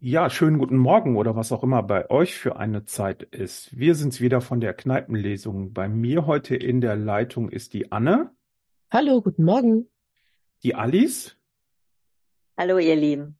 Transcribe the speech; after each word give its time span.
Ja, 0.00 0.30
schönen 0.30 0.58
guten 0.58 0.76
Morgen 0.76 1.16
oder 1.16 1.34
was 1.34 1.50
auch 1.50 1.64
immer 1.64 1.82
bei 1.82 2.08
euch 2.10 2.36
für 2.38 2.56
eine 2.56 2.84
Zeit 2.84 3.22
ist. 3.22 3.76
Wir 3.76 3.94
sind's 3.96 4.20
wieder 4.20 4.40
von 4.40 4.60
der 4.60 4.72
Kneipenlesung. 4.74 5.72
Bei 5.72 5.88
mir 5.88 6.26
heute 6.26 6.54
in 6.54 6.80
der 6.80 6.94
Leitung 6.96 7.48
ist 7.48 7.74
die 7.74 7.90
Anne, 7.90 8.30
Hallo, 8.90 9.20
guten 9.20 9.44
Morgen. 9.44 9.88
die 10.62 10.74
Alice 10.74 11.36
Hallo, 12.56 12.78
ihr 12.78 12.96
Lieben. 12.96 13.38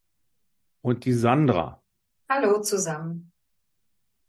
und 0.83 1.05
die 1.05 1.13
Sandra. 1.13 1.83
Hallo 2.29 2.61
zusammen. 2.61 3.33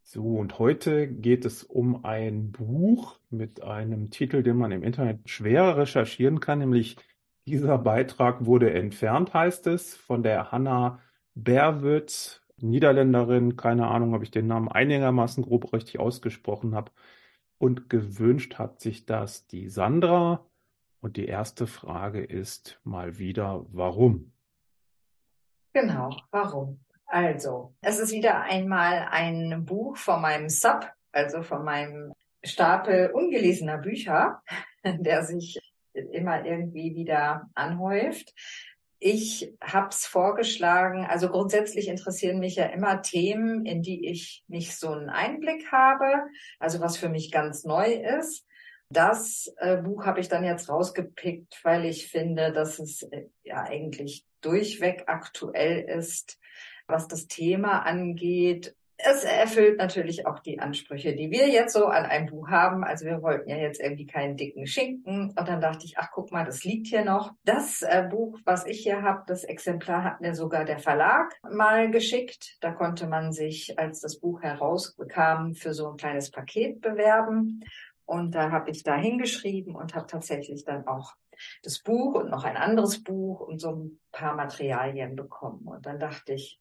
So, 0.04 0.38
und 0.38 0.58
heute 0.60 1.08
geht 1.08 1.46
es 1.46 1.64
um 1.64 2.06
ein 2.06 2.52
Buch 2.52 3.20
mit 3.30 3.62
einem 3.64 4.10
Titel, 4.12 4.42
den 4.44 4.58
man 4.58 4.72
im 4.72 4.82
Internet 4.84 5.30
schwer 5.30 5.78
recherchieren 5.78 6.40
kann, 6.40 6.60
nämlich 6.60 6.98
Dieser 7.46 7.80
Beitrag 7.80 8.46
wurde 8.46 8.72
entfernt, 8.72 9.34
heißt 9.34 9.66
es, 9.68 9.96
von 9.96 10.22
der 10.24 10.52
Hannah 10.52 11.00
Berwitz, 11.44 12.42
Niederländerin, 12.58 13.56
keine 13.56 13.88
Ahnung, 13.88 14.14
ob 14.14 14.24
ich 14.24 14.32
den 14.32 14.48
Namen 14.48 14.70
einigermaßen 14.70 15.44
grob 15.44 15.72
richtig 15.74 16.00
ausgesprochen 16.00 16.76
habe. 16.76 16.92
Und 17.58 17.90
gewünscht 17.90 18.56
hat 18.56 18.80
sich 18.80 19.06
das 19.06 19.48
die 19.48 19.70
Sandra. 19.70 20.46
Und 21.02 21.18
die 21.18 21.26
erste 21.26 21.68
Frage 21.68 22.22
ist 22.22 22.80
mal 22.84 23.20
wieder, 23.20 23.66
warum? 23.72 24.34
Genau, 25.74 26.16
warum? 26.32 26.80
Also, 27.06 27.74
es 27.82 28.00
ist 28.00 28.12
wieder 28.12 28.42
einmal 28.42 29.08
ein 29.10 29.66
Buch 29.66 29.98
von 29.98 30.22
meinem 30.22 30.50
Sub, 30.50 30.90
also 31.12 31.42
von 31.42 31.64
meinem 31.64 32.14
Stapel 32.44 33.12
ungelesener 33.12 33.78
Bücher, 33.78 34.42
der 34.84 35.24
sich 35.24 35.60
immer 35.94 36.46
irgendwie 36.46 36.96
wieder 36.96 37.50
anhäuft. 37.56 38.34
Ich 39.02 39.54
habe 39.62 39.90
es 39.90 40.06
vorgeschlagen, 40.06 41.06
also 41.06 41.30
grundsätzlich 41.30 41.88
interessieren 41.88 42.40
mich 42.40 42.56
ja 42.56 42.66
immer 42.66 43.02
Themen, 43.02 43.66
in 43.66 43.82
die 43.82 44.10
ich 44.10 44.44
nicht 44.48 44.78
so 44.78 44.90
einen 44.90 45.10
Einblick 45.10 45.72
habe, 45.72 46.28
also 46.60 46.82
was 46.82 46.98
für 46.98 47.08
mich 47.08 47.32
ganz 47.32 47.64
neu 47.64 47.94
ist. 47.94 48.46
Das 48.92 49.54
äh, 49.58 49.78
Buch 49.78 50.06
habe 50.06 50.20
ich 50.20 50.28
dann 50.28 50.44
jetzt 50.44 50.68
rausgepickt, 50.68 51.60
weil 51.64 51.86
ich 51.86 52.08
finde, 52.08 52.52
dass 52.52 52.80
es 52.80 53.04
äh, 53.04 53.28
ja 53.44 53.64
eigentlich 53.64 54.26
durchweg 54.42 55.04
aktuell 55.08 55.80
ist, 55.82 56.40
was 56.88 57.08
das 57.08 57.28
Thema 57.28 57.86
angeht. 57.86 58.76
Es 59.02 59.24
erfüllt 59.24 59.78
natürlich 59.78 60.28
auch 60.28 60.40
die 60.40 60.60
Ansprüche, 60.60 61.16
die 61.16 61.32
wir 61.32 61.48
jetzt 61.48 61.72
so 61.72 61.86
an 61.86 62.04
einem 62.06 62.26
Buch 62.26 62.50
haben. 62.50 62.84
Also 62.84 63.06
wir 63.06 63.22
wollten 63.22 63.50
ja 63.50 63.56
jetzt 63.56 63.80
irgendwie 63.80 64.06
keinen 64.06 64.36
dicken 64.36 64.68
Schinken. 64.68 65.30
Und 65.30 65.48
dann 65.48 65.62
dachte 65.62 65.86
ich, 65.86 65.98
ach 65.98 66.10
guck 66.12 66.34
mal, 66.34 66.44
das 66.44 66.66
liegt 66.66 66.88
hier 66.88 67.06
noch. 67.06 67.32
Das 67.46 67.82
äh, 67.82 68.06
Buch, 68.12 68.38
was 68.44 68.66
ich 68.66 68.82
hier 68.82 69.02
habe, 69.02 69.24
das 69.26 69.46
Exemplar 69.46 70.04
hat 70.04 70.20
mir 70.20 70.36
sogar 70.36 70.66
der 70.66 70.80
Verlag 70.80 71.34
mal 71.50 71.90
geschickt. 71.90 72.58
Da 72.60 72.72
konnte 72.72 73.08
man 73.08 73.32
sich, 73.32 73.80
als 73.80 74.02
das 74.02 74.20
Buch 74.20 74.42
herauskam, 74.42 75.54
für 75.54 75.74
so 75.74 75.92
ein 75.92 75.98
kleines 75.98 76.30
Paket 76.30 76.82
bewerben. 76.82 77.64
Und 78.06 78.36
da 78.36 78.52
habe 78.52 78.70
ich 78.70 78.84
da 78.84 78.98
hingeschrieben 78.98 79.76
und 79.76 79.96
habe 79.96 80.08
tatsächlich 80.08 80.66
dann 80.66 80.86
auch 80.88 81.14
das 81.64 81.80
Buch 81.80 82.16
und 82.16 82.30
noch 82.30 82.44
ein 82.44 82.58
anderes 82.58 83.02
Buch 83.02 83.40
und 83.40 83.60
so 83.60 83.72
ein 83.72 84.00
paar 84.12 84.36
Materialien 84.36 85.16
bekommen. 85.16 85.68
Und 85.68 85.86
dann 85.86 86.00
dachte 86.00 86.34
ich, 86.34 86.60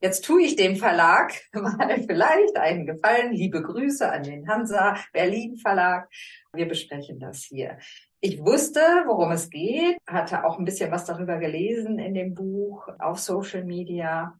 Jetzt 0.00 0.24
tue 0.24 0.42
ich 0.42 0.54
dem 0.54 0.76
Verlag 0.76 1.34
mal 1.52 2.04
vielleicht 2.06 2.56
einen 2.56 2.86
Gefallen. 2.86 3.32
Liebe 3.32 3.62
Grüße 3.62 4.08
an 4.08 4.22
den 4.22 4.46
Hansa 4.46 4.96
Berlin 5.12 5.56
Verlag. 5.56 6.08
Wir 6.52 6.68
besprechen 6.68 7.18
das 7.18 7.42
hier. 7.42 7.78
Ich 8.20 8.38
wusste, 8.38 8.80
worum 9.06 9.32
es 9.32 9.50
geht, 9.50 9.98
hatte 10.06 10.44
auch 10.44 10.58
ein 10.58 10.64
bisschen 10.64 10.92
was 10.92 11.04
darüber 11.04 11.38
gelesen 11.38 11.98
in 11.98 12.14
dem 12.14 12.34
Buch 12.34 12.88
auf 13.00 13.18
Social 13.18 13.64
Media. 13.64 14.38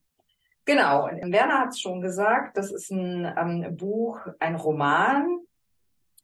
Genau, 0.64 1.08
und 1.08 1.32
Werner 1.32 1.60
hat 1.60 1.70
es 1.70 1.80
schon 1.80 2.02
gesagt, 2.02 2.56
das 2.56 2.70
ist 2.70 2.90
ein 2.92 3.24
ähm, 3.36 3.76
Buch, 3.76 4.20
ein 4.38 4.54
Roman 4.54 5.40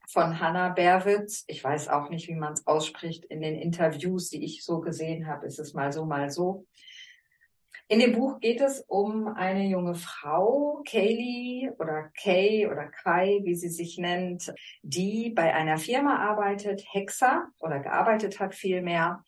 von 0.07 0.39
Hannah 0.39 0.69
Berwitz. 0.69 1.43
Ich 1.47 1.61
weiß 1.61 1.89
auch 1.89 2.09
nicht, 2.09 2.29
wie 2.29 2.35
man 2.35 2.53
es 2.53 2.65
ausspricht. 2.67 3.25
In 3.25 3.41
den 3.41 3.55
Interviews, 3.55 4.29
die 4.29 4.45
ich 4.45 4.63
so 4.63 4.79
gesehen 4.79 5.27
habe, 5.27 5.45
ist 5.45 5.59
es 5.59 5.73
mal 5.73 5.91
so, 5.91 6.05
mal 6.05 6.29
so. 6.29 6.65
In 7.87 7.99
dem 7.99 8.13
Buch 8.13 8.39
geht 8.39 8.61
es 8.61 8.83
um 8.87 9.27
eine 9.27 9.67
junge 9.67 9.93
Frau, 9.93 10.81
Kaylee 10.87 11.69
oder 11.77 12.09
Kay 12.19 12.65
oder 12.65 12.87
Kai, 12.87 13.41
wie 13.43 13.53
sie 13.53 13.69
sich 13.69 13.99
nennt, 13.99 14.51
die 14.81 15.29
bei 15.29 15.53
einer 15.53 15.77
Firma 15.77 16.17
arbeitet, 16.17 16.83
Hexer 16.91 17.45
oder 17.59 17.79
gearbeitet 17.79 18.39
hat 18.39 18.55
vielmehr, 18.55 19.23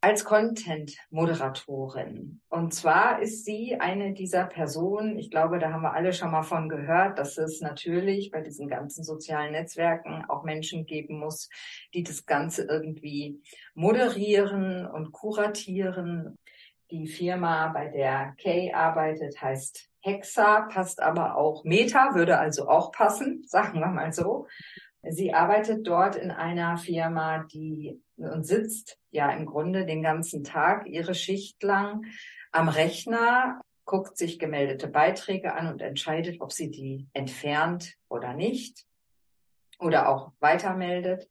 als 0.00 0.24
Content-Moderatorin. 0.24 2.40
Und 2.48 2.72
zwar 2.72 3.20
ist 3.20 3.44
sie 3.44 3.80
eine 3.80 4.12
dieser 4.12 4.44
Personen, 4.44 5.18
ich 5.18 5.32
glaube, 5.32 5.58
da 5.58 5.72
haben 5.72 5.82
wir 5.82 5.94
alle 5.94 6.12
schon 6.12 6.30
mal 6.30 6.44
von 6.44 6.68
gehört, 6.68 7.18
dass 7.18 7.36
es 7.36 7.60
natürlich 7.60 8.30
bei 8.30 8.42
diesen 8.42 8.68
ganzen 8.68 9.02
sozialen 9.02 9.50
Netzwerken 9.50 10.24
auch 10.28 10.44
Menschen 10.44 10.86
geben 10.86 11.18
muss, 11.18 11.48
die 11.94 12.04
das 12.04 12.26
Ganze 12.26 12.62
irgendwie 12.62 13.42
moderieren 13.74 14.86
und 14.86 15.10
kuratieren. 15.10 16.38
Die 16.90 17.06
Firma, 17.06 17.68
bei 17.68 17.88
der 17.88 18.34
Kay 18.38 18.72
arbeitet, 18.72 19.40
heißt 19.40 19.90
Hexa, 20.00 20.62
passt 20.72 21.02
aber 21.02 21.36
auch 21.36 21.64
Meta, 21.64 22.14
würde 22.14 22.38
also 22.38 22.68
auch 22.68 22.92
passen, 22.92 23.42
sagen 23.46 23.80
wir 23.80 23.88
mal 23.88 24.12
so. 24.12 24.46
Sie 25.02 25.32
arbeitet 25.32 25.86
dort 25.86 26.16
in 26.16 26.30
einer 26.30 26.76
Firma, 26.76 27.44
die 27.52 28.02
und 28.16 28.44
sitzt 28.44 28.98
ja 29.10 29.30
im 29.30 29.46
Grunde 29.46 29.86
den 29.86 30.02
ganzen 30.02 30.42
Tag 30.42 30.86
ihre 30.86 31.14
Schicht 31.14 31.62
lang 31.62 32.04
am 32.50 32.68
Rechner, 32.68 33.60
guckt 33.84 34.18
sich 34.18 34.38
gemeldete 34.38 34.88
Beiträge 34.88 35.54
an 35.54 35.68
und 35.68 35.80
entscheidet, 35.80 36.40
ob 36.40 36.52
sie 36.52 36.70
die 36.70 37.06
entfernt 37.12 37.94
oder 38.08 38.34
nicht 38.34 38.86
oder 39.78 40.08
auch 40.08 40.32
weitermeldet. 40.40 41.28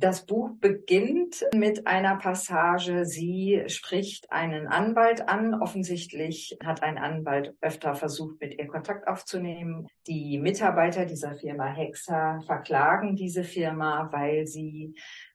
Das 0.00 0.26
Buch 0.26 0.50
beginnt 0.60 1.44
mit 1.52 1.88
einer 1.88 2.14
Passage. 2.18 3.04
Sie 3.04 3.64
spricht 3.66 4.30
einen 4.30 4.68
Anwalt 4.68 5.28
an. 5.28 5.60
Offensichtlich 5.60 6.56
hat 6.64 6.84
ein 6.84 6.98
Anwalt 6.98 7.56
öfter 7.60 7.96
versucht, 7.96 8.40
mit 8.40 8.56
ihr 8.56 8.68
Kontakt 8.68 9.08
aufzunehmen. 9.08 9.88
Die 10.06 10.38
Mitarbeiter 10.38 11.04
dieser 11.04 11.34
Firma 11.34 11.66
Hexa 11.66 12.38
verklagen 12.42 13.16
diese 13.16 13.42
Firma, 13.42 14.08
weil 14.12 14.46
sie 14.46 14.94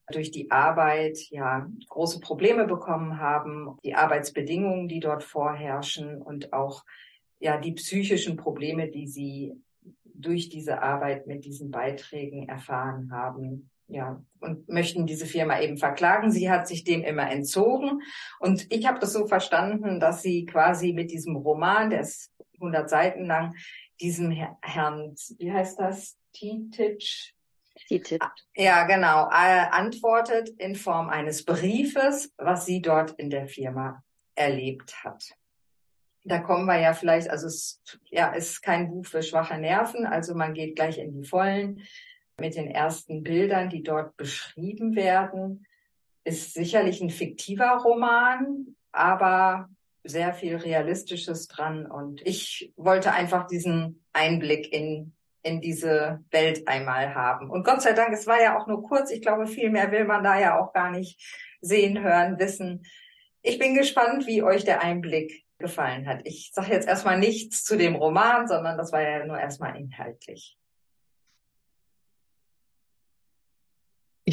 durch 0.09 0.31
die 0.31 0.49
Arbeit 0.49 1.17
ja 1.29 1.69
große 1.89 2.21
Probleme 2.21 2.65
bekommen 2.65 3.19
haben, 3.19 3.77
die 3.83 3.95
Arbeitsbedingungen, 3.95 4.87
die 4.87 5.01
dort 5.01 5.25
vorherrschen 5.25 6.21
und 6.21 6.53
auch 6.53 6.85
ja 7.37 7.57
die 7.57 7.73
psychischen 7.73 8.37
Probleme, 8.37 8.87
die 8.87 9.07
sie 9.07 9.61
durch 10.05 10.47
diese 10.47 10.81
Arbeit 10.81 11.27
mit 11.27 11.43
diesen 11.43 11.69
Beiträgen 11.69 12.47
erfahren 12.47 13.11
haben, 13.11 13.69
ja, 13.87 14.23
und 14.39 14.67
möchten 14.69 15.05
diese 15.05 15.25
Firma 15.25 15.59
eben 15.59 15.77
verklagen. 15.77 16.31
Sie 16.31 16.49
hat 16.49 16.67
sich 16.67 16.83
dem 16.83 17.03
immer 17.03 17.29
entzogen. 17.29 18.01
Und 18.39 18.71
ich 18.71 18.87
habe 18.87 18.99
das 18.99 19.13
so 19.13 19.27
verstanden, 19.27 19.99
dass 19.99 20.21
sie 20.21 20.45
quasi 20.45 20.93
mit 20.93 21.11
diesem 21.11 21.35
Roman, 21.35 21.89
der 21.89 22.01
ist 22.01 22.31
100 22.55 22.89
Seiten 22.89 23.25
lang, 23.25 23.55
diesem 24.01 24.31
Herrn, 24.31 25.15
wie 25.37 25.51
heißt 25.51 25.79
das, 25.79 26.17
Titich? 26.33 27.35
Titich. 27.87 28.19
Ja, 28.55 28.83
genau, 28.85 29.29
äh, 29.29 29.67
antwortet 29.71 30.49
in 30.57 30.75
Form 30.75 31.09
eines 31.09 31.45
Briefes, 31.45 32.33
was 32.37 32.65
sie 32.65 32.81
dort 32.81 33.11
in 33.11 33.29
der 33.29 33.47
Firma 33.47 34.03
erlebt 34.35 35.03
hat. 35.03 35.23
Da 36.23 36.39
kommen 36.39 36.65
wir 36.65 36.79
ja 36.79 36.93
vielleicht, 36.93 37.29
also 37.29 37.47
es 37.47 37.81
ja, 38.09 38.31
ist 38.31 38.61
kein 38.61 38.89
Buch 38.89 39.05
für 39.05 39.21
schwache 39.21 39.57
Nerven, 39.57 40.05
also 40.05 40.35
man 40.35 40.53
geht 40.53 40.75
gleich 40.75 40.97
in 40.97 41.11
die 41.13 41.27
Vollen 41.27 41.83
mit 42.39 42.55
den 42.55 42.67
ersten 42.67 43.23
Bildern, 43.23 43.69
die 43.69 43.83
dort 43.83 44.17
beschrieben 44.17 44.95
werden, 44.95 45.65
ist 46.23 46.53
sicherlich 46.53 47.01
ein 47.01 47.09
fiktiver 47.09 47.81
Roman, 47.83 48.75
aber 48.91 49.69
sehr 50.03 50.33
viel 50.33 50.55
Realistisches 50.55 51.47
dran. 51.47 51.85
Und 51.85 52.21
ich 52.25 52.73
wollte 52.75 53.11
einfach 53.11 53.47
diesen 53.47 54.03
Einblick 54.13 54.71
in, 54.73 55.13
in 55.41 55.61
diese 55.61 56.23
Welt 56.31 56.67
einmal 56.67 57.15
haben. 57.15 57.49
Und 57.49 57.65
Gott 57.65 57.81
sei 57.81 57.93
Dank, 57.93 58.13
es 58.13 58.27
war 58.27 58.41
ja 58.41 58.57
auch 58.57 58.67
nur 58.67 58.83
kurz. 58.83 59.11
Ich 59.11 59.21
glaube, 59.21 59.47
viel 59.47 59.69
mehr 59.69 59.91
will 59.91 60.05
man 60.05 60.23
da 60.23 60.39
ja 60.39 60.59
auch 60.59 60.73
gar 60.73 60.91
nicht 60.91 61.21
sehen, 61.61 62.01
hören, 62.01 62.39
wissen. 62.39 62.85
Ich 63.41 63.59
bin 63.59 63.75
gespannt, 63.75 64.27
wie 64.27 64.43
euch 64.43 64.63
der 64.63 64.81
Einblick 64.81 65.43
gefallen 65.57 66.07
hat. 66.07 66.21
Ich 66.25 66.51
sage 66.53 66.71
jetzt 66.71 66.87
erstmal 66.87 67.19
nichts 67.19 67.63
zu 67.63 67.77
dem 67.77 67.95
Roman, 67.95 68.47
sondern 68.47 68.77
das 68.77 68.91
war 68.91 69.01
ja 69.01 69.25
nur 69.25 69.39
erstmal 69.39 69.77
inhaltlich. 69.77 70.57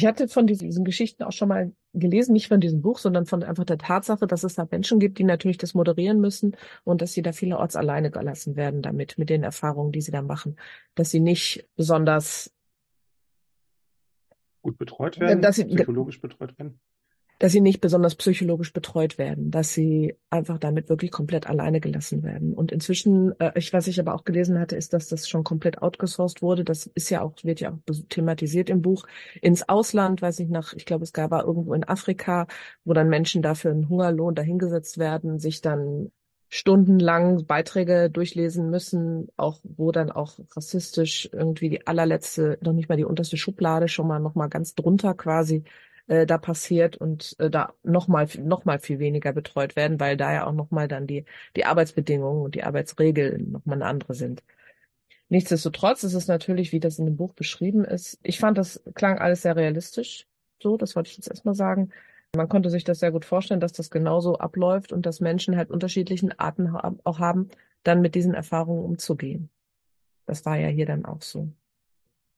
Ich 0.01 0.07
hatte 0.07 0.27
von 0.27 0.47
diesen, 0.47 0.83
Geschichten 0.83 1.21
auch 1.21 1.31
schon 1.31 1.49
mal 1.49 1.73
gelesen, 1.93 2.33
nicht 2.33 2.47
von 2.47 2.59
diesem 2.59 2.81
Buch, 2.81 2.97
sondern 2.97 3.27
von 3.27 3.43
einfach 3.43 3.65
der 3.65 3.77
Tatsache, 3.77 4.25
dass 4.25 4.43
es 4.43 4.55
da 4.55 4.67
Menschen 4.71 4.99
gibt, 4.99 5.19
die 5.19 5.23
natürlich 5.23 5.59
das 5.59 5.75
moderieren 5.75 6.19
müssen 6.19 6.57
und 6.83 7.03
dass 7.03 7.13
sie 7.13 7.21
da 7.21 7.33
vielerorts 7.33 7.75
alleine 7.75 8.09
gelassen 8.09 8.55
werden 8.55 8.81
damit, 8.81 9.19
mit 9.19 9.29
den 9.29 9.43
Erfahrungen, 9.43 9.91
die 9.91 10.01
sie 10.01 10.09
da 10.09 10.23
machen, 10.23 10.55
dass 10.95 11.11
sie 11.11 11.19
nicht 11.19 11.69
besonders 11.75 12.51
gut 14.63 14.79
betreut 14.79 15.19
werden, 15.19 15.43
dass 15.43 15.57
sie 15.57 15.65
psychologisch 15.65 16.19
betreut 16.19 16.57
werden. 16.57 16.79
Dass 17.41 17.53
sie 17.53 17.61
nicht 17.61 17.81
besonders 17.81 18.13
psychologisch 18.13 18.71
betreut 18.71 19.17
werden, 19.17 19.49
dass 19.49 19.73
sie 19.73 20.15
einfach 20.29 20.59
damit 20.59 20.89
wirklich 20.89 21.09
komplett 21.09 21.47
alleine 21.47 21.81
gelassen 21.81 22.21
werden. 22.21 22.53
Und 22.53 22.71
inzwischen, 22.71 23.33
äh, 23.39 23.51
ich, 23.55 23.73
was 23.73 23.87
ich 23.87 23.99
aber 23.99 24.13
auch 24.13 24.25
gelesen 24.25 24.59
hatte, 24.59 24.75
ist, 24.75 24.93
dass 24.93 25.07
das 25.07 25.27
schon 25.27 25.43
komplett 25.43 25.81
outgesourced 25.81 26.43
wurde. 26.43 26.63
Das 26.63 26.85
ist 26.85 27.09
ja 27.09 27.23
auch, 27.23 27.33
wird 27.41 27.59
ja 27.59 27.71
auch 27.71 27.95
thematisiert 28.09 28.69
im 28.69 28.83
Buch. 28.83 29.07
Ins 29.41 29.67
Ausland, 29.67 30.21
weiß 30.21 30.39
ich 30.39 30.49
nach, 30.49 30.73
ich 30.73 30.85
glaube, 30.85 31.03
es 31.03 31.13
gab 31.13 31.31
irgendwo 31.31 31.73
in 31.73 31.83
Afrika, 31.83 32.45
wo 32.85 32.93
dann 32.93 33.09
Menschen 33.09 33.41
dafür 33.41 33.71
einen 33.71 33.89
Hungerlohn 33.89 34.35
dahingesetzt 34.35 34.99
werden, 34.99 35.39
sich 35.39 35.61
dann 35.61 36.11
stundenlang 36.47 37.47
Beiträge 37.47 38.11
durchlesen 38.11 38.69
müssen, 38.69 39.29
auch 39.35 39.61
wo 39.63 39.91
dann 39.91 40.11
auch 40.11 40.37
rassistisch 40.55 41.27
irgendwie 41.33 41.69
die 41.69 41.87
allerletzte, 41.87 42.59
noch 42.61 42.73
nicht 42.73 42.87
mal 42.87 42.97
die 42.97 43.05
unterste 43.05 43.37
Schublade, 43.37 43.87
schon 43.87 44.07
mal 44.07 44.19
noch 44.19 44.35
mal 44.35 44.47
ganz 44.47 44.75
drunter 44.75 45.15
quasi 45.15 45.63
äh, 46.11 46.25
da 46.25 46.37
passiert 46.37 46.97
und 46.97 47.37
äh, 47.39 47.49
da 47.49 47.73
nochmal 47.83 48.27
noch 48.39 48.65
mal 48.65 48.79
viel 48.79 48.99
weniger 48.99 49.31
betreut 49.31 49.77
werden, 49.77 49.99
weil 50.01 50.17
da 50.17 50.33
ja 50.33 50.45
auch 50.45 50.51
nochmal 50.51 50.89
dann 50.89 51.07
die, 51.07 51.23
die 51.55 51.63
Arbeitsbedingungen 51.65 52.43
und 52.43 52.53
die 52.55 52.63
Arbeitsregeln 52.65 53.51
nochmal 53.51 53.77
eine 53.77 53.85
andere 53.85 54.13
sind. 54.13 54.43
Nichtsdestotrotz 55.29 56.03
ist 56.03 56.13
es 56.13 56.27
natürlich, 56.27 56.73
wie 56.73 56.81
das 56.81 56.99
in 56.99 57.05
dem 57.05 57.15
Buch 57.15 57.33
beschrieben 57.33 57.85
ist. 57.85 58.19
Ich 58.23 58.39
fand, 58.39 58.57
das 58.57 58.83
klang 58.93 59.19
alles 59.19 59.43
sehr 59.43 59.55
realistisch. 59.55 60.27
So, 60.61 60.75
das 60.75 60.97
wollte 60.97 61.09
ich 61.09 61.15
jetzt 61.15 61.29
erstmal 61.29 61.55
sagen. 61.55 61.91
Man 62.35 62.49
konnte 62.49 62.69
sich 62.69 62.83
das 62.83 62.99
sehr 62.99 63.13
gut 63.13 63.23
vorstellen, 63.23 63.61
dass 63.61 63.71
das 63.71 63.89
genauso 63.89 64.37
abläuft 64.37 64.91
und 64.91 65.05
dass 65.05 65.21
Menschen 65.21 65.55
halt 65.55 65.69
unterschiedlichen 65.71 66.37
Arten 66.37 66.75
auch 67.05 67.19
haben, 67.19 67.49
dann 67.83 68.01
mit 68.01 68.15
diesen 68.15 68.33
Erfahrungen 68.33 68.83
umzugehen. 68.83 69.49
Das 70.25 70.45
war 70.45 70.57
ja 70.57 70.67
hier 70.67 70.85
dann 70.85 71.05
auch 71.05 71.21
so. 71.21 71.53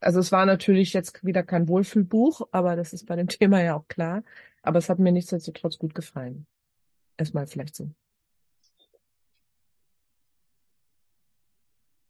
Also 0.03 0.19
es 0.19 0.31
war 0.31 0.45
natürlich 0.45 0.93
jetzt 0.93 1.23
wieder 1.25 1.43
kein 1.43 1.67
Wohlfühlbuch, 1.67 2.47
aber 2.51 2.75
das 2.75 2.93
ist 2.93 3.05
bei 3.07 3.15
dem 3.15 3.27
Thema 3.29 3.61
ja 3.63 3.75
auch 3.75 3.87
klar. 3.87 4.23
Aber 4.61 4.79
es 4.79 4.89
hat 4.89 4.99
mir 4.99 5.11
nichtsdestotrotz 5.11 5.77
gut 5.77 5.95
gefallen. 5.95 6.45
Erstmal 7.17 7.47
vielleicht 7.47 7.75
so. 7.75 7.89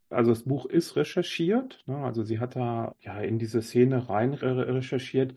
Also 0.09 0.31
das 0.31 0.43
Buch 0.43 0.65
ist 0.67 0.95
recherchiert. 0.95 1.83
Ne? 1.87 1.97
Also 1.97 2.23
sie 2.23 2.39
hat 2.39 2.55
da 2.55 2.95
ja 3.01 3.19
in 3.19 3.39
diese 3.39 3.61
Szene 3.61 4.09
rein 4.09 4.33
recherchiert. 4.33 5.35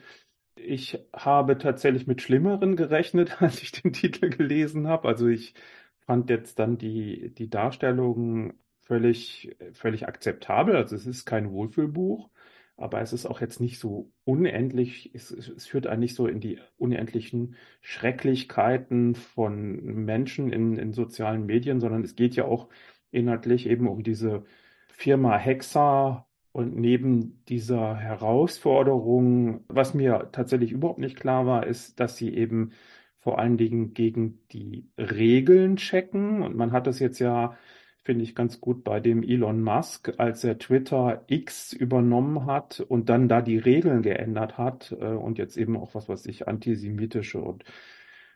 Ich 0.55 0.99
habe 1.14 1.59
tatsächlich 1.59 2.06
mit 2.06 2.23
Schlimmeren 2.23 2.76
gerechnet, 2.76 3.41
als 3.43 3.62
ich 3.62 3.73
den 3.73 3.93
Titel 3.93 4.29
gelesen 4.31 4.87
habe. 4.88 5.09
Also 5.09 5.29
ich 5.29 5.55
fand 6.00 6.31
jetzt 6.31 6.59
dann 6.59 6.79
die, 6.79 7.32
die 7.35 7.49
Darstellung 7.50 8.55
völlig, 8.81 9.56
völlig 9.73 10.06
akzeptabel. 10.06 10.76
Also 10.76 10.94
es 10.97 11.06
ist 11.06 11.25
kein 11.25 11.50
Wohlfühlbuch 11.50 12.31
aber 12.76 13.00
es 13.00 13.12
ist 13.12 13.26
auch 13.26 13.40
jetzt 13.40 13.61
nicht 13.61 13.78
so 13.78 14.12
unendlich, 14.25 15.11
es, 15.14 15.31
es 15.31 15.67
führt 15.67 15.87
einen 15.87 16.00
nicht 16.00 16.14
so 16.14 16.26
in 16.26 16.40
die 16.40 16.58
unendlichen 16.76 17.56
Schrecklichkeiten 17.81 19.14
von 19.14 20.05
Menschen 20.05 20.52
in, 20.52 20.76
in 20.76 20.93
sozialen 20.93 21.46
Medien, 21.46 21.81
sondern 21.81 22.05
es 22.05 22.17
geht 22.17 22.37
ja 22.37 22.44
auch 22.44 22.69
inhaltlich 23.11 23.67
eben 23.67 23.88
um 23.88 24.02
diese 24.02 24.44
Firma 24.88 25.37
Hexa 25.38 26.26
und 26.52 26.75
neben 26.75 27.44
dieser 27.49 27.96
Herausforderung, 27.96 29.64
was 29.69 29.93
mir 29.93 30.31
tatsächlich 30.32 30.73
überhaupt 30.73 30.99
nicht 30.99 31.17
klar 31.17 31.46
war, 31.46 31.67
ist, 31.67 32.00
dass 32.00 32.17
sie 32.17 32.34
eben 32.34 32.73
vor 33.19 33.38
allen 33.38 33.58
Dingen 33.58 33.93
gegen 33.93 34.38
die 34.52 34.88
Regeln 34.96 35.76
checken. 35.76 36.43
Und 36.43 36.56
man 36.56 36.73
hat 36.73 36.87
das 36.87 36.99
jetzt 36.99 37.19
ja 37.19 37.58
finde 38.06 38.25
ich 38.25 38.37
ganz 38.37 38.61
gut 38.61 38.85
bei 38.85 39.00
dem 39.00 39.23
Elon 39.25 39.62
Musk, 39.62 40.14
als 40.19 40.44
er 40.44 40.58
Twitter 40.58 41.25
X 41.26 41.73
übernommen 41.73 42.47
hat 42.47 42.81
und 42.81 43.08
dann 43.08 43.29
da 43.29 43.43
die 43.43 43.58
Regeln 43.58 44.03
geändert 44.03 44.56
hat 44.58 44.97
äh, 45.00 45.06
und 45.06 45.38
jetzt 45.38 45.56
eben 45.56 45.76
auch 45.76 45.94
was 45.94 46.08
weiß 46.08 46.26
ich, 46.26 46.47
antisemitische 46.49 47.41
und 47.41 47.64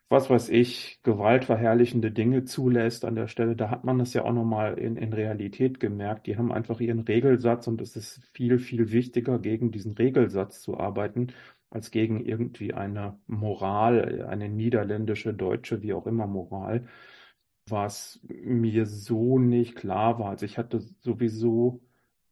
was 0.08 0.28
weiß 0.28 0.49
ich, 0.49 1.00
gewaltverherrlichende 1.05 2.11
Dinge 2.11 2.44
zulässt 2.44 3.05
an 3.05 3.14
der 3.14 3.28
Stelle, 3.28 3.55
da 3.55 3.70
hat 3.70 3.84
man 3.84 4.00
das 4.00 4.12
ja 4.12 4.25
auch 4.25 4.32
nochmal 4.32 4.76
in, 4.76 4.96
in 4.96 5.12
Realität 5.12 5.78
gemerkt. 5.78 6.26
Die 6.26 6.37
haben 6.37 6.50
einfach 6.50 6.81
ihren 6.81 7.00
Regelsatz 7.00 7.69
und 7.69 7.81
es 7.81 7.94
ist 7.94 8.20
viel, 8.34 8.58
viel 8.58 8.90
wichtiger, 8.90 9.38
gegen 9.38 9.70
diesen 9.70 9.93
Regelsatz 9.93 10.62
zu 10.62 10.81
arbeiten, 10.81 11.28
als 11.70 11.93
gegen 11.93 12.26
irgendwie 12.26 12.75
eine 12.75 13.20
Moral, 13.28 14.26
eine 14.28 14.49
niederländische, 14.49 15.32
deutsche, 15.32 15.81
wie 15.82 15.93
auch 15.94 16.08
immer 16.08 16.26
Moral 16.26 16.88
was 17.70 18.20
mir 18.28 18.87
so 18.87 19.38
nicht 19.38 19.76
klar 19.76 20.19
war. 20.19 20.31
Also 20.31 20.46
ich 20.46 20.58
hatte 20.58 20.81
sowieso, 21.00 21.81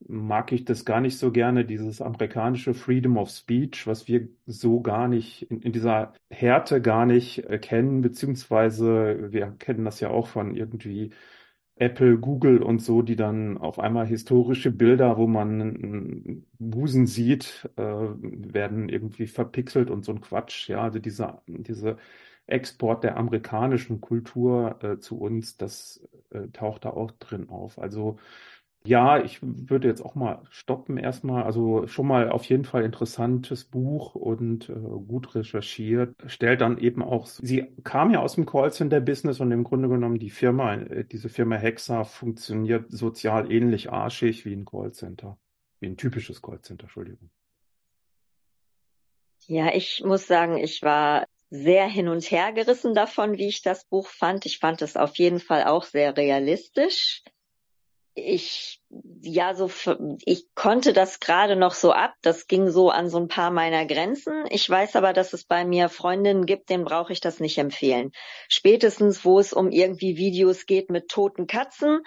mag 0.07 0.53
ich 0.53 0.65
das 0.65 0.85
gar 0.85 1.01
nicht 1.01 1.19
so 1.19 1.33
gerne, 1.33 1.65
dieses 1.65 2.01
amerikanische 2.01 2.75
Freedom 2.75 3.17
of 3.19 3.31
Speech, 3.31 3.87
was 3.87 4.09
wir 4.09 4.29
so 4.47 4.81
gar 4.81 5.09
nicht, 5.09 5.43
in, 5.51 5.61
in 5.63 5.73
dieser 5.73 6.15
Härte 6.31 6.81
gar 6.83 7.07
nicht 7.07 7.45
äh, 7.49 7.59
kennen, 7.59 8.01
beziehungsweise 8.03 9.33
wir 9.33 9.53
kennen 9.59 9.85
das 9.85 10.01
ja 10.01 10.11
auch 10.11 10.29
von 10.29 10.55
irgendwie 10.55 11.11
Apple, 11.77 12.19
Google 12.19 12.63
und 12.63 12.81
so, 12.81 13.03
die 13.03 13.17
dann 13.17 13.57
auf 13.59 13.79
einmal 13.79 14.07
historische 14.07 14.73
Bilder, 14.73 15.17
wo 15.17 15.27
man 15.27 16.45
Busen 16.59 17.07
sieht, 17.07 17.69
äh, 17.77 17.83
werden 17.83 18.89
irgendwie 18.89 19.27
verpixelt 19.29 19.91
und 19.91 20.05
so 20.05 20.13
ein 20.13 20.21
Quatsch. 20.21 20.69
Ja, 20.69 20.83
also 20.83 20.99
diese, 20.99 21.41
diese 21.47 21.97
Export 22.49 23.05
der 23.05 23.17
amerikanischen 23.17 24.01
Kultur 24.01 24.79
äh, 24.83 24.99
zu 24.99 25.19
uns, 25.19 25.57
das 25.57 26.07
äh, 26.31 26.49
taucht 26.53 26.85
da 26.85 26.91
auch 26.91 27.13
drin 27.13 27.49
auf. 27.49 27.79
Also 27.79 28.19
ja, 28.85 29.23
ich 29.23 29.41
würde 29.43 29.89
jetzt 29.89 30.01
auch 30.01 30.15
mal 30.15 30.43
stoppen 30.51 30.97
erstmal. 30.97 31.43
Also 31.43 31.87
schon 31.89 32.07
mal 32.07 32.31
auf 32.31 32.45
jeden 32.45 32.65
Fall 32.65 32.85
interessantes 32.85 33.65
Buch 33.65 34.15
und 34.15 34.71
äh, 34.71 34.73
gut 34.73 35.35
recherchiert. 35.35 36.15
Stellt 36.27 36.61
dann 36.61 36.79
eben 36.79 37.03
auch, 37.03 37.27
sie 37.27 37.67
kam 37.85 38.11
ja 38.11 38.21
aus 38.21 38.37
dem 38.37 38.47
Callcenter-Business 38.47 39.41
und 39.41 39.53
im 39.53 39.65
Grunde 39.65 39.89
genommen 39.89 40.19
die 40.19 40.31
Firma, 40.31 40.75
äh, 40.75 41.05
diese 41.05 41.29
Firma 41.29 41.57
Hexa 41.57 42.05
funktioniert 42.05 42.91
sozial 42.91 43.53
ähnlich 43.53 43.91
arschig 43.93 44.45
wie 44.47 44.55
ein 44.55 44.65
Callcenter. 44.65 45.37
Wie 45.81 45.87
ein 45.87 45.97
typisches 45.97 46.41
Callcenter, 46.41 46.85
Entschuldigung. 46.85 47.31
Ja, 49.47 49.75
ich 49.75 50.03
muss 50.05 50.27
sagen, 50.27 50.57
ich 50.57 50.83
war 50.83 51.27
sehr 51.51 51.87
hin 51.87 52.09
und 52.09 52.31
her 52.31 52.53
gerissen 52.53 52.95
davon, 52.95 53.39
wie 53.39 53.49
ich 53.49 53.63
das 53.63 53.85
Buch 53.85 54.09
fand. 54.09 54.47
Ich 54.47 54.59
fand 54.59 54.83
es 54.83 54.97
auf 54.97 55.17
jeden 55.17 55.41
Fall 55.41 55.65
auch 55.65 55.85
sehr 55.85 56.17
realistisch. 56.17 57.23
Ich, 58.15 58.81
ja, 59.23 59.55
so, 59.55 59.71
ich 60.25 60.47
konnte 60.55 60.93
das 60.93 61.21
gerade 61.21 61.55
noch 61.55 61.75
so 61.75 61.93
ab. 61.93 62.15
Das 62.23 62.49
ging 62.49 62.69
so 62.69 62.91
an 62.91 63.09
so 63.09 63.19
ein 63.19 63.29
paar 63.29 63.53
meiner 63.53 63.87
Grenzen. 63.87 64.45
Ich 64.51 64.69
weiß 64.69 64.97
aber, 64.97 65.13
dass 65.13 65.33
es 65.33 65.45
bei 65.45 65.65
mir 65.65 65.89
Freundinnen 65.89 66.45
gibt, 66.45 66.69
denen 66.69 66.85
brauche 66.85 67.13
ich 67.13 67.21
das 67.21 67.39
nicht 67.39 67.59
empfehlen. 67.59 68.11
Spätestens, 68.49 69.25
wo 69.25 69.39
es 69.39 69.53
um 69.53 69.71
irgendwie 69.71 70.17
Videos 70.17 70.67
geht 70.67 70.91
mit 70.91 71.09
toten 71.09 71.47
Katzen, 71.47 72.01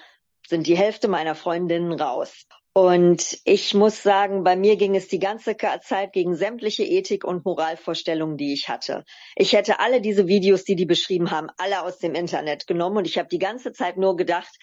sind 0.46 0.68
die 0.68 0.77
Hälfte 0.77 1.08
meiner 1.08 1.34
Freundinnen 1.34 1.94
raus. 1.94 2.46
Und 2.74 3.38
ich 3.44 3.74
muss 3.74 4.01
sagen, 4.01 4.46
bei 4.46 4.56
mir 4.56 4.78
ging 4.78 4.96
es 4.96 5.10
die 5.10 5.20
ganze 5.20 5.58
Zeit 5.58 6.13
gegen 6.13 6.36
sämtliche 6.36 6.84
Ethik 6.84 7.25
und 7.25 7.44
Moralvorstellungen, 7.44 8.38
die 8.38 8.54
ich 8.54 8.70
hatte. 8.70 9.04
Ich 9.36 9.51
hätte 9.51 9.82
alle 9.82 10.00
diese 10.00 10.28
Videos, 10.28 10.63
die 10.63 10.78
die 10.78 10.86
beschrieben 10.86 11.32
haben, 11.32 11.50
alle 11.58 11.84
aus 11.84 12.00
dem 12.00 12.16
Internet 12.16 12.68
genommen 12.68 12.98
und 12.98 13.08
ich 13.08 13.18
habe 13.18 13.28
die 13.28 13.40
ganze 13.40 13.74
Zeit 13.74 13.98
nur 13.98 14.16
gedacht, 14.16 14.58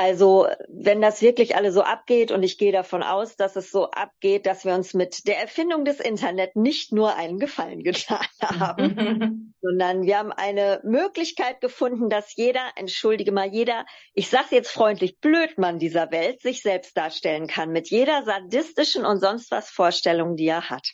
also 0.00 0.48
wenn 0.66 1.02
das 1.02 1.20
wirklich 1.20 1.56
alle 1.56 1.72
so 1.72 1.82
abgeht 1.82 2.32
und 2.32 2.42
ich 2.42 2.56
gehe 2.56 2.72
davon 2.72 3.02
aus, 3.02 3.36
dass 3.36 3.54
es 3.54 3.70
so 3.70 3.90
abgeht, 3.90 4.46
dass 4.46 4.64
wir 4.64 4.72
uns 4.72 4.94
mit 4.94 5.28
der 5.28 5.38
Erfindung 5.38 5.84
des 5.84 6.00
Internet 6.00 6.56
nicht 6.56 6.90
nur 6.90 7.16
einen 7.16 7.38
Gefallen 7.38 7.82
getan 7.82 8.24
haben, 8.40 9.52
sondern 9.60 10.04
wir 10.04 10.16
haben 10.16 10.32
eine 10.32 10.80
Möglichkeit 10.84 11.60
gefunden, 11.60 12.08
dass 12.08 12.34
jeder, 12.34 12.62
entschuldige 12.76 13.30
mal, 13.30 13.48
jeder, 13.48 13.84
ich 14.14 14.30
sage 14.30 14.46
jetzt 14.52 14.70
freundlich, 14.70 15.20
Blödmann 15.20 15.78
dieser 15.78 16.10
Welt 16.10 16.40
sich 16.40 16.62
selbst 16.62 16.96
darstellen 16.96 17.46
kann 17.46 17.70
mit 17.70 17.90
jeder 17.90 18.24
sadistischen 18.24 19.04
und 19.04 19.20
sonst 19.20 19.50
was 19.50 19.68
Vorstellung, 19.68 20.34
die 20.34 20.46
er 20.46 20.70
hat. 20.70 20.92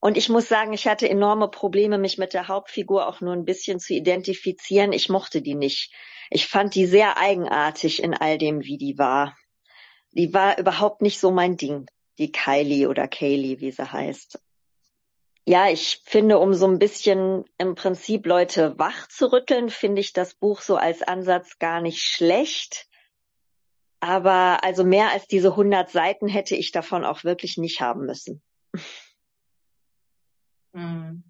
Und 0.00 0.18
ich 0.18 0.28
muss 0.28 0.48
sagen, 0.48 0.74
ich 0.74 0.86
hatte 0.86 1.08
enorme 1.08 1.48
Probleme, 1.48 1.96
mich 1.96 2.18
mit 2.18 2.34
der 2.34 2.48
Hauptfigur 2.48 3.08
auch 3.08 3.22
nur 3.22 3.32
ein 3.32 3.46
bisschen 3.46 3.80
zu 3.80 3.94
identifizieren. 3.94 4.92
Ich 4.92 5.08
mochte 5.08 5.40
die 5.40 5.54
nicht 5.54 5.94
ich 6.30 6.46
fand 6.46 6.74
die 6.74 6.86
sehr 6.86 7.18
eigenartig 7.18 8.02
in 8.02 8.14
all 8.14 8.38
dem, 8.38 8.62
wie 8.62 8.78
die 8.78 8.98
war. 8.98 9.36
Die 10.12 10.32
war 10.32 10.58
überhaupt 10.58 11.02
nicht 11.02 11.20
so 11.20 11.30
mein 11.30 11.56
Ding, 11.56 11.86
die 12.18 12.32
Kylie 12.32 12.88
oder 12.88 13.08
Kaylee, 13.08 13.60
wie 13.60 13.70
sie 13.70 13.92
heißt. 13.92 14.40
Ja, 15.46 15.68
ich 15.68 16.00
finde, 16.04 16.38
um 16.38 16.54
so 16.54 16.66
ein 16.66 16.78
bisschen 16.78 17.44
im 17.58 17.74
Prinzip 17.74 18.24
Leute 18.24 18.78
wach 18.78 19.08
zu 19.08 19.30
rütteln, 19.30 19.68
finde 19.68 20.00
ich 20.00 20.14
das 20.14 20.34
Buch 20.34 20.62
so 20.62 20.76
als 20.76 21.02
Ansatz 21.02 21.58
gar 21.58 21.82
nicht 21.82 22.00
schlecht. 22.00 22.88
Aber 24.00 24.64
also 24.64 24.84
mehr 24.84 25.10
als 25.10 25.26
diese 25.26 25.48
100 25.50 25.90
Seiten 25.90 26.28
hätte 26.28 26.56
ich 26.56 26.72
davon 26.72 27.04
auch 27.04 27.24
wirklich 27.24 27.58
nicht 27.58 27.80
haben 27.80 28.06
müssen. 28.06 28.42
Hm. 30.74 31.24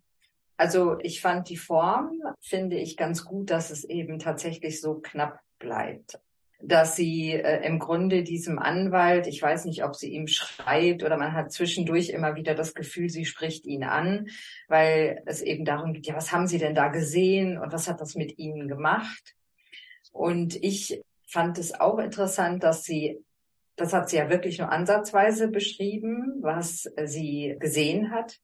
Also 0.56 0.98
ich 1.00 1.20
fand 1.20 1.48
die 1.48 1.56
Form, 1.56 2.20
finde 2.40 2.76
ich 2.76 2.96
ganz 2.96 3.24
gut, 3.24 3.50
dass 3.50 3.70
es 3.70 3.84
eben 3.84 4.18
tatsächlich 4.18 4.80
so 4.80 5.00
knapp 5.00 5.40
bleibt. 5.58 6.18
dass 6.66 6.96
sie 6.96 7.32
äh, 7.32 7.66
im 7.66 7.78
Grunde 7.78 8.22
diesem 8.22 8.58
Anwalt, 8.58 9.26
ich 9.26 9.40
weiß 9.42 9.66
nicht, 9.66 9.84
ob 9.84 9.96
sie 9.96 10.12
ihm 10.12 10.26
schreibt 10.26 11.02
oder 11.02 11.16
man 11.16 11.32
hat 11.32 11.52
zwischendurch 11.52 12.10
immer 12.10 12.36
wieder 12.36 12.54
das 12.54 12.74
Gefühl, 12.74 13.10
sie 13.10 13.26
spricht 13.26 13.66
ihn 13.66 13.84
an, 13.84 14.28
weil 14.68 15.22
es 15.26 15.42
eben 15.42 15.64
darum 15.64 15.92
geht, 15.92 16.06
ja, 16.06 16.16
was 16.16 16.32
haben 16.32 16.46
Sie 16.46 16.58
denn 16.58 16.74
da 16.74 16.88
gesehen 16.88 17.58
und 17.58 17.72
was 17.72 17.88
hat 17.88 18.00
das 18.00 18.14
mit 18.14 18.38
Ihnen 18.38 18.68
gemacht? 18.68 19.34
Und 20.12 20.56
ich 20.62 21.02
fand 21.26 21.58
es 21.58 21.78
auch 21.78 21.98
interessant, 21.98 22.62
dass 22.62 22.84
sie, 22.84 23.18
das 23.76 23.92
hat 23.92 24.08
sie 24.08 24.16
ja 24.16 24.30
wirklich 24.30 24.58
nur 24.58 24.70
ansatzweise 24.70 25.48
beschrieben, 25.48 26.36
was 26.40 26.88
sie 27.04 27.56
gesehen 27.58 28.12
hat, 28.12 28.38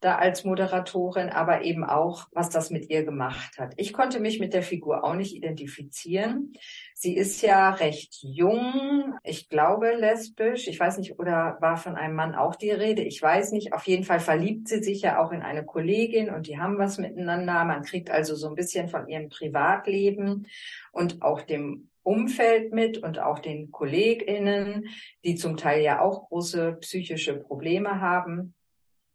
da 0.00 0.16
als 0.16 0.44
Moderatorin, 0.44 1.28
aber 1.28 1.62
eben 1.62 1.84
auch, 1.84 2.26
was 2.32 2.48
das 2.48 2.70
mit 2.70 2.90
ihr 2.90 3.04
gemacht 3.04 3.58
hat. 3.58 3.74
Ich 3.76 3.92
konnte 3.92 4.18
mich 4.18 4.40
mit 4.40 4.54
der 4.54 4.62
Figur 4.62 5.04
auch 5.04 5.14
nicht 5.14 5.36
identifizieren. 5.36 6.54
Sie 6.94 7.16
ist 7.16 7.42
ja 7.42 7.70
recht 7.70 8.18
jung, 8.22 9.14
ich 9.22 9.48
glaube 9.48 9.92
lesbisch, 9.94 10.68
ich 10.68 10.80
weiß 10.80 10.98
nicht, 10.98 11.18
oder 11.18 11.58
war 11.60 11.76
von 11.76 11.96
einem 11.96 12.14
Mann 12.14 12.34
auch 12.34 12.56
die 12.56 12.70
Rede, 12.70 13.02
ich 13.02 13.20
weiß 13.20 13.52
nicht. 13.52 13.72
Auf 13.74 13.84
jeden 13.84 14.04
Fall 14.04 14.20
verliebt 14.20 14.68
sie 14.68 14.82
sich 14.82 15.02
ja 15.02 15.22
auch 15.22 15.32
in 15.32 15.42
eine 15.42 15.64
Kollegin 15.64 16.30
und 16.30 16.46
die 16.46 16.58
haben 16.58 16.78
was 16.78 16.98
miteinander. 16.98 17.64
Man 17.64 17.82
kriegt 17.82 18.10
also 18.10 18.34
so 18.34 18.48
ein 18.48 18.54
bisschen 18.54 18.88
von 18.88 19.06
ihrem 19.06 19.28
Privatleben 19.28 20.46
und 20.92 21.22
auch 21.22 21.42
dem 21.42 21.90
Umfeld 22.02 22.72
mit 22.72 22.98
und 22.98 23.18
auch 23.18 23.38
den 23.38 23.70
KollegInnen, 23.70 24.88
die 25.24 25.34
zum 25.34 25.56
Teil 25.56 25.82
ja 25.82 26.00
auch 26.00 26.28
große 26.28 26.78
psychische 26.80 27.34
Probleme 27.34 28.00
haben. 28.00 28.54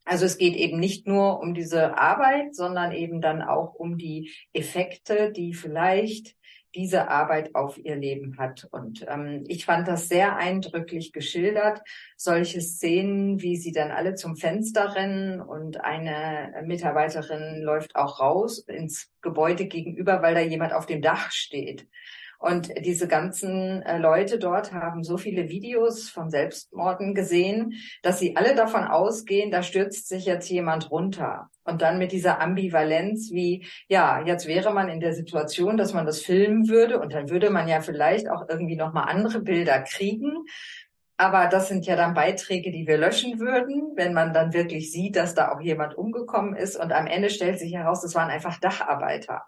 Also 0.06 0.26
es 0.26 0.38
geht 0.38 0.56
eben 0.56 0.80
nicht 0.80 1.08
nur 1.08 1.40
um 1.40 1.54
diese 1.54 1.98
Arbeit, 1.98 2.56
sondern 2.56 2.92
eben 2.92 3.22
dann 3.22 3.42
auch 3.42 3.74
um 3.74 3.98
die 3.98 4.32
Effekte, 4.54 5.32
die 5.32 5.54
vielleicht 5.54 6.36
diese 6.76 7.08
Arbeit 7.10 7.56
auf 7.56 7.78
ihr 7.78 7.96
Leben 7.96 8.38
hat. 8.38 8.68
Und 8.70 9.06
ähm, 9.08 9.44
ich 9.48 9.66
fand 9.66 9.88
das 9.88 10.10
sehr 10.10 10.36
eindrücklich 10.36 11.14
geschildert. 11.14 11.82
Solche 12.18 12.62
Szenen, 12.62 13.42
wie 13.42 13.56
sie 13.56 13.72
dann 13.72 13.92
alle 13.92 14.16
zum 14.16 14.36
Fenster 14.36 14.94
rennen 14.96 15.42
und 15.42 15.82
eine 15.82 16.62
Mitarbeiterin 16.66 17.62
läuft 17.64 17.96
auch 17.96 18.20
raus 18.20 18.60
ins 18.60 19.10
Gebäude 19.22 19.66
gegenüber, 19.66 20.22
weil 20.22 20.36
da 20.36 20.42
jemand 20.42 20.74
auf 20.74 20.86
dem 20.86 21.02
Dach 21.02 21.32
steht. 21.32 21.88
Und 22.40 22.72
diese 22.86 23.08
ganzen 23.08 23.82
äh, 23.84 23.98
Leute 23.98 24.40
dort 24.40 24.74
haben 24.74 25.04
so 25.04 25.18
viele 25.18 25.50
Videos 25.50 26.10
von 26.10 26.30
Selbstmorden 26.30 27.16
gesehen, 27.16 27.74
dass 28.04 28.20
sie 28.20 28.36
alle 28.36 28.56
davon 28.56 28.84
ausgehen, 28.84 29.52
da 29.52 29.64
stürzt 29.64 30.08
sich 30.08 30.26
jetzt 30.26 30.50
jemand 30.50 30.92
runter. 30.92 31.50
Und 31.64 31.82
dann 31.82 31.98
mit 31.98 32.12
dieser 32.12 32.42
Ambivalenz 32.42 33.32
wie, 33.32 33.66
ja, 33.88 34.22
jetzt 34.24 34.48
wäre 34.48 34.74
man 34.74 34.90
in 34.90 35.00
der 35.00 35.14
Situation, 35.14 35.78
dass 35.78 35.94
man 35.94 36.06
das 36.06 36.22
filmen 36.22 36.68
würde 36.68 37.00
und 37.00 37.14
dann 37.14 37.30
würde 37.30 37.50
man 37.50 37.68
ja 37.68 37.82
vielleicht 37.82 38.30
auch 38.30 38.44
irgendwie 38.48 38.76
nochmal 38.76 39.10
andere 39.10 39.40
Bilder 39.40 39.82
kriegen. 39.82 40.46
Aber 41.18 41.48
das 41.48 41.70
sind 41.70 41.86
ja 41.86 41.96
dann 41.96 42.14
Beiträge, 42.14 42.72
die 42.72 42.88
wir 42.88 42.98
löschen 42.98 43.40
würden, 43.40 43.94
wenn 43.96 44.14
man 44.14 44.34
dann 44.34 44.54
wirklich 44.54 44.92
sieht, 44.92 45.16
dass 45.16 45.34
da 45.34 45.52
auch 45.52 45.62
jemand 45.62 45.98
umgekommen 45.98 46.56
ist. 46.56 46.76
Und 46.76 46.92
am 46.92 47.08
Ende 47.08 47.30
stellt 47.30 47.58
sich 47.58 47.74
heraus, 47.74 48.02
das 48.02 48.16
waren 48.16 48.30
einfach 48.30 48.60
Dacharbeiter. 48.60 49.44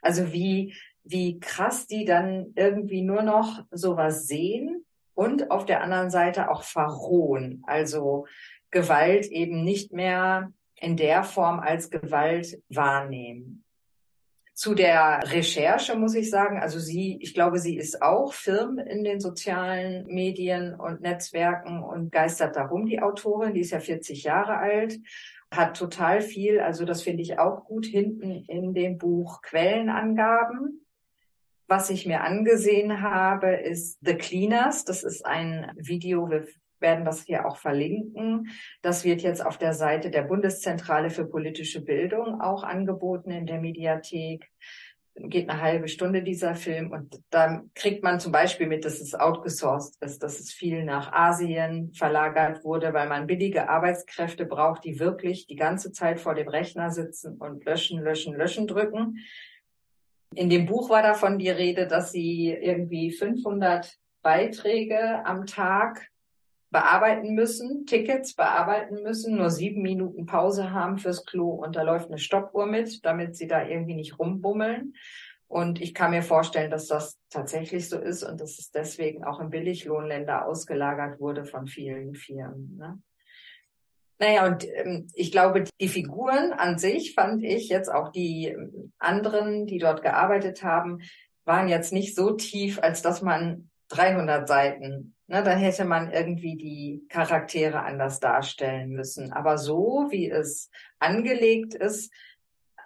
Also 0.00 0.32
wie 0.32 0.74
wie 1.04 1.38
krass 1.38 1.86
die 1.86 2.04
dann 2.04 2.52
irgendwie 2.56 3.02
nur 3.02 3.22
noch 3.22 3.64
sowas 3.70 4.26
sehen 4.26 4.84
und 5.14 5.50
auf 5.50 5.64
der 5.64 5.82
anderen 5.82 6.10
Seite 6.10 6.50
auch 6.50 6.62
verrohen. 6.62 7.62
Also 7.66 8.26
Gewalt 8.70 9.26
eben 9.26 9.62
nicht 9.64 9.92
mehr 9.92 10.52
in 10.74 10.96
der 10.96 11.22
Form 11.22 11.60
als 11.60 11.90
Gewalt 11.90 12.60
wahrnehmen. 12.68 13.64
Zu 14.54 14.74
der 14.74 15.20
Recherche 15.24 15.96
muss 15.96 16.14
ich 16.14 16.30
sagen, 16.30 16.60
also 16.60 16.78
sie, 16.78 17.18
ich 17.20 17.34
glaube, 17.34 17.58
sie 17.58 17.76
ist 17.76 18.02
auch 18.02 18.32
firm 18.32 18.78
in 18.78 19.02
den 19.02 19.20
sozialen 19.20 20.06
Medien 20.06 20.74
und 20.74 21.00
Netzwerken 21.00 21.82
und 21.82 22.12
geistert 22.12 22.54
darum, 22.54 22.86
die 22.86 23.02
Autorin, 23.02 23.54
die 23.54 23.60
ist 23.60 23.72
ja 23.72 23.80
40 23.80 24.22
Jahre 24.22 24.56
alt, 24.58 25.00
hat 25.50 25.76
total 25.76 26.20
viel, 26.20 26.60
also 26.60 26.84
das 26.84 27.02
finde 27.02 27.22
ich 27.22 27.38
auch 27.38 27.64
gut 27.64 27.86
hinten 27.86 28.44
in 28.46 28.74
dem 28.74 28.96
Buch 28.96 29.42
Quellenangaben 29.42 30.83
was 31.74 31.90
ich 31.90 32.06
mir 32.06 32.20
angesehen 32.20 33.02
habe, 33.02 33.48
ist 33.56 33.98
The 34.00 34.14
Cleaners. 34.14 34.84
Das 34.84 35.02
ist 35.02 35.26
ein 35.26 35.72
Video, 35.76 36.30
wir 36.30 36.46
werden 36.78 37.04
das 37.04 37.24
hier 37.24 37.46
auch 37.46 37.56
verlinken. 37.56 38.46
Das 38.80 39.04
wird 39.04 39.22
jetzt 39.22 39.44
auf 39.44 39.58
der 39.58 39.72
Seite 39.72 40.08
der 40.10 40.22
Bundeszentrale 40.22 41.10
für 41.10 41.26
politische 41.26 41.80
Bildung 41.80 42.40
auch 42.40 42.62
angeboten 42.62 43.32
in 43.32 43.46
der 43.46 43.60
Mediathek. 43.60 44.48
Geht 45.16 45.50
eine 45.50 45.60
halbe 45.60 45.88
Stunde 45.88 46.22
dieser 46.22 46.54
Film 46.54 46.92
und 46.92 47.20
dann 47.30 47.72
kriegt 47.74 48.04
man 48.04 48.20
zum 48.20 48.30
Beispiel 48.30 48.68
mit, 48.68 48.84
dass 48.84 49.00
es 49.00 49.16
outgesourced 49.16 50.00
ist, 50.00 50.22
dass 50.22 50.38
es 50.38 50.52
viel 50.52 50.84
nach 50.84 51.12
Asien 51.12 51.92
verlagert 51.92 52.62
wurde, 52.62 52.92
weil 52.92 53.08
man 53.08 53.26
billige 53.26 53.68
Arbeitskräfte 53.68 54.46
braucht, 54.46 54.84
die 54.84 55.00
wirklich 55.00 55.48
die 55.48 55.56
ganze 55.56 55.90
Zeit 55.90 56.20
vor 56.20 56.36
dem 56.36 56.46
Rechner 56.46 56.92
sitzen 56.92 57.36
und 57.38 57.64
löschen, 57.64 58.00
löschen, 58.00 58.36
löschen 58.36 58.68
drücken. 58.68 59.18
In 60.36 60.50
dem 60.50 60.66
Buch 60.66 60.90
war 60.90 61.02
davon 61.02 61.38
die 61.38 61.50
Rede, 61.50 61.86
dass 61.86 62.12
sie 62.12 62.50
irgendwie 62.50 63.12
500 63.12 63.96
Beiträge 64.22 65.24
am 65.24 65.46
Tag 65.46 66.08
bearbeiten 66.70 67.34
müssen, 67.34 67.86
Tickets 67.86 68.34
bearbeiten 68.34 69.02
müssen, 69.02 69.36
nur 69.36 69.50
sieben 69.50 69.82
Minuten 69.82 70.26
Pause 70.26 70.72
haben 70.72 70.98
fürs 70.98 71.24
Klo 71.24 71.50
und 71.50 71.76
da 71.76 71.82
läuft 71.82 72.08
eine 72.08 72.18
Stoppuhr 72.18 72.66
mit, 72.66 73.04
damit 73.04 73.36
sie 73.36 73.46
da 73.46 73.64
irgendwie 73.64 73.94
nicht 73.94 74.18
rumbummeln. 74.18 74.94
Und 75.46 75.80
ich 75.80 75.94
kann 75.94 76.10
mir 76.10 76.22
vorstellen, 76.22 76.72
dass 76.72 76.88
das 76.88 77.16
tatsächlich 77.30 77.88
so 77.88 77.98
ist 77.98 78.24
und 78.24 78.40
dass 78.40 78.58
es 78.58 78.72
deswegen 78.72 79.22
auch 79.22 79.38
in 79.38 79.50
Billiglohnländer 79.50 80.46
ausgelagert 80.46 81.20
wurde 81.20 81.44
von 81.44 81.68
vielen 81.68 82.14
Firmen. 82.14 82.76
Ne? 82.76 82.98
Naja, 84.18 84.46
und 84.46 84.64
ähm, 84.64 85.08
ich 85.14 85.32
glaube, 85.32 85.64
die 85.80 85.88
Figuren 85.88 86.52
an 86.52 86.78
sich 86.78 87.14
fand 87.14 87.42
ich 87.42 87.68
jetzt 87.68 87.88
auch 87.88 88.12
die 88.12 88.48
ähm, 88.48 88.92
anderen, 88.98 89.66
die 89.66 89.78
dort 89.78 90.02
gearbeitet 90.02 90.62
haben, 90.62 91.00
waren 91.44 91.68
jetzt 91.68 91.92
nicht 91.92 92.14
so 92.14 92.32
tief, 92.32 92.78
als 92.80 93.02
dass 93.02 93.22
man 93.22 93.70
300 93.88 94.48
Seiten, 94.48 95.14
ne, 95.26 95.42
dann 95.42 95.58
hätte 95.58 95.84
man 95.84 96.10
irgendwie 96.10 96.56
die 96.56 97.06
Charaktere 97.08 97.82
anders 97.82 98.20
darstellen 98.20 98.90
müssen. 98.90 99.32
Aber 99.32 99.58
so, 99.58 100.06
wie 100.10 100.30
es 100.30 100.70
angelegt 100.98 101.74
ist, 101.74 102.12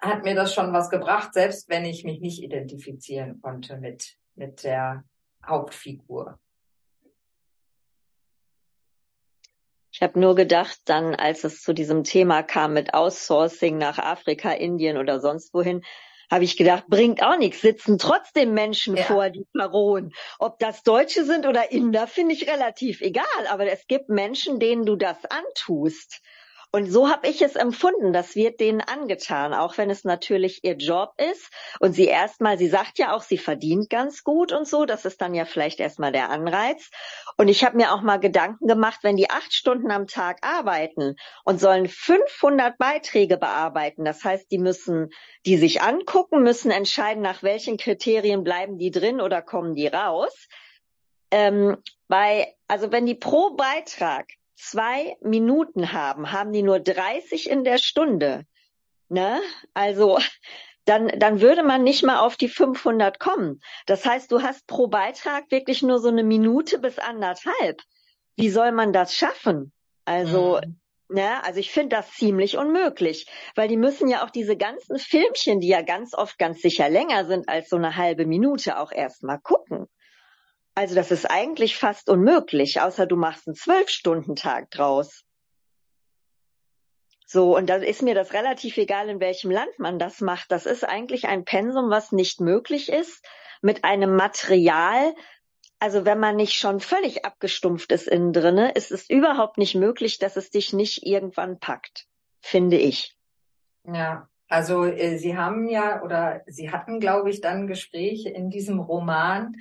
hat 0.01 0.23
mir 0.23 0.35
das 0.35 0.53
schon 0.53 0.73
was 0.73 0.89
gebracht, 0.89 1.33
selbst 1.33 1.69
wenn 1.69 1.85
ich 1.85 2.03
mich 2.03 2.21
nicht 2.21 2.41
identifizieren 2.41 3.41
konnte 3.41 3.77
mit, 3.77 4.17
mit 4.35 4.63
der 4.63 5.03
Hauptfigur. 5.45 6.39
Ich 9.99 10.03
habe 10.03 10.17
nur 10.17 10.33
gedacht, 10.33 10.79
dann, 10.85 11.13
als 11.13 11.43
es 11.43 11.61
zu 11.61 11.73
diesem 11.73 12.05
Thema 12.05 12.41
kam 12.41 12.71
mit 12.71 12.93
Outsourcing 12.93 13.77
nach 13.77 13.99
Afrika, 13.99 14.49
Indien 14.49 14.95
oder 14.95 15.19
sonst 15.19 15.53
wohin, 15.53 15.83
habe 16.31 16.45
ich 16.45 16.55
gedacht, 16.55 16.85
bringt 16.87 17.21
auch 17.21 17.37
nichts, 17.37 17.59
sitzen 17.59 17.97
trotzdem 17.97 18.53
Menschen 18.53 18.95
ja. 18.95 19.03
vor, 19.03 19.29
die 19.29 19.45
verrohen. 19.51 20.13
Ob 20.37 20.57
das 20.57 20.83
Deutsche 20.83 21.25
sind 21.25 21.45
oder 21.45 21.73
Inder, 21.73 22.07
finde 22.07 22.33
ich 22.33 22.49
relativ 22.49 23.01
egal, 23.01 23.25
aber 23.49 23.69
es 23.69 23.87
gibt 23.87 24.07
Menschen, 24.07 24.57
denen 24.61 24.85
du 24.85 24.95
das 24.95 25.17
antust. 25.25 26.21
Und 26.71 26.91
so 26.91 27.09
habe 27.09 27.27
ich 27.27 27.41
es 27.41 27.55
empfunden. 27.55 28.13
Das 28.13 28.35
wird 28.35 28.59
denen 28.59 28.81
angetan, 28.81 29.55
auch 29.55 29.79
wenn 29.79 29.89
es 29.89 30.03
natürlich 30.03 30.63
ihr 30.63 30.75
Job 30.75 31.13
ist. 31.17 31.49
Und 31.79 31.93
sie 31.93 32.05
erstmal, 32.05 32.59
sie 32.59 32.67
sagt 32.67 32.99
ja 32.99 33.15
auch, 33.15 33.23
sie 33.23 33.39
verdient 33.39 33.89
ganz 33.89 34.23
gut 34.23 34.51
und 34.51 34.67
so. 34.67 34.85
Das 34.85 35.03
ist 35.05 35.19
dann 35.19 35.33
ja 35.33 35.45
vielleicht 35.45 35.79
erstmal 35.79 36.11
der 36.11 36.29
Anreiz. 36.29 36.91
Und 37.37 37.47
ich 37.47 37.63
habe 37.63 37.77
mir 37.77 37.91
auch 37.91 38.01
mal 38.01 38.17
Gedanken 38.17 38.67
gemacht, 38.67 38.99
wenn 39.01 39.17
die 39.17 39.31
acht 39.31 39.51
Stunden 39.51 39.89
am 39.89 40.05
Tag 40.05 40.45
arbeiten 40.45 41.15
und 41.43 41.59
sollen 41.59 41.87
500 41.87 42.77
Beiträge 42.77 43.37
bearbeiten. 43.37 44.05
Das 44.05 44.23
heißt, 44.23 44.51
die 44.51 44.59
müssen 44.59 45.09
die 45.47 45.57
sich 45.57 45.81
angucken, 45.81 46.43
müssen 46.43 46.69
entscheiden, 46.69 47.23
nach 47.23 47.41
welchen 47.41 47.77
Kriterien 47.77 48.43
bleiben 48.43 48.77
die 48.77 48.91
drin 48.91 49.21
oder 49.21 49.41
kommen 49.41 49.73
die 49.73 49.87
raus. 49.87 50.47
Ähm, 51.31 51.77
bei, 52.07 52.55
also 52.67 52.91
wenn 52.91 53.07
die 53.07 53.15
pro 53.15 53.55
Beitrag 53.55 54.27
zwei 54.59 55.15
Minuten 55.21 55.93
haben, 55.93 56.31
haben 56.31 56.51
die 56.51 56.63
nur 56.63 56.79
30 56.79 57.49
in 57.49 57.63
der 57.63 57.77
Stunde. 57.77 58.45
Ne? 59.07 59.39
Also 59.73 60.19
dann, 60.85 61.07
dann 61.17 61.41
würde 61.41 61.63
man 61.63 61.83
nicht 61.83 62.03
mal 62.03 62.19
auf 62.19 62.35
die 62.35 62.49
500 62.49 63.19
kommen. 63.19 63.61
Das 63.85 64.05
heißt, 64.05 64.31
du 64.31 64.41
hast 64.41 64.67
pro 64.67 64.87
Beitrag 64.87 65.49
wirklich 65.51 65.81
nur 65.81 65.99
so 65.99 66.09
eine 66.09 66.23
Minute 66.23 66.79
bis 66.79 66.99
anderthalb. 66.99 67.81
Wie 68.35 68.49
soll 68.49 68.71
man 68.71 68.91
das 68.91 69.15
schaffen? 69.15 69.71
Also, 70.05 70.59
mhm. 70.63 70.79
ne, 71.09 71.43
also 71.43 71.59
ich 71.59 71.71
finde 71.71 71.95
das 71.95 72.11
ziemlich 72.11 72.57
unmöglich, 72.57 73.27
weil 73.55 73.67
die 73.67 73.77
müssen 73.77 74.07
ja 74.07 74.25
auch 74.25 74.29
diese 74.29 74.57
ganzen 74.57 74.97
Filmchen, 74.97 75.59
die 75.59 75.67
ja 75.67 75.83
ganz 75.83 76.13
oft 76.13 76.37
ganz 76.37 76.61
sicher 76.61 76.89
länger 76.89 77.25
sind 77.25 77.47
als 77.47 77.69
so 77.69 77.75
eine 77.75 77.95
halbe 77.95 78.25
Minute, 78.25 78.79
auch 78.79 78.91
erstmal 78.91 79.39
gucken. 79.39 79.87
Also 80.79 80.95
das 80.95 81.11
ist 81.11 81.29
eigentlich 81.29 81.75
fast 81.75 82.09
unmöglich, 82.09 82.79
außer 82.79 83.05
du 83.05 83.17
machst 83.17 83.49
einen 83.49 83.55
Zwölf-Stunden-Tag 83.55 84.71
draus. 84.71 85.25
So, 87.27 87.53
und 87.57 87.69
dann 87.69 87.83
ist 87.83 88.01
mir 88.01 88.15
das 88.15 88.31
relativ 88.31 88.77
egal, 88.77 89.09
in 89.09 89.19
welchem 89.19 89.51
Land 89.51 89.77
man 89.77 89.99
das 89.99 90.21
macht. 90.21 90.53
Das 90.53 90.65
ist 90.65 90.85
eigentlich 90.85 91.27
ein 91.27 91.43
Pensum, 91.43 91.89
was 91.89 92.13
nicht 92.13 92.39
möglich 92.39 92.89
ist, 92.89 93.27
mit 93.61 93.83
einem 93.83 94.15
Material, 94.15 95.13
Also 95.79 96.05
wenn 96.05 96.17
man 96.17 96.37
nicht 96.37 96.53
schon 96.53 96.79
völlig 96.79 97.25
abgestumpft 97.25 97.91
ist 97.91 98.07
innen 98.07 98.31
drinne, 98.31 98.71
ist 98.71 98.93
es 98.93 99.09
überhaupt 99.09 99.57
nicht 99.57 99.75
möglich, 99.75 100.17
dass 100.17 100.37
es 100.37 100.49
dich 100.49 100.71
nicht 100.71 101.05
irgendwann 101.05 101.59
packt, 101.59 102.05
finde 102.39 102.77
ich. 102.77 103.17
Ja, 103.83 104.29
also 104.47 104.85
äh, 104.85 105.17
Sie 105.17 105.35
haben 105.35 105.67
ja 105.67 106.03
oder 106.03 106.41
Sie 106.47 106.71
hatten, 106.71 107.01
glaube 107.01 107.29
ich, 107.31 107.41
dann 107.41 107.67
Gespräche 107.67 108.29
in 108.29 108.49
diesem 108.49 108.79
Roman 108.79 109.55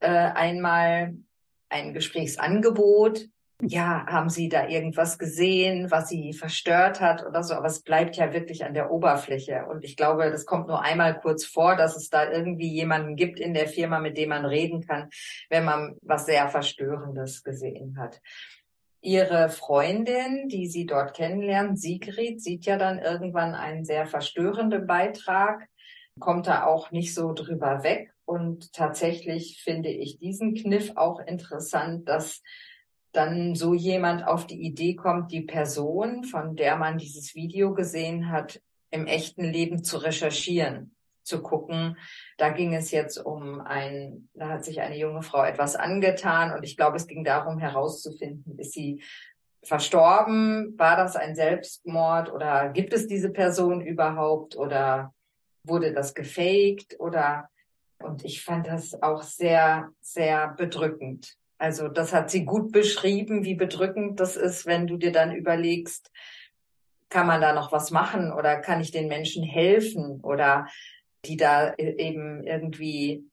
äh, 0.00 0.08
einmal 0.08 1.14
ein 1.68 1.94
Gesprächsangebot 1.94 3.28
ja, 3.62 4.04
haben 4.06 4.28
Sie 4.28 4.50
da 4.50 4.68
irgendwas 4.68 5.18
gesehen, 5.18 5.90
was 5.90 6.10
Sie 6.10 6.34
verstört 6.34 7.00
hat 7.00 7.24
oder 7.24 7.42
so? 7.42 7.54
Aber 7.54 7.66
es 7.66 7.80
bleibt 7.80 8.16
ja 8.16 8.34
wirklich 8.34 8.66
an 8.66 8.74
der 8.74 8.90
Oberfläche. 8.90 9.64
Und 9.70 9.82
ich 9.82 9.96
glaube, 9.96 10.30
das 10.30 10.44
kommt 10.44 10.68
nur 10.68 10.82
einmal 10.82 11.18
kurz 11.18 11.46
vor, 11.46 11.74
dass 11.74 11.96
es 11.96 12.10
da 12.10 12.30
irgendwie 12.30 12.68
jemanden 12.68 13.16
gibt 13.16 13.40
in 13.40 13.54
der 13.54 13.66
Firma, 13.66 13.98
mit 13.98 14.18
dem 14.18 14.28
man 14.28 14.44
reden 14.44 14.86
kann, 14.86 15.08
wenn 15.48 15.64
man 15.64 15.96
was 16.02 16.26
sehr 16.26 16.48
Verstörendes 16.48 17.42
gesehen 17.44 17.96
hat. 17.98 18.20
Ihre 19.00 19.48
Freundin, 19.48 20.48
die 20.48 20.66
Sie 20.66 20.84
dort 20.84 21.14
kennenlernen, 21.16 21.76
Sigrid, 21.76 22.42
sieht 22.42 22.66
ja 22.66 22.76
dann 22.76 22.98
irgendwann 22.98 23.54
einen 23.54 23.86
sehr 23.86 24.06
verstörenden 24.06 24.86
Beitrag, 24.86 25.66
kommt 26.18 26.46
da 26.46 26.64
auch 26.64 26.90
nicht 26.90 27.14
so 27.14 27.32
drüber 27.32 27.82
weg. 27.82 28.12
Und 28.26 28.72
tatsächlich 28.72 29.62
finde 29.62 29.88
ich 29.88 30.18
diesen 30.18 30.54
Kniff 30.54 30.92
auch 30.96 31.20
interessant, 31.20 32.08
dass 32.08 32.42
dann 33.12 33.54
so 33.54 33.72
jemand 33.72 34.26
auf 34.26 34.46
die 34.46 34.60
Idee 34.60 34.94
kommt, 34.94 35.32
die 35.32 35.40
Person, 35.40 36.24
von 36.24 36.54
der 36.54 36.76
man 36.76 36.98
dieses 36.98 37.34
Video 37.34 37.72
gesehen 37.72 38.30
hat, 38.30 38.60
im 38.90 39.06
echten 39.06 39.44
Leben 39.44 39.84
zu 39.84 39.98
recherchieren, 39.98 40.94
zu 41.22 41.40
gucken. 41.40 41.96
Da 42.36 42.50
ging 42.50 42.74
es 42.74 42.90
jetzt 42.90 43.16
um 43.16 43.60
ein, 43.60 44.28
da 44.34 44.48
hat 44.48 44.64
sich 44.64 44.80
eine 44.80 44.98
junge 44.98 45.22
Frau 45.22 45.42
etwas 45.44 45.76
angetan 45.76 46.52
und 46.52 46.62
ich 46.64 46.76
glaube, 46.76 46.96
es 46.96 47.06
ging 47.06 47.24
darum 47.24 47.58
herauszufinden, 47.58 48.58
ist 48.58 48.72
sie 48.72 49.02
verstorben? 49.62 50.78
War 50.78 50.96
das 50.96 51.16
ein 51.16 51.34
Selbstmord 51.34 52.32
oder 52.32 52.68
gibt 52.70 52.92
es 52.92 53.06
diese 53.06 53.30
Person 53.30 53.80
überhaupt 53.80 54.56
oder 54.56 55.14
wurde 55.64 55.92
das 55.92 56.14
gefaked 56.14 57.00
oder 57.00 57.48
und 57.98 58.24
ich 58.24 58.44
fand 58.44 58.66
das 58.66 59.02
auch 59.02 59.22
sehr, 59.22 59.90
sehr 60.00 60.48
bedrückend. 60.56 61.36
Also 61.58 61.88
das 61.88 62.12
hat 62.12 62.30
sie 62.30 62.44
gut 62.44 62.72
beschrieben, 62.72 63.44
wie 63.44 63.54
bedrückend 63.54 64.20
das 64.20 64.36
ist, 64.36 64.66
wenn 64.66 64.86
du 64.86 64.96
dir 64.96 65.12
dann 65.12 65.34
überlegst, 65.34 66.10
kann 67.08 67.26
man 67.26 67.40
da 67.40 67.54
noch 67.54 67.72
was 67.72 67.90
machen 67.90 68.32
oder 68.32 68.60
kann 68.60 68.80
ich 68.80 68.90
den 68.90 69.08
Menschen 69.08 69.42
helfen 69.42 70.20
oder 70.22 70.66
die 71.24 71.36
da 71.36 71.72
e-, 71.74 71.96
eben 71.96 72.42
irgendwie 72.44 73.24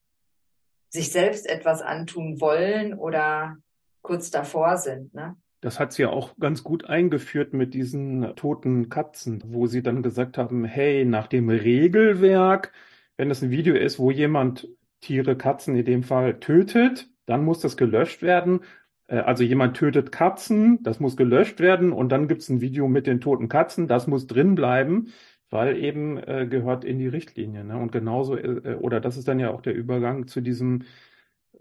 sich 0.88 1.10
selbst 1.10 1.46
etwas 1.48 1.82
antun 1.82 2.40
wollen 2.40 2.94
oder 2.94 3.56
kurz 4.02 4.30
davor 4.30 4.76
sind. 4.76 5.12
Ne? 5.12 5.36
Das 5.60 5.80
hat 5.80 5.92
sie 5.92 6.02
ja 6.02 6.10
auch 6.10 6.36
ganz 6.38 6.62
gut 6.62 6.84
eingeführt 6.84 7.52
mit 7.52 7.74
diesen 7.74 8.36
toten 8.36 8.90
Katzen, 8.90 9.42
wo 9.46 9.66
sie 9.66 9.82
dann 9.82 10.02
gesagt 10.02 10.38
haben, 10.38 10.64
hey, 10.64 11.04
nach 11.04 11.26
dem 11.26 11.48
Regelwerk, 11.48 12.72
wenn 13.16 13.30
es 13.30 13.42
ein 13.42 13.50
Video 13.50 13.74
ist, 13.74 13.98
wo 13.98 14.10
jemand 14.10 14.68
Tiere, 15.00 15.36
Katzen 15.36 15.76
in 15.76 15.84
dem 15.84 16.02
Fall 16.02 16.40
tötet, 16.40 17.08
dann 17.26 17.44
muss 17.44 17.60
das 17.60 17.76
gelöscht 17.76 18.22
werden. 18.22 18.60
Äh, 19.06 19.18
also 19.18 19.44
jemand 19.44 19.76
tötet 19.76 20.12
Katzen, 20.12 20.82
das 20.82 21.00
muss 21.00 21.16
gelöscht 21.16 21.60
werden 21.60 21.92
und 21.92 22.10
dann 22.10 22.28
gibt 22.28 22.42
es 22.42 22.48
ein 22.48 22.60
Video 22.60 22.88
mit 22.88 23.06
den 23.06 23.20
toten 23.20 23.48
Katzen, 23.48 23.86
das 23.86 24.06
muss 24.06 24.26
drin 24.26 24.54
bleiben, 24.54 25.12
weil 25.50 25.76
eben 25.76 26.18
äh, 26.18 26.46
gehört 26.48 26.84
in 26.84 26.98
die 26.98 27.08
Richtlinie. 27.08 27.64
Ne? 27.64 27.76
Und 27.76 27.92
genauso, 27.92 28.36
äh, 28.36 28.72
äh, 28.72 28.74
oder 28.76 29.00
das 29.00 29.16
ist 29.16 29.28
dann 29.28 29.38
ja 29.38 29.50
auch 29.50 29.60
der 29.62 29.74
Übergang 29.74 30.26
zu 30.26 30.40
diesem 30.40 30.82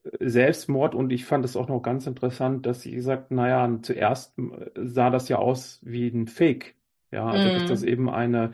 äh, 0.04 0.30
Selbstmord 0.30 0.96
und 0.96 1.12
ich 1.12 1.26
fand 1.26 1.46
es 1.46 1.56
auch 1.56 1.68
noch 1.68 1.82
ganz 1.82 2.08
interessant, 2.08 2.66
dass 2.66 2.82
sie 2.82 3.00
sagt, 3.02 3.32
naja, 3.32 3.80
zuerst 3.82 4.36
sah 4.76 5.10
das 5.10 5.30
ja 5.30 5.38
aus 5.38 5.80
wie 5.84 6.08
ein 6.08 6.28
Fake. 6.28 6.76
Ja, 7.12 7.28
also 7.28 7.48
mm. 7.48 7.54
dass 7.54 7.66
das 7.68 7.84
eben 7.84 8.10
eine 8.10 8.54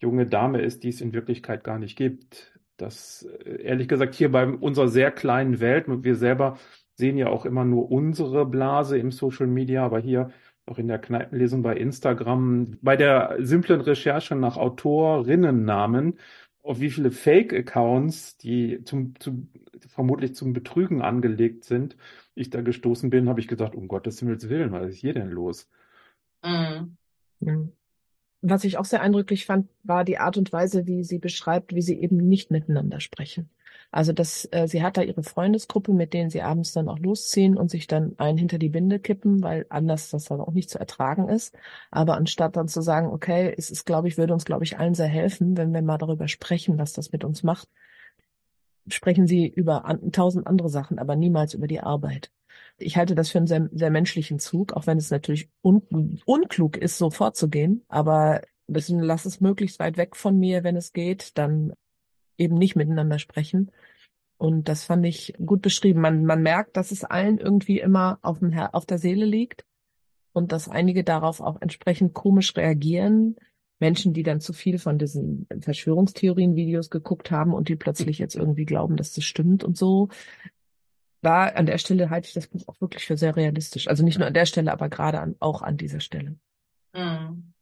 junge 0.00 0.26
Dame 0.26 0.62
ist, 0.62 0.82
die 0.82 0.90
es 0.90 1.00
in 1.00 1.12
Wirklichkeit 1.12 1.64
gar 1.64 1.78
nicht 1.78 1.96
gibt. 1.96 2.58
Das, 2.76 3.26
äh, 3.44 3.62
ehrlich 3.62 3.88
gesagt, 3.88 4.14
hier 4.14 4.30
bei 4.30 4.46
unserer 4.46 4.88
sehr 4.88 5.10
kleinen 5.10 5.60
Welt, 5.60 5.86
wir 5.88 6.16
selber 6.16 6.58
sehen 6.94 7.16
ja 7.18 7.28
auch 7.28 7.44
immer 7.44 7.64
nur 7.64 7.90
unsere 7.90 8.46
Blase 8.46 8.98
im 8.98 9.12
Social 9.12 9.46
Media, 9.46 9.84
aber 9.84 10.00
hier 10.00 10.30
auch 10.66 10.78
in 10.78 10.88
der 10.88 10.98
Kneipenlesung 10.98 11.62
bei 11.62 11.76
Instagram, 11.76 12.78
bei 12.82 12.96
der 12.96 13.36
simplen 13.38 13.80
Recherche 13.80 14.34
nach 14.34 14.56
Autorinnennamen, 14.56 16.18
auf 16.62 16.80
wie 16.80 16.90
viele 16.90 17.12
Fake-Accounts, 17.12 18.38
die 18.38 18.82
zum, 18.84 19.14
zum, 19.20 19.50
vermutlich 19.88 20.34
zum 20.34 20.52
Betrügen 20.52 21.02
angelegt 21.02 21.64
sind, 21.64 21.96
ich 22.34 22.50
da 22.50 22.60
gestoßen 22.60 23.10
bin, 23.10 23.28
habe 23.28 23.40
ich 23.40 23.46
gesagt, 23.46 23.76
um 23.76 23.86
Gottes 23.86 24.18
Himmels 24.18 24.48
Willen, 24.48 24.72
was 24.72 24.88
ist 24.88 24.96
hier 24.96 25.14
denn 25.14 25.30
los? 25.30 25.70
Mhm. 27.40 27.72
Was 28.48 28.62
ich 28.62 28.78
auch 28.78 28.84
sehr 28.84 29.00
eindrücklich 29.00 29.44
fand, 29.44 29.68
war 29.82 30.04
die 30.04 30.18
Art 30.18 30.36
und 30.36 30.52
Weise, 30.52 30.86
wie 30.86 31.02
sie 31.02 31.18
beschreibt, 31.18 31.74
wie 31.74 31.82
sie 31.82 32.00
eben 32.00 32.16
nicht 32.16 32.52
miteinander 32.52 33.00
sprechen. 33.00 33.50
Also 33.90 34.12
dass 34.12 34.48
äh, 34.52 34.68
sie 34.68 34.82
hat 34.82 34.96
da 34.96 35.02
ihre 35.02 35.24
Freundesgruppe, 35.24 35.92
mit 35.92 36.12
denen 36.12 36.30
sie 36.30 36.42
abends 36.42 36.72
dann 36.72 36.88
auch 36.88 36.98
losziehen 36.98 37.56
und 37.56 37.70
sich 37.70 37.88
dann 37.88 38.14
ein 38.18 38.36
hinter 38.36 38.58
die 38.58 38.68
Binde 38.68 39.00
kippen, 39.00 39.42
weil 39.42 39.66
anders 39.68 40.10
das 40.10 40.24
dann 40.26 40.40
auch 40.40 40.52
nicht 40.52 40.70
zu 40.70 40.78
ertragen 40.78 41.28
ist. 41.28 41.56
Aber 41.90 42.16
anstatt 42.16 42.56
dann 42.56 42.68
zu 42.68 42.82
sagen, 42.82 43.08
okay, 43.08 43.52
es 43.56 43.70
ist, 43.70 43.84
glaube 43.84 44.06
ich, 44.06 44.16
würde 44.16 44.32
uns, 44.32 44.44
glaube 44.44 44.64
ich, 44.64 44.78
allen 44.78 44.94
sehr 44.94 45.06
helfen, 45.06 45.56
wenn 45.56 45.72
wir 45.74 45.82
mal 45.82 45.98
darüber 45.98 46.28
sprechen, 46.28 46.78
was 46.78 46.92
das 46.92 47.10
mit 47.10 47.24
uns 47.24 47.42
macht, 47.42 47.68
sprechen 48.88 49.26
sie 49.26 49.48
über 49.48 49.84
an, 49.86 50.12
tausend 50.12 50.46
andere 50.46 50.68
Sachen, 50.68 50.98
aber 51.00 51.16
niemals 51.16 51.54
über 51.54 51.66
die 51.66 51.80
Arbeit. 51.80 52.30
Ich 52.78 52.96
halte 52.96 53.14
das 53.14 53.30
für 53.30 53.38
einen 53.38 53.46
sehr, 53.46 53.68
sehr 53.72 53.90
menschlichen 53.90 54.38
Zug, 54.38 54.72
auch 54.74 54.86
wenn 54.86 54.98
es 54.98 55.10
natürlich 55.10 55.48
un, 55.62 56.20
unklug 56.24 56.76
ist, 56.76 56.98
so 56.98 57.10
vorzugehen. 57.10 57.84
Aber 57.88 58.42
deswegen 58.66 59.00
lass 59.00 59.24
es 59.24 59.40
möglichst 59.40 59.78
weit 59.78 59.96
weg 59.96 60.16
von 60.16 60.38
mir, 60.38 60.64
wenn 60.64 60.76
es 60.76 60.92
geht, 60.92 61.38
dann 61.38 61.72
eben 62.38 62.56
nicht 62.56 62.76
miteinander 62.76 63.18
sprechen. 63.18 63.70
Und 64.38 64.68
das 64.68 64.84
fand 64.84 65.06
ich 65.06 65.34
gut 65.44 65.62
beschrieben. 65.62 66.00
Man, 66.00 66.24
man 66.24 66.42
merkt, 66.42 66.76
dass 66.76 66.92
es 66.92 67.04
allen 67.04 67.38
irgendwie 67.38 67.80
immer 67.80 68.18
auf, 68.22 68.40
dem 68.40 68.52
auf 68.54 68.84
der 68.84 68.98
Seele 68.98 69.24
liegt 69.24 69.64
und 70.32 70.52
dass 70.52 70.68
einige 70.68 71.04
darauf 71.04 71.40
auch 71.40 71.60
entsprechend 71.62 72.12
komisch 72.12 72.54
reagieren. 72.56 73.36
Menschen, 73.78 74.12
die 74.12 74.22
dann 74.22 74.40
zu 74.40 74.52
viel 74.52 74.78
von 74.78 74.98
diesen 74.98 75.46
Verschwörungstheorien-Videos 75.60 76.90
geguckt 76.90 77.30
haben 77.30 77.54
und 77.54 77.68
die 77.68 77.76
plötzlich 77.76 78.18
jetzt 78.18 78.34
irgendwie 78.34 78.64
glauben, 78.64 78.96
dass 78.96 79.12
das 79.12 79.24
stimmt 79.24 79.64
und 79.64 79.76
so 79.76 80.08
da 81.26 81.46
an 81.48 81.66
der 81.66 81.78
Stelle 81.78 82.08
halte 82.08 82.28
ich 82.28 82.34
das 82.34 82.46
Buch 82.46 82.62
auch 82.68 82.80
wirklich 82.80 83.04
für 83.04 83.16
sehr 83.16 83.34
realistisch. 83.34 83.88
Also 83.88 84.04
nicht 84.04 84.18
nur 84.18 84.28
an 84.28 84.34
der 84.34 84.46
Stelle, 84.46 84.72
aber 84.72 84.88
gerade 84.88 85.20
an, 85.20 85.34
auch 85.40 85.60
an 85.60 85.76
dieser 85.76 86.00
Stelle. 86.00 86.36
Mhm. 86.94 87.52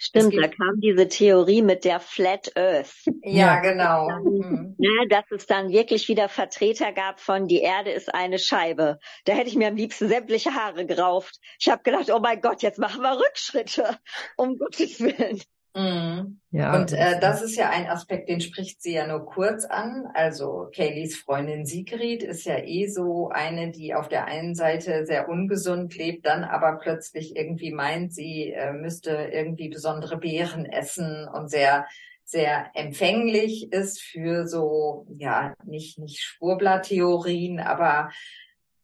Stimmt, 0.00 0.36
da 0.36 0.46
kam 0.46 0.80
diese 0.80 1.08
Theorie 1.08 1.60
mit 1.60 1.84
der 1.84 1.98
Flat 1.98 2.56
Earth. 2.56 2.94
Ja, 3.24 3.58
genau. 3.58 4.08
Mhm. 4.20 4.76
Ja, 4.78 5.06
dass 5.10 5.24
es 5.32 5.46
dann 5.46 5.70
wirklich 5.70 6.06
wieder 6.06 6.28
Vertreter 6.28 6.92
gab 6.92 7.18
von 7.18 7.48
die 7.48 7.60
Erde 7.60 7.90
ist 7.90 8.14
eine 8.14 8.38
Scheibe. 8.38 9.00
Da 9.24 9.32
hätte 9.32 9.48
ich 9.48 9.56
mir 9.56 9.66
am 9.66 9.74
liebsten 9.74 10.06
sämtliche 10.08 10.54
Haare 10.54 10.86
gerauft. 10.86 11.40
Ich 11.58 11.68
habe 11.68 11.82
gedacht, 11.82 12.10
oh 12.12 12.20
mein 12.20 12.40
Gott, 12.40 12.62
jetzt 12.62 12.78
machen 12.78 13.02
wir 13.02 13.18
Rückschritte. 13.18 13.98
Um 14.36 14.56
Gottes 14.56 15.00
Willen. 15.00 15.42
Mhm. 15.78 16.40
Ja, 16.50 16.74
und 16.74 16.92
äh, 16.92 17.20
das 17.20 17.40
ist 17.40 17.56
ja 17.56 17.70
ein 17.70 17.86
Aspekt, 17.86 18.28
den 18.28 18.40
spricht 18.40 18.82
sie 18.82 18.94
ja 18.94 19.06
nur 19.06 19.24
kurz 19.26 19.64
an. 19.64 20.08
Also 20.12 20.68
Kayleys 20.74 21.16
Freundin 21.16 21.66
Sigrid 21.66 22.24
ist 22.24 22.44
ja 22.46 22.58
eh 22.58 22.88
so 22.88 23.28
eine, 23.28 23.70
die 23.70 23.94
auf 23.94 24.08
der 24.08 24.24
einen 24.24 24.56
Seite 24.56 25.06
sehr 25.06 25.28
ungesund 25.28 25.96
lebt, 25.96 26.26
dann 26.26 26.42
aber 26.42 26.78
plötzlich 26.82 27.36
irgendwie 27.36 27.72
meint, 27.72 28.12
sie 28.12 28.50
äh, 28.50 28.72
müsste 28.72 29.10
irgendwie 29.10 29.68
besondere 29.68 30.16
Beeren 30.16 30.66
essen 30.66 31.28
und 31.28 31.48
sehr 31.48 31.86
sehr 32.24 32.70
empfänglich 32.74 33.72
ist 33.72 34.02
für 34.02 34.46
so, 34.46 35.06
ja, 35.16 35.54
nicht, 35.64 35.98
nicht 35.98 36.20
Spurblatttheorien, 36.20 37.58
aber 37.58 38.10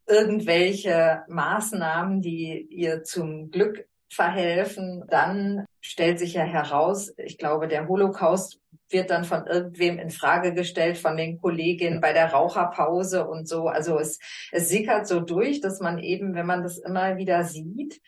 irgendwelche 0.07 1.25
Maßnahmen, 1.29 2.23
die 2.23 2.67
ihr 2.71 3.03
zum 3.03 3.51
Glück 3.51 3.87
verhelfen. 4.11 5.05
Dann 5.09 5.67
stellt 5.81 6.19
sich 6.19 6.35
ja 6.35 6.43
heraus, 6.43 7.13
ich 7.17 7.39
glaube, 7.39 7.69
der 7.69 7.89
Holocaust 7.89 8.61
wird 8.91 9.11
dann 9.11 9.25
von 9.25 9.47
irgendwem 9.47 9.99
in 9.99 10.11
Frage 10.11 10.55
gestellt, 10.55 10.99
von 10.99 11.17
den 11.17 11.41
Kolleginnen 11.41 12.01
bei 12.01 12.13
der 12.13 12.33
Raucherpause 12.33 13.27
und 13.27 13.49
so. 13.49 13.67
Also 13.69 13.99
es, 13.99 14.19
es 14.53 14.69
sickert 14.69 15.07
so 15.07 15.21
durch, 15.21 15.61
dass 15.61 15.81
man 15.81 15.99
eben, 15.99 16.35
wenn 16.35 16.47
man 16.47 16.63
das 16.63 16.79
immer 16.79 17.17
wieder 17.17 17.45
sieht, 17.45 18.01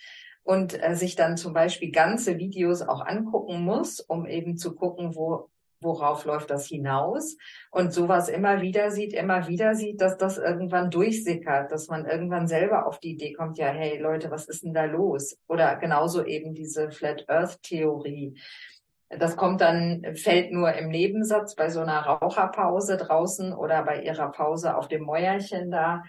und 0.47 0.81
äh, 0.81 0.95
sich 0.95 1.17
dann 1.17 1.37
zum 1.37 1.53
Beispiel 1.53 1.91
ganze 1.91 2.39
Videos 2.39 2.81
auch 2.81 3.05
angucken 3.05 3.63
muss, 3.63 3.99
um 4.01 4.27
eben 4.27 4.57
zu 4.57 4.77
gucken, 4.77 5.17
wo 5.17 5.51
worauf 5.87 6.25
läuft 6.27 6.51
das 6.51 6.67
hinaus 6.67 7.37
und 7.71 7.93
sowas 7.93 8.29
immer 8.29 8.61
wieder 8.61 8.91
sieht, 8.91 9.15
immer 9.15 9.49
wieder 9.49 9.75
sieht, 9.75 10.01
dass 10.03 10.19
das 10.19 10.37
irgendwann 10.37 10.91
durchsickert, 10.91 11.73
dass 11.73 11.89
man 11.89 12.05
irgendwann 12.05 12.47
selber 12.49 12.87
auf 12.87 13.01
die 13.01 13.13
Idee 13.13 13.33
kommt, 13.33 13.57
ja, 13.57 13.69
hey 13.69 13.99
Leute, 13.99 14.31
was 14.31 14.47
ist 14.49 14.65
denn 14.65 14.75
da 14.75 14.85
los? 14.85 15.39
Oder 15.49 15.77
genauso 15.77 16.25
eben 16.25 16.53
diese 16.53 16.91
Flat 16.91 17.25
Earth 17.29 17.63
Theorie. 17.63 18.39
Das 19.09 19.37
kommt 19.37 19.61
dann, 19.61 20.05
fällt 20.17 20.53
nur 20.53 20.73
im 20.75 20.89
Nebensatz 20.89 21.55
bei 21.55 21.71
so 21.71 21.81
einer 21.81 22.01
Raucherpause 22.01 22.97
draußen 22.97 23.53
oder 23.53 23.85
bei 23.85 24.03
ihrer 24.03 24.33
Pause 24.33 24.77
auf 24.77 24.89
dem 24.89 25.05
Mäuerchen 25.05 25.71
da. 25.71 26.03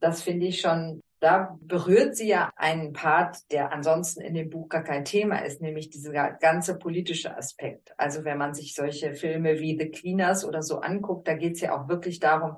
das 0.00 0.22
finde 0.22 0.46
ich 0.46 0.60
schon, 0.60 1.00
da 1.20 1.58
berührt 1.60 2.16
sie 2.16 2.28
ja 2.28 2.52
einen 2.56 2.92
Part, 2.92 3.38
der 3.50 3.72
ansonsten 3.72 4.20
in 4.20 4.34
dem 4.34 4.50
Buch 4.50 4.68
gar 4.68 4.82
kein 4.82 5.04
Thema 5.04 5.38
ist, 5.38 5.60
nämlich 5.60 5.90
dieser 5.90 6.32
ganze 6.32 6.78
politische 6.78 7.36
Aspekt. 7.36 7.94
Also 7.96 8.24
wenn 8.24 8.38
man 8.38 8.54
sich 8.54 8.74
solche 8.74 9.14
Filme 9.14 9.58
wie 9.60 9.78
The 9.78 9.90
Cleaners 9.90 10.44
oder 10.44 10.62
so 10.62 10.80
anguckt, 10.80 11.26
da 11.26 11.34
geht 11.34 11.54
es 11.54 11.60
ja 11.60 11.76
auch 11.76 11.88
wirklich 11.88 12.20
darum, 12.20 12.56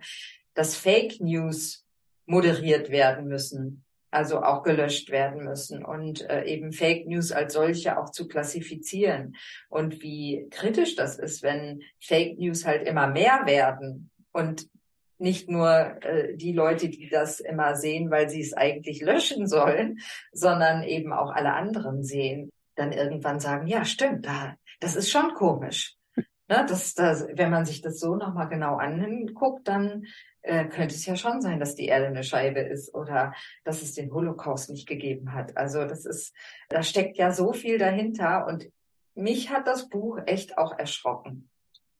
dass 0.54 0.76
Fake 0.76 1.20
News 1.20 1.86
moderiert 2.24 2.90
werden 2.90 3.28
müssen, 3.28 3.84
also 4.10 4.42
auch 4.42 4.62
gelöscht 4.62 5.10
werden 5.10 5.44
müssen 5.44 5.84
und 5.84 6.28
äh, 6.28 6.44
eben 6.44 6.72
Fake 6.72 7.06
News 7.06 7.32
als 7.32 7.52
solche 7.52 7.98
auch 7.98 8.10
zu 8.10 8.26
klassifizieren 8.26 9.36
und 9.68 10.02
wie 10.02 10.48
kritisch 10.50 10.96
das 10.96 11.18
ist, 11.18 11.42
wenn 11.42 11.82
Fake 12.00 12.38
News 12.38 12.64
halt 12.66 12.86
immer 12.86 13.06
mehr 13.06 13.42
werden 13.46 14.10
und 14.32 14.68
nicht 15.18 15.48
nur 15.48 16.02
äh, 16.02 16.36
die 16.36 16.52
Leute, 16.52 16.88
die 16.88 17.08
das 17.08 17.40
immer 17.40 17.76
sehen, 17.76 18.10
weil 18.10 18.28
sie 18.28 18.40
es 18.40 18.52
eigentlich 18.52 19.00
löschen 19.00 19.46
sollen, 19.46 20.00
sondern 20.32 20.82
eben 20.82 21.12
auch 21.12 21.30
alle 21.30 21.54
anderen 21.54 22.02
sehen, 22.02 22.50
dann 22.74 22.92
irgendwann 22.92 23.40
sagen, 23.40 23.66
ja, 23.66 23.84
stimmt, 23.84 24.26
da, 24.26 24.56
das 24.80 24.96
ist 24.96 25.10
schon 25.10 25.34
komisch. 25.34 25.94
Ne, 26.48 26.64
das, 26.68 26.94
das, 26.94 27.26
wenn 27.32 27.50
man 27.50 27.64
sich 27.64 27.80
das 27.80 27.98
so 27.98 28.14
nochmal 28.14 28.48
genau 28.48 28.76
anguckt, 28.76 29.66
dann 29.66 30.04
äh, 30.42 30.66
könnte 30.66 30.94
es 30.94 31.04
ja 31.04 31.16
schon 31.16 31.40
sein, 31.40 31.58
dass 31.58 31.74
die 31.74 31.86
Erde 31.86 32.06
eine 32.06 32.22
Scheibe 32.22 32.60
ist 32.60 32.94
oder 32.94 33.34
dass 33.64 33.82
es 33.82 33.94
den 33.94 34.12
Holocaust 34.12 34.70
nicht 34.70 34.86
gegeben 34.86 35.32
hat. 35.32 35.56
Also 35.56 35.84
das 35.86 36.06
ist, 36.06 36.32
da 36.68 36.84
steckt 36.84 37.18
ja 37.18 37.32
so 37.32 37.52
viel 37.52 37.78
dahinter 37.78 38.46
und 38.46 38.68
mich 39.16 39.50
hat 39.50 39.66
das 39.66 39.88
Buch 39.88 40.20
echt 40.26 40.56
auch 40.56 40.78
erschrocken, 40.78 41.50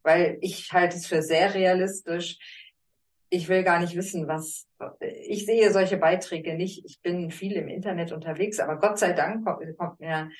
weil 0.05 0.39
ich 0.43 0.73
halte 0.73 0.97
es 0.97 1.09
für 1.09 1.23
sehr 1.23 1.55
realistisch. 1.55 2.39
Ich 3.29 3.49
will 3.49 3.65
gar 3.65 3.81
nicht 3.81 3.97
wissen, 3.97 4.29
was, 4.29 4.69
ich 5.01 5.47
sehe 5.47 5.73
solche 5.73 5.97
Beiträge 5.97 6.55
nicht. 6.55 6.85
Ich 6.85 7.01
bin 7.03 7.31
viel 7.31 7.53
im 7.53 7.69
Internet 7.69 8.13
unterwegs, 8.13 8.61
aber 8.61 8.79
Gott 8.79 8.99
sei 8.99 9.13
Dank 9.13 9.45
kommt, 9.45 9.63
kommt 9.77 10.01
mir 10.01 10.31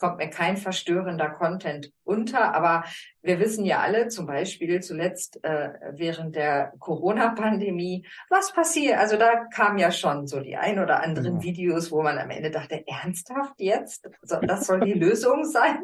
kommt 0.00 0.16
mir 0.16 0.30
kein 0.30 0.56
verstörender 0.56 1.28
Content 1.28 1.92
unter. 2.04 2.54
Aber 2.54 2.84
wir 3.22 3.38
wissen 3.38 3.64
ja 3.64 3.80
alle, 3.80 4.08
zum 4.08 4.26
Beispiel 4.26 4.80
zuletzt 4.80 5.44
äh, 5.44 5.68
während 5.92 6.34
der 6.34 6.72
Corona-Pandemie, 6.78 8.06
was 8.30 8.52
passiert. 8.52 8.98
Also 8.98 9.16
da 9.16 9.44
kam 9.54 9.78
ja 9.78 9.92
schon 9.92 10.26
so 10.26 10.40
die 10.40 10.56
ein 10.56 10.78
oder 10.78 11.02
anderen 11.02 11.36
ja. 11.36 11.42
Videos, 11.42 11.92
wo 11.92 12.02
man 12.02 12.18
am 12.18 12.30
Ende 12.30 12.50
dachte, 12.50 12.82
ernsthaft 12.88 13.54
jetzt? 13.58 14.08
Das 14.22 14.66
soll 14.66 14.80
die 14.80 14.94
Lösung 14.94 15.44
sein? 15.44 15.78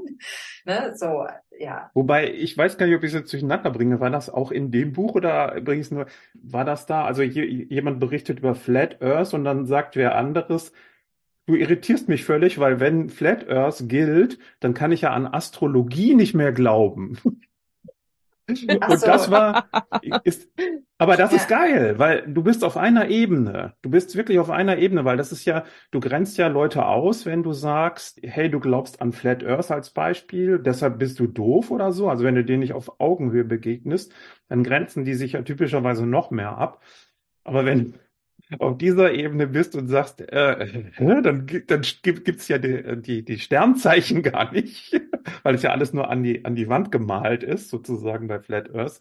Ne? 0.65 0.93
So, 0.97 1.27
ja. 1.59 1.91
Wobei, 1.95 2.33
ich 2.33 2.57
weiß 2.57 2.79
gar 2.79 2.87
nicht, 2.87 2.97
ob 2.97 3.03
ich 3.03 3.13
es 3.13 3.21
jetzt 3.21 3.33
durcheinander 3.33 3.71
bringe. 3.71 4.01
War 4.01 4.11
das 4.11 4.31
auch 4.31 4.51
in 4.51 4.71
dem 4.71 4.93
Buch 4.93 5.15
oder 5.15 5.55
übrigens 5.55 5.91
nur, 5.91 6.07
war 6.35 6.65
das 6.65 6.87
da? 6.87 7.05
Also 7.05 7.23
jemand 7.23 8.01
berichtet 8.01 8.39
über 8.39 8.55
Flat 8.55 9.03
Earth 9.03 9.35
und 9.35 9.45
dann 9.45 9.67
sagt 9.67 9.95
wer 9.95 10.17
anderes, 10.17 10.73
Du 11.47 11.55
irritierst 11.55 12.09
mich 12.09 12.25
völlig, 12.25 12.59
weil 12.59 12.81
wenn 12.81 13.09
Flat 13.09 13.49
Earth 13.49 13.89
gilt, 13.89 14.39
dann 14.61 14.75
kann 14.75 14.93
ich 14.93 15.03
ja 15.03 15.13
an 15.13 15.27
Astrologie 15.27 16.15
nicht 16.15 16.35
mehr 16.35 16.53
glauben. 16.53 17.19
Und 18.49 18.59
so. 19.01 19.07
das 19.07 19.31
war, 19.31 19.69
ist, 20.25 20.49
aber 20.99 21.17
das 21.17 21.33
ja. 21.33 21.37
ist 21.37 21.49
geil, 21.49 21.99
weil 21.99 22.23
du 22.27 22.43
bist 22.43 22.63
auf 22.63 22.77
einer 22.77 23.09
Ebene. 23.09 23.75
Du 23.83 23.91
bist 23.91 24.17
wirklich 24.17 24.39
auf 24.39 24.51
einer 24.51 24.79
Ebene, 24.79 25.05
weil 25.05 25.17
das 25.17 25.33
ist 25.33 25.45
ja, 25.45 25.65
du 25.91 26.01
grenzt 26.01 26.39
ja 26.39 26.47
Leute 26.47 26.87
aus, 26.87 27.27
wenn 27.27 27.43
du 27.43 27.53
sagst, 27.53 28.21
hey, 28.23 28.49
du 28.49 28.61
glaubst 28.61 29.03
an 29.03 29.13
Flat 29.13 29.45
Earth 29.45 29.71
als 29.71 29.91
Beispiel, 29.91 30.59
deshalb 30.59 30.99
bist 30.99 31.19
du 31.19 31.27
doof 31.27 31.71
oder 31.71 31.93
so. 31.93 32.09
Also 32.09 32.25
wenn 32.25 32.37
du 32.37 32.45
denen 32.45 32.61
nicht 32.61 32.73
auf 32.73 33.01
Augenhöhe 33.01 33.45
begegnest, 33.45 34.13
dann 34.49 34.63
grenzen 34.63 35.05
die 35.05 35.15
sich 35.15 35.33
ja 35.33 35.43
typischerweise 35.43 36.07
noch 36.07 36.31
mehr 36.31 36.57
ab. 36.57 36.83
Aber 37.43 37.65
wenn 37.65 37.95
auf 38.59 38.79
dieser 38.79 39.13
Ebene 39.13 39.47
bist 39.47 39.75
und 39.75 39.89
sagst, 39.89 40.21
äh, 40.21 40.91
dann, 40.99 41.47
dann 41.67 41.83
gibt's 42.03 42.49
ja 42.49 42.59
die, 42.59 43.03
die, 43.03 43.25
die 43.25 43.39
Sternzeichen 43.39 44.23
gar 44.23 44.53
nicht, 44.53 45.01
weil 45.43 45.55
es 45.55 45.63
ja 45.63 45.71
alles 45.71 45.93
nur 45.93 46.09
an 46.11 46.23
die, 46.23 46.45
an 46.45 46.55
die 46.55 46.69
Wand 46.69 46.93
gemalt 46.93 47.43
ist, 47.43 47.69
sozusagen 47.69 48.29
bei 48.29 48.41
Flat 48.41 48.75
Earth. 48.75 49.01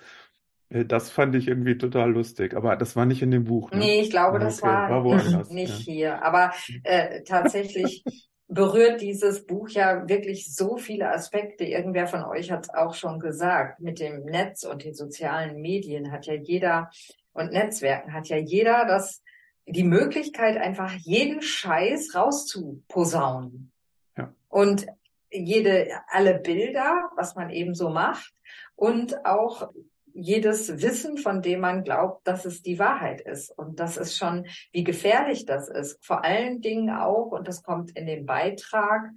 Äh, 0.69 0.86
das 0.86 1.10
fand 1.10 1.36
ich 1.36 1.48
irgendwie 1.48 1.78
total 1.78 2.12
lustig, 2.12 2.56
aber 2.56 2.76
das 2.76 2.95
war 2.95 3.06
nicht 3.06 3.21
in 3.21 3.32
dem 3.32 3.45
Buch. 3.45 3.71
Ne? 3.71 3.80
Nee, 3.80 4.02
ich 4.02 4.10
glaube, 4.10 4.39
das 4.39 4.62
okay, 4.62 4.71
war, 4.71 5.06
war 5.06 5.45
nicht 5.50 5.88
ja. 5.88 5.93
hier. 5.93 6.26
Aber 6.26 6.52
äh, 6.84 7.21
tatsächlich 7.24 8.04
berührt 8.48 9.02
dieses 9.02 9.45
Buch 9.45 9.69
ja 9.69 10.08
wirklich 10.08 10.54
so 10.54 10.78
viele 10.78 11.12
Aspekte. 11.12 11.65
Irgendwer 11.65 12.08
von 12.08 12.24
euch 12.24 12.52
hat 12.52 12.63
es 12.63 12.74
auch 12.74 12.93
schon 12.93 13.19
gesagt. 13.19 13.80
Mit 13.80 14.00
dem 14.00 14.24
Netz 14.24 14.63
und 14.63 14.84
den 14.84 14.93
sozialen 14.93 15.62
Medien 15.62 16.12
hat 16.12 16.26
ja 16.26 16.36
jeder 16.36 16.89
und 17.34 17.52
Netzwerken 17.52 18.13
hat 18.13 18.28
ja 18.28 18.38
jeder 18.38 18.86
das 18.86 19.21
die 19.67 19.84
Möglichkeit, 19.84 20.58
einfach 20.58 20.93
jeden 20.93 21.41
Scheiß 21.41 22.15
rauszuposaunen. 22.15 23.71
Ja. 24.17 24.34
Und 24.49 24.86
jede, 25.32 25.89
alle 26.08 26.39
Bilder, 26.39 27.10
was 27.15 27.36
man 27.36 27.49
eben 27.49 27.73
so 27.73 27.89
macht 27.89 28.34
und 28.75 29.25
auch 29.25 29.69
jedes 30.13 30.82
Wissen, 30.82 31.17
von 31.17 31.41
dem 31.41 31.60
man 31.60 31.84
glaubt, 31.84 32.25
dass 32.25 32.45
es 32.45 32.62
die 32.62 32.80
Wahrheit 32.80 33.19
ist. 33.19 33.51
Und 33.51 33.82
das 33.82 33.97
ist 33.97 34.15
schon, 34.15 34.45
wie 34.71 34.86
gefährlich 34.86 35.45
das 35.45 35.67
ist. 35.67 36.04
Vor 36.06 36.23
allen 36.23 36.62
Dingen 36.62 36.89
auch, 36.89 37.32
und 37.32 37.49
das 37.49 37.63
kommt 37.63 37.91
in 37.97 38.06
dem 38.06 38.25
Beitrag, 38.25 39.10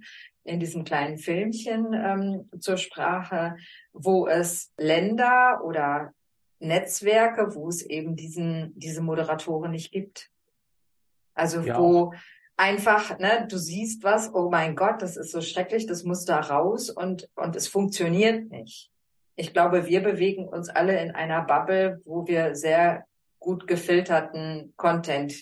in 0.43 0.59
diesem 0.59 0.83
kleinen 0.83 1.17
Filmchen 1.17 1.93
ähm, 1.93 2.49
zur 2.59 2.75
Sprache, 2.75 3.55
wo 3.93 4.27
es 4.27 4.73
Länder 4.77 5.61
oder 5.63 6.13
Netzwerke, 6.59 7.55
wo 7.55 7.69
es 7.69 7.81
eben 7.81 8.17
diesen, 8.17 8.73
diese 8.77 9.01
Moderatoren 9.01 9.71
nicht 9.71 9.93
gibt. 9.93 10.29
Also 11.39 11.61
ja. 11.61 11.79
wo 11.79 12.13
einfach, 12.57 13.17
ne, 13.19 13.47
du 13.49 13.57
siehst 13.57 14.03
was, 14.03 14.33
oh 14.33 14.49
mein 14.49 14.75
Gott, 14.75 15.01
das 15.01 15.15
ist 15.15 15.31
so 15.31 15.41
schrecklich, 15.41 15.87
das 15.87 16.03
muss 16.03 16.25
da 16.25 16.39
raus 16.39 16.89
und, 16.89 17.29
und 17.35 17.55
es 17.55 17.67
funktioniert 17.67 18.51
nicht. 18.51 18.91
Ich 19.35 19.53
glaube, 19.53 19.85
wir 19.85 20.03
bewegen 20.03 20.47
uns 20.49 20.67
alle 20.69 21.01
in 21.01 21.11
einer 21.11 21.41
Bubble, 21.43 22.01
wo 22.03 22.27
wir 22.27 22.55
sehr 22.55 23.05
gut 23.39 23.67
gefilterten 23.67 24.73
Content 24.75 25.33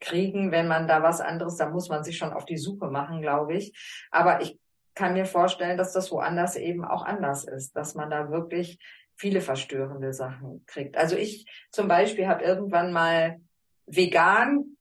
kriegen. 0.00 0.50
Wenn 0.50 0.66
man 0.66 0.88
da 0.88 1.02
was 1.02 1.20
anderes, 1.20 1.56
da 1.56 1.68
muss 1.68 1.90
man 1.90 2.02
sich 2.02 2.16
schon 2.16 2.32
auf 2.32 2.46
die 2.46 2.56
Suche 2.56 2.86
machen, 2.86 3.20
glaube 3.20 3.54
ich. 3.54 3.76
Aber 4.10 4.40
ich 4.40 4.58
kann 4.94 5.12
mir 5.12 5.26
vorstellen, 5.26 5.76
dass 5.76 5.92
das 5.92 6.10
woanders 6.10 6.56
eben 6.56 6.84
auch 6.86 7.04
anders 7.04 7.44
ist, 7.44 7.76
dass 7.76 7.94
man 7.94 8.08
da 8.08 8.30
wirklich 8.30 8.78
viele 9.14 9.42
verstörende 9.42 10.14
Sachen 10.14 10.64
kriegt. 10.66 10.96
Also 10.96 11.16
ich 11.16 11.46
zum 11.70 11.88
Beispiel 11.88 12.26
habe 12.26 12.42
irgendwann 12.42 12.92
mal 12.92 13.40
vegan 13.86 14.71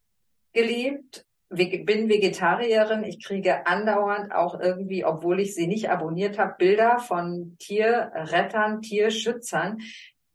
gelebt, 0.54 1.26
bin 1.50 2.10
Vegetarierin. 2.10 3.04
Ich 3.04 3.24
kriege 3.24 3.68
andauernd 3.68 4.34
auch 4.34 4.60
irgendwie, 4.60 5.04
obwohl 5.04 5.40
ich 5.40 5.54
sie 5.54 5.68
nicht 5.68 5.90
abonniert 5.90 6.40
habe, 6.40 6.56
Bilder 6.58 7.00
von 7.00 7.58
Tierrettern, 7.60 8.82
Tierschützern. 8.82 9.80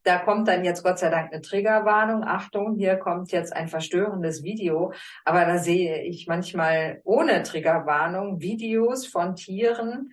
Da 0.03 0.19
kommt 0.19 0.47
dann 0.47 0.63
jetzt 0.63 0.83
Gott 0.83 0.99
sei 0.99 1.09
Dank 1.09 1.33
eine 1.33 1.41
Triggerwarnung. 1.41 2.23
Achtung, 2.23 2.75
hier 2.77 2.95
kommt 2.95 3.31
jetzt 3.31 3.51
ein 3.53 3.67
verstörendes 3.67 4.43
Video. 4.43 4.93
Aber 5.25 5.43
da 5.45 5.57
sehe 5.57 6.03
ich 6.03 6.27
manchmal 6.27 7.01
ohne 7.03 7.43
Triggerwarnung 7.43 8.39
Videos 8.39 9.05
von 9.07 9.35
Tieren, 9.35 10.11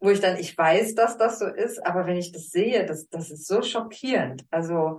wo 0.00 0.10
ich 0.10 0.20
dann, 0.20 0.36
ich 0.36 0.56
weiß, 0.56 0.94
dass 0.94 1.18
das 1.18 1.38
so 1.38 1.46
ist, 1.46 1.84
aber 1.84 2.06
wenn 2.06 2.16
ich 2.16 2.32
das 2.32 2.50
sehe, 2.50 2.86
das, 2.86 3.08
das 3.08 3.30
ist 3.30 3.46
so 3.46 3.62
schockierend. 3.62 4.44
Also 4.50 4.98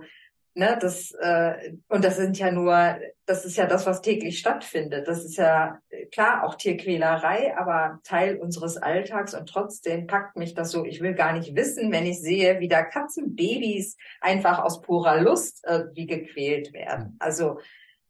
Ne, 0.56 0.78
das, 0.80 1.10
äh, 1.20 1.72
und 1.88 2.04
das 2.04 2.16
sind 2.16 2.38
ja 2.38 2.52
nur, 2.52 2.96
das 3.26 3.44
ist 3.44 3.56
ja 3.56 3.66
das, 3.66 3.86
was 3.86 4.02
täglich 4.02 4.38
stattfindet. 4.38 5.08
Das 5.08 5.24
ist 5.24 5.36
ja 5.36 5.80
klar 6.12 6.44
auch 6.44 6.54
Tierquälerei, 6.54 7.56
aber 7.58 7.98
Teil 8.04 8.36
unseres 8.36 8.76
Alltags 8.76 9.34
und 9.34 9.48
trotzdem 9.48 10.06
packt 10.06 10.36
mich 10.36 10.54
das 10.54 10.70
so. 10.70 10.84
Ich 10.84 11.00
will 11.00 11.14
gar 11.14 11.32
nicht 11.32 11.56
wissen, 11.56 11.90
wenn 11.90 12.06
ich 12.06 12.20
sehe, 12.20 12.60
wie 12.60 12.68
da 12.68 12.84
Katzenbabys 12.84 13.96
einfach 14.20 14.60
aus 14.60 14.80
purer 14.80 15.20
Lust 15.20 15.64
irgendwie 15.66 16.06
gequält 16.06 16.72
werden. 16.72 17.16
Also 17.18 17.58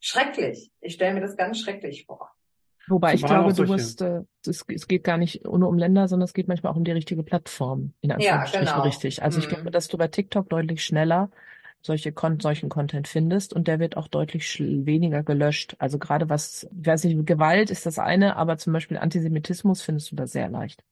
schrecklich. 0.01 0.71
Ich 0.83 0.95
stelle 0.95 1.15
mir 1.15 1.23
das 1.23 1.39
ganz 1.39 1.61
schrecklich 1.61 2.05
vor. 2.05 2.31
Wobei 2.89 3.15
ich 3.15 3.25
glaube, 3.25 3.55
du 3.55 3.65
musst, 3.65 4.03
äh, 4.03 4.21
es, 4.47 4.63
es 4.69 4.87
geht 4.87 5.05
gar 5.05 5.17
nicht 5.17 5.45
nur 5.45 5.67
um 5.67 5.79
Länder, 5.79 6.09
sondern 6.09 6.27
es 6.27 6.35
geht 6.35 6.49
manchmal 6.49 6.73
auch 6.73 6.77
um 6.77 6.85
die 6.85 6.93
richtige 6.93 7.23
Plattform, 7.23 7.95
in 8.03 8.13
Anführungsstrichen 8.13 8.67
ja, 8.67 8.73
genau. 8.73 8.85
richtig. 8.85 9.23
Also 9.23 9.39
mhm. 9.39 9.43
ich 9.43 9.49
glaube, 9.49 9.71
dass 9.71 9.89
du 9.89 9.97
bei 9.97 10.09
TikTok 10.09 10.51
deutlich 10.51 10.85
schneller 10.85 11.31
solche 11.85 12.13
Kon 12.13 12.41
solchen 12.41 12.69
Content 12.69 13.09
findest 13.09 13.53
und 13.53 13.69
der 13.69 13.79
wird 13.79 13.97
auch 13.97 14.09
deutlich 14.09 14.59
weniger 14.61 15.23
gelöscht. 15.23 15.77
Also 15.79 15.99
gerade 15.99 16.29
was, 16.29 16.65
ich 16.65 16.87
weiß 16.87 17.05
nicht, 17.05 17.27
Gewalt 17.27 17.71
ist 17.71 17.87
das 17.87 17.99
eine, 17.99 18.37
aber 18.37 18.57
zum 18.59 18.73
Beispiel 18.73 18.99
Antisemitismus 18.99 19.83
findest 19.83 20.11
du 20.13 20.17
da 20.17 20.27
sehr 20.27 20.49
leicht. 20.49 20.83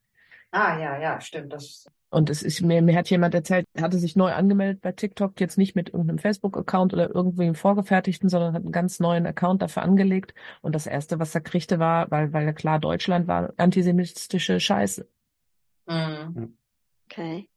Ah, 0.50 0.78
ja, 0.78 0.98
ja, 1.00 1.20
stimmt. 1.20 1.52
Das 1.52 1.86
und 2.10 2.28
es 2.28 2.42
ist 2.42 2.60
mir, 2.60 2.82
mir 2.82 2.94
hat 2.94 3.08
jemand 3.08 3.34
erzählt, 3.34 3.66
er 3.72 3.84
hatte 3.84 3.98
sich 3.98 4.16
neu 4.16 4.32
angemeldet 4.32 4.82
bei 4.82 4.92
TikTok, 4.92 5.40
jetzt 5.40 5.56
nicht 5.56 5.74
mit 5.74 5.88
irgendeinem 5.88 6.18
Facebook-Account 6.18 6.92
oder 6.92 7.08
irgendwie 7.14 7.46
im 7.46 7.54
vorgefertigten, 7.54 8.28
sondern 8.28 8.52
hat 8.52 8.62
einen 8.64 8.70
ganz 8.70 9.00
neuen 9.00 9.24
Account 9.24 9.62
dafür 9.62 9.82
angelegt. 9.82 10.34
Und 10.60 10.74
das 10.74 10.86
erste, 10.86 11.18
was 11.18 11.34
er 11.34 11.40
kriegte, 11.40 11.78
war, 11.78 12.10
weil, 12.10 12.34
weil 12.34 12.52
klar 12.52 12.78
Deutschland 12.78 13.28
war, 13.28 13.54
antisemitische 13.56 14.60
Scheiße. 14.60 15.08
Mhm. 15.86 16.58
Okay. 17.10 17.48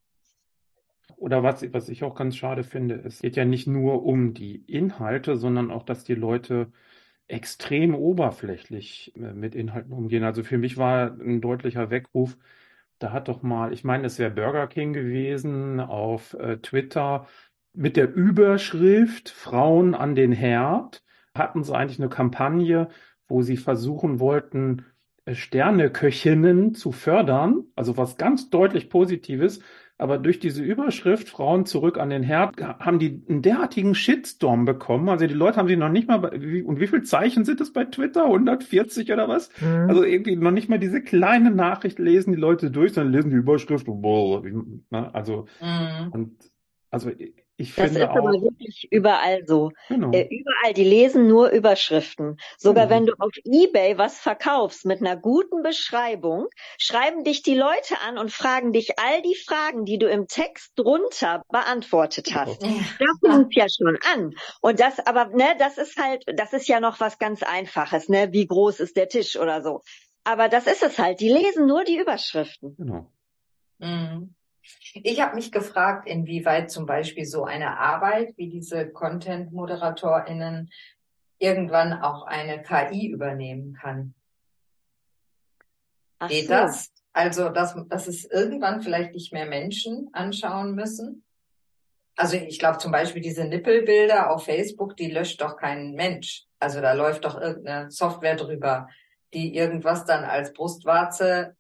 Oder 1.18 1.44
was, 1.44 1.74
was 1.74 1.90
ich 1.90 2.04
auch 2.04 2.16
ganz 2.16 2.36
schade 2.36 2.64
finde, 2.64 2.96
es 3.06 3.22
geht 3.22 3.36
ja 3.36 3.46
nicht 3.46 3.68
nur 3.68 4.06
um 4.06 4.34
die 4.34 4.56
Inhalte, 4.56 5.38
sondern 5.38 5.72
auch, 5.72 5.84
dass 5.84 6.04
die 6.04 6.16
Leute 6.16 6.72
extrem 7.28 7.96
oberflächlich 7.96 9.14
äh, 9.16 9.34
mit 9.34 9.56
Inhalten 9.56 9.94
umgehen. 9.94 10.24
Also 10.24 10.44
für 10.44 10.58
mich 10.58 10.78
war 10.78 11.12
ein 11.20 11.42
deutlicher 11.42 11.90
Weckruf, 11.90 12.38
da 13.00 13.12
hat 13.12 13.28
doch 13.28 13.42
mal, 13.44 13.74
ich 13.74 13.84
meine, 13.84 14.06
es 14.08 14.20
wäre 14.20 14.32
Burger 14.32 14.68
King 14.68 14.94
gewesen 14.94 15.80
auf 15.80 16.34
äh, 16.36 16.58
Twitter 16.58 17.28
mit 17.74 17.98
der 17.98 18.14
Überschrift 18.14 19.30
Frauen 19.30 19.96
an 19.96 20.16
den 20.16 20.32
Herd 20.32 21.04
hatten 21.36 21.64
sie 21.64 21.76
eigentlich 21.76 22.00
eine 22.00 22.10
Kampagne, 22.10 22.88
wo 23.28 23.42
sie 23.42 23.58
versuchen 23.58 24.20
wollten, 24.20 24.86
äh, 25.26 25.36
Sterneköchinnen 25.36 26.74
zu 26.74 26.92
fördern, 26.92 27.66
also 27.76 27.98
was 27.98 28.18
ganz 28.18 28.50
deutlich 28.50 28.90
Positives. 28.90 29.60
Aber 29.98 30.18
durch 30.18 30.40
diese 30.40 30.62
Überschrift 30.62 31.30
Frauen 31.30 31.66
zurück 31.66 31.98
an 31.98 32.10
den 32.10 32.22
Herd 32.22 32.62
haben 32.62 33.00
die 33.00 33.24
einen 33.30 33.42
derartigen 33.42 33.96
Shitstorm 33.96 34.66
bekommen. 34.66 35.08
Also 35.08 35.26
die 35.26 35.34
Leute 35.34 35.58
haben 35.58 35.70
sie 35.70 35.78
noch 35.78 35.90
nicht 35.90 36.10
mal, 36.10 36.22
und 36.26 36.80
wie 36.82 36.88
viele 36.88 37.04
Zeichen 37.04 37.46
sind 37.46 37.62
es 37.62 37.72
bei 37.72 37.86
Twitter? 37.86 38.26
140 38.26 39.12
oder 39.14 39.30
was? 39.30 39.50
Mhm. 39.62 39.90
Also 39.90 40.04
irgendwie 40.04 40.36
noch 40.36 40.52
nicht 40.52 40.68
mal 40.68 40.80
diese 40.80 41.02
kleine 41.02 41.50
Nachricht 41.50 41.98
lesen 41.98 42.34
die 42.34 42.40
Leute 42.40 42.72
durch, 42.72 42.94
sondern 42.94 43.14
lesen 43.14 43.30
die 43.30 43.38
Überschrift. 43.38 43.86
Boah, 43.88 44.44
ne? 44.44 45.16
Also, 45.16 45.46
mhm. 45.62 46.12
und, 46.12 46.52
also 46.90 47.12
ich 47.58 47.74
das 47.76 47.86
finde 47.86 48.02
ist 48.02 48.10
auch, 48.10 48.16
aber 48.18 48.34
wirklich 48.34 48.88
überall 48.92 49.46
so. 49.46 49.72
genau. 49.88 50.12
Äh, 50.12 50.28
überall, 50.30 50.74
die 50.74 50.84
lesen 50.84 51.28
nur 51.28 51.50
Überschriften. 51.50 52.38
Sogar 52.58 52.88
Genau. 52.88 52.96
wenn 52.96 53.06
du 53.06 53.14
auf 53.20 53.32
eBay 53.46 53.98
was 53.98 54.20
verkaufst 54.20 54.86
mit 54.86 55.00
einer 55.00 55.16
guten 55.16 55.64
Beschreibung, 55.64 56.48
schreiben 56.78 57.24
dich 57.24 57.44
die 57.44 57.56
Leute 57.56 57.96
an 58.06 58.18
und 58.18 58.32
fragen 58.32 58.74
dich 58.74 59.00
all 59.00 59.22
die 59.22 59.36
Fragen, 59.36 59.86
die 59.86 59.98
du 59.98 60.10
im 60.10 60.28
Text 60.28 60.74
drunter 60.76 61.44
beantwortet 61.50 62.34
hast. 62.36 62.62
Ja. 62.62 62.70
Da 63.00 63.30
fängt 63.30 63.56
ja 63.56 63.68
schon 63.70 63.98
an. 64.14 64.34
Und 64.62 64.80
das 64.80 65.00
aber, 65.06 65.28
ne, 65.28 65.56
das 65.58 65.78
ist 65.78 65.98
halt, 65.98 66.24
das 66.36 66.52
ist 66.54 66.68
ja 66.68 66.80
noch 66.80 67.00
was 67.00 67.20
ganz 67.20 67.42
Einfaches, 67.44 68.10
ne? 68.10 68.34
Wie 68.34 68.48
groß 68.48 68.80
ist 68.82 68.98
der 68.98 69.08
Tisch 69.08 69.38
oder 69.38 69.62
so. 69.64 69.82
Aber 70.26 70.50
das 70.50 70.68
ist 70.68 70.84
es 70.84 70.98
halt. 71.00 71.20
Die 71.22 71.30
lesen 71.30 71.68
nur 71.68 71.84
die 71.84 71.98
Überschriften. 72.00 72.76
Genau. 72.78 73.12
Mhm. 73.78 74.36
Ich 75.04 75.22
habe 75.22 75.36
mich 75.36 75.52
gefragt, 75.52 76.08
inwieweit 76.08 76.72
zum 76.72 76.86
Beispiel 76.86 77.26
so 77.26 77.44
eine 77.44 77.78
Arbeit 77.78 78.38
wie 78.38 78.50
diese 78.50 78.90
Content-ModeratorInnen 78.90 80.70
irgendwann 81.38 81.94
auch 81.94 82.24
eine 82.24 82.64
KI 82.64 83.08
übernehmen 83.10 83.74
kann. 83.74 84.14
Ach 86.20 86.30
Geht 86.30 86.46
so. 86.46 86.54
das? 86.54 86.92
Also, 87.12 87.50
dass, 87.50 87.76
dass 87.90 88.08
es 88.08 88.26
irgendwann 88.26 88.82
vielleicht 88.82 89.14
nicht 89.14 89.34
mehr 89.34 89.46
Menschen 89.46 90.10
anschauen 90.14 90.76
müssen? 90.76 91.24
Also 92.18 92.38
ich 92.38 92.60
glaube 92.60 92.78
zum 92.78 92.94
Beispiel 92.94 93.22
diese 93.22 93.44
Nippelbilder 93.44 94.32
auf 94.32 94.46
Facebook, 94.46 94.96
die 94.96 95.12
löscht 95.12 95.42
doch 95.42 95.58
kein 95.58 95.92
Mensch. 95.94 96.46
Also 96.60 96.80
da 96.80 96.94
läuft 96.94 97.26
doch 97.26 97.40
irgendeine 97.40 97.92
Software 97.92 98.38
drüber, 98.38 98.88
die 99.34 99.54
irgendwas 99.54 100.06
dann 100.06 100.24
als 100.24 100.54
Brustwarze 100.54 101.58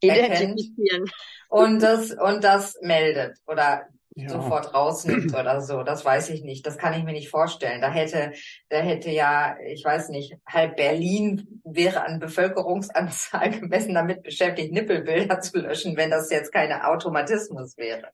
Identifizieren. 0.00 1.04
und 1.48 1.80
das 1.82 2.10
und 2.12 2.42
das 2.44 2.76
meldet 2.82 3.38
oder 3.46 3.86
Ja. 4.18 4.30
sofort 4.30 4.72
rausnimmt 4.72 5.34
oder 5.38 5.60
so. 5.60 5.82
Das 5.82 6.02
weiß 6.02 6.30
ich 6.30 6.42
nicht. 6.42 6.66
Das 6.66 6.78
kann 6.78 6.94
ich 6.94 7.04
mir 7.04 7.12
nicht 7.12 7.28
vorstellen. 7.28 7.82
Da 7.82 7.90
hätte, 7.90 8.32
da 8.70 8.78
hätte 8.78 9.10
ja, 9.10 9.58
ich 9.66 9.84
weiß 9.84 10.08
nicht, 10.08 10.34
halb 10.46 10.76
Berlin 10.76 11.60
wäre 11.64 12.02
an 12.02 12.18
Bevölkerungsanzahl 12.18 13.50
gemessen 13.60 13.92
damit 13.94 14.22
beschäftigt, 14.22 14.72
Nippelbilder 14.72 15.40
zu 15.40 15.58
löschen, 15.58 15.98
wenn 15.98 16.10
das 16.10 16.30
jetzt 16.30 16.50
keine 16.50 16.88
Automatismus 16.88 17.76
wäre. 17.76 18.08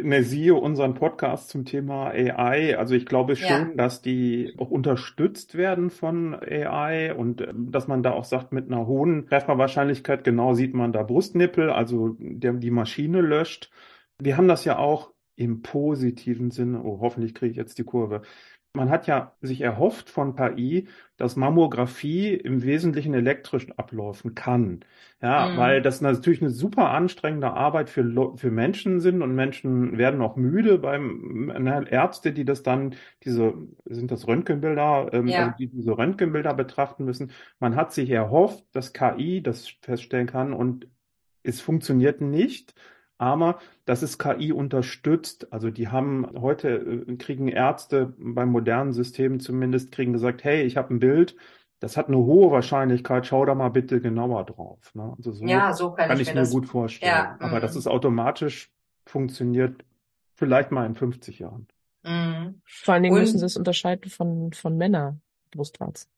Ne, 0.00 0.22
siehe 0.22 0.54
unseren 0.54 0.94
Podcast 0.94 1.48
zum 1.48 1.64
Thema 1.64 2.10
AI. 2.10 2.78
Also 2.78 2.94
ich 2.94 3.04
glaube 3.04 3.32
Ja. 3.32 3.38
schon, 3.38 3.76
dass 3.76 4.00
die 4.00 4.54
auch 4.56 4.70
unterstützt 4.70 5.56
werden 5.56 5.90
von 5.90 6.34
AI 6.36 7.12
und 7.14 7.40
äh, 7.40 7.52
dass 7.52 7.88
man 7.88 8.04
da 8.04 8.12
auch 8.12 8.24
sagt, 8.24 8.52
mit 8.52 8.66
einer 8.70 8.86
hohen 8.86 9.26
Trefferwahrscheinlichkeit 9.26 10.22
genau 10.22 10.54
sieht 10.54 10.72
man 10.72 10.92
da 10.92 11.02
Brustnippel, 11.02 11.70
also 11.70 12.14
der 12.20 12.52
die 12.52 12.70
Maschine 12.70 13.20
löscht. 13.22 13.70
Wir 14.20 14.36
haben 14.36 14.46
das 14.46 14.64
ja 14.64 14.78
auch 14.78 15.12
im 15.34 15.62
positiven 15.62 16.52
Sinne, 16.52 16.80
oh, 16.84 17.00
hoffentlich 17.00 17.34
kriege 17.34 17.50
ich 17.50 17.56
jetzt 17.56 17.78
die 17.78 17.84
Kurve. 17.84 18.22
Man 18.74 18.90
hat 18.90 19.06
ja 19.08 19.34
sich 19.40 19.60
erhofft 19.62 20.08
von 20.10 20.36
KI, 20.36 20.88
dass 21.16 21.34
Mammographie 21.36 22.34
im 22.34 22.62
Wesentlichen 22.62 23.12
elektrisch 23.14 23.66
ablaufen 23.76 24.34
kann. 24.34 24.84
Ja, 25.20 25.52
Mhm. 25.52 25.56
weil 25.56 25.82
das 25.82 26.00
natürlich 26.00 26.40
eine 26.42 26.50
super 26.50 26.90
anstrengende 26.90 27.50
Arbeit 27.52 27.90
für, 27.90 28.36
für 28.36 28.50
Menschen 28.52 29.00
sind 29.00 29.22
und 29.22 29.34
Menschen 29.34 29.98
werden 29.98 30.20
auch 30.22 30.36
müde 30.36 30.78
beim 30.78 31.46
ne, 31.46 31.86
Ärzte, 31.90 32.32
die 32.32 32.44
das 32.44 32.62
dann, 32.62 32.94
diese, 33.24 33.54
sind 33.86 34.10
das 34.12 34.28
Röntgenbilder, 34.28 35.10
ähm, 35.12 35.32
Ja. 35.32 35.36
also 35.36 35.50
die 35.50 35.68
diese 35.68 35.96
Röntgenbilder 35.98 36.54
betrachten 36.54 37.04
müssen. 37.04 37.32
Man 37.58 37.74
hat 37.74 37.92
sich 37.92 38.10
erhofft, 38.10 38.64
dass 38.72 38.92
KI 38.92 39.42
das 39.42 39.66
feststellen 39.82 40.26
kann 40.28 40.52
und 40.52 40.86
es 41.42 41.60
funktioniert 41.60 42.20
nicht. 42.20 42.74
Aber 43.18 43.58
das 43.84 44.02
ist 44.04 44.18
KI 44.18 44.52
unterstützt. 44.52 45.52
Also 45.52 45.70
die 45.70 45.88
haben 45.88 46.26
heute 46.40 47.04
äh, 47.08 47.16
kriegen 47.16 47.48
Ärzte 47.48 48.14
beim 48.18 48.50
modernen 48.50 48.92
System 48.92 49.40
zumindest 49.40 49.90
kriegen 49.92 50.12
gesagt, 50.12 50.44
hey, 50.44 50.62
ich 50.62 50.76
habe 50.76 50.94
ein 50.94 51.00
Bild, 51.00 51.36
das 51.80 51.96
hat 51.96 52.08
eine 52.08 52.16
hohe 52.18 52.50
Wahrscheinlichkeit, 52.52 53.26
schau 53.26 53.44
da 53.44 53.54
mal 53.54 53.68
bitte 53.70 54.00
genauer 54.00 54.44
drauf. 54.46 54.94
Ne? 54.94 55.14
Also 55.16 55.32
so 55.32 55.44
Ja, 55.44 55.72
so 55.74 55.90
kann, 55.92 56.08
kann 56.08 56.20
ich 56.20 56.28
ich 56.28 56.34
mir 56.34 56.40
das. 56.40 56.50
gut 56.50 56.66
vorstellen. 56.66 57.12
Ja, 57.12 57.36
Aber 57.40 57.58
mm. 57.58 57.60
dass 57.60 57.74
es 57.76 57.86
automatisch 57.86 58.70
funktioniert, 59.04 59.84
vielleicht 60.34 60.70
mal 60.70 60.86
in 60.86 60.94
50 60.94 61.40
Jahren. 61.40 61.66
Mhm. 62.04 62.60
Vor 62.64 62.94
allen 62.94 63.02
Dingen 63.02 63.14
Und- 63.16 63.20
müssen 63.20 63.38
sie 63.38 63.46
es 63.46 63.56
unterscheiden 63.56 64.10
von, 64.10 64.52
von 64.52 64.76
Männerbrustwarzen. 64.76 66.08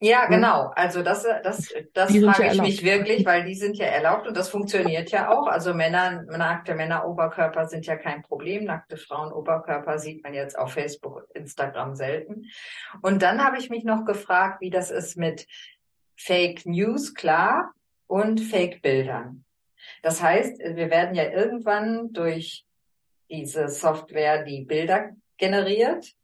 Ja, 0.00 0.26
Mhm. 0.26 0.34
genau. 0.34 0.72
Also 0.76 1.02
das, 1.02 1.26
das, 1.42 1.72
das 1.94 2.12
Die 2.12 2.20
frage 2.20 2.46
ja 2.46 2.52
ich 2.52 2.60
mich 2.60 2.84
wirklich, 2.84 3.24
weil 3.24 3.44
die 3.44 3.54
sind 3.54 3.76
ja 3.76 3.86
erlaubt 3.86 4.26
und 4.26 4.36
das 4.36 4.50
funktioniert 4.50 5.10
ja 5.10 5.30
auch. 5.30 5.46
Also 5.46 5.72
Männer, 5.72 6.22
nackte 6.24 6.74
Männeroberkörper 6.74 7.66
sind 7.66 7.86
ja 7.86 7.96
kein 7.96 8.22
Problem. 8.22 8.64
Nackte 8.64 8.98
Frauenoberkörper 8.98 9.98
sieht 9.98 10.22
man 10.22 10.34
jetzt 10.34 10.58
auf 10.58 10.72
Facebook 10.72 11.16
und 11.16 11.30
Instagram 11.34 11.94
selten. 11.94 12.44
Und 13.00 13.22
dann 13.22 13.42
habe 13.42 13.56
ich 13.58 13.70
mich 13.70 13.84
noch 13.84 14.04
gefragt, 14.04 14.60
wie 14.60 14.70
das 14.70 14.90
ist 14.90 15.16
mit 15.16 15.46
Fake 16.18 16.66
News, 16.66 17.14
klar, 17.14 17.72
und 18.06 18.40
Fake 18.40 18.82
Bildern. 18.82 19.44
Das 20.02 20.22
heißt, 20.22 20.58
wir 20.58 20.90
werden 20.90 21.14
ja 21.14 21.24
irgendwann 21.30 22.12
durch 22.12 22.64
diese 23.30 23.68
Software, 23.68 24.44
die 24.44 24.62
Bilder 24.64 25.10
generiert, 25.38 26.15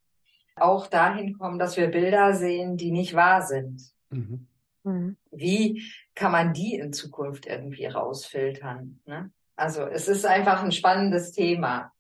auch 0.57 0.87
dahin 0.87 1.39
kommen, 1.39 1.59
dass 1.59 1.77
wir 1.77 1.89
Bilder 1.89 2.35
sehen, 2.35 2.77
die 2.77 2.91
nicht 2.91 3.15
wahr 3.15 3.43
sind. 3.43 3.83
Mhm. 4.11 4.47
Mhm. 4.85 5.17
Wie 5.31 5.83
kann 6.15 6.33
man 6.33 6.53
die 6.53 6.75
in 6.75 6.93
Zukunft 6.93 7.47
irgendwie 7.47 7.87
rausfiltern? 7.87 9.01
Ne? 9.07 9.31
Also 9.57 9.83
es 9.83 10.09
ist 10.09 10.27
einfach 10.27 10.63
ein 10.63 10.73
spannendes 10.73 11.33
Thema. 11.33 11.93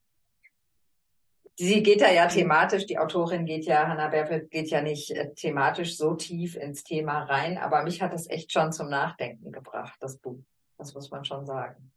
Sie 1.54 1.82
geht 1.82 2.00
da 2.00 2.10
ja 2.10 2.26
thematisch, 2.26 2.86
die 2.86 2.98
Autorin 2.98 3.44
geht 3.44 3.66
ja, 3.66 3.86
Hannah 3.86 4.08
Berfeld 4.08 4.50
geht 4.50 4.70
ja 4.70 4.80
nicht 4.80 5.10
äh, 5.10 5.32
thematisch 5.34 5.96
so 5.96 6.14
tief 6.14 6.56
ins 6.56 6.82
Thema 6.82 7.24
rein, 7.24 7.58
aber 7.58 7.82
mich 7.82 8.00
hat 8.00 8.14
das 8.14 8.28
echt 8.28 8.52
schon 8.52 8.72
zum 8.72 8.88
Nachdenken 8.88 9.52
gebracht, 9.52 9.96
das 10.00 10.16
Buch. 10.16 10.42
Das 10.78 10.94
muss 10.94 11.10
man 11.10 11.24
schon 11.24 11.44
sagen. 11.44 11.92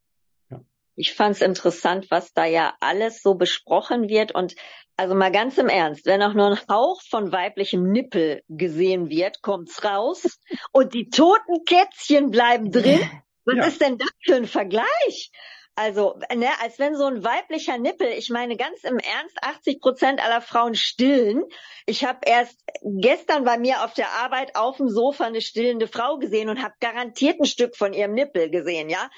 Ich 0.96 1.14
fand's 1.14 1.42
interessant, 1.42 2.08
was 2.10 2.34
da 2.34 2.46
ja 2.46 2.74
alles 2.80 3.22
so 3.22 3.36
besprochen 3.36 4.08
wird 4.08 4.34
und 4.34 4.56
also 4.98 5.14
mal 5.14 5.32
ganz 5.32 5.58
im 5.58 5.68
Ernst, 5.68 6.06
wenn 6.06 6.24
auch 6.24 6.34
nur 6.34 6.52
ein 6.52 6.60
Hauch 6.70 7.02
von 7.10 7.32
weiblichem 7.34 7.92
Nippel 7.92 8.44
gesehen 8.48 9.10
wird, 9.10 9.42
kommt's 9.42 9.84
raus 9.84 10.40
und 10.72 10.94
die 10.94 11.10
toten 11.10 11.66
Kätzchen 11.66 12.32
bleiben 12.32 12.72
drin. 12.72 13.02
Was 13.44 13.56
Ja. 13.58 13.66
ist 13.66 13.82
denn 13.82 13.98
das 13.98 14.10
für 14.24 14.36
ein 14.36 14.48
Vergleich? 14.48 15.32
Also, 15.78 16.18
ne, 16.34 16.48
als 16.62 16.80
wenn 16.80 16.96
so 16.96 17.04
ein 17.04 17.26
weiblicher 17.26 17.78
Nippel, 17.78 18.08
ich 18.08 18.30
meine 18.30 18.56
ganz 18.56 18.86
im 18.86 18.98
Ernst, 18.98 19.38
80 19.42 19.82
Prozent 19.82 20.24
aller 20.24 20.40
Frauen 20.40 20.74
stillen. 20.74 21.44
Ich 21.86 22.06
habe 22.06 22.20
erst 22.26 22.58
gestern 22.82 23.44
bei 23.44 23.58
mir 23.58 23.84
auf 23.84 23.94
der 23.94 24.10
Arbeit 24.12 24.56
auf 24.56 24.78
dem 24.78 24.88
Sofa 24.88 25.26
eine 25.26 25.42
stillende 25.42 25.90
Frau 25.90 26.18
gesehen 26.18 26.48
und 26.48 26.64
habe 26.64 26.74
garantiert 26.80 27.42
ein 27.42 27.46
Stück 27.46 27.76
von 27.76 27.92
ihrem 27.92 28.14
Nippel 28.14 28.50
gesehen, 28.50 28.90
ja. 28.90 29.10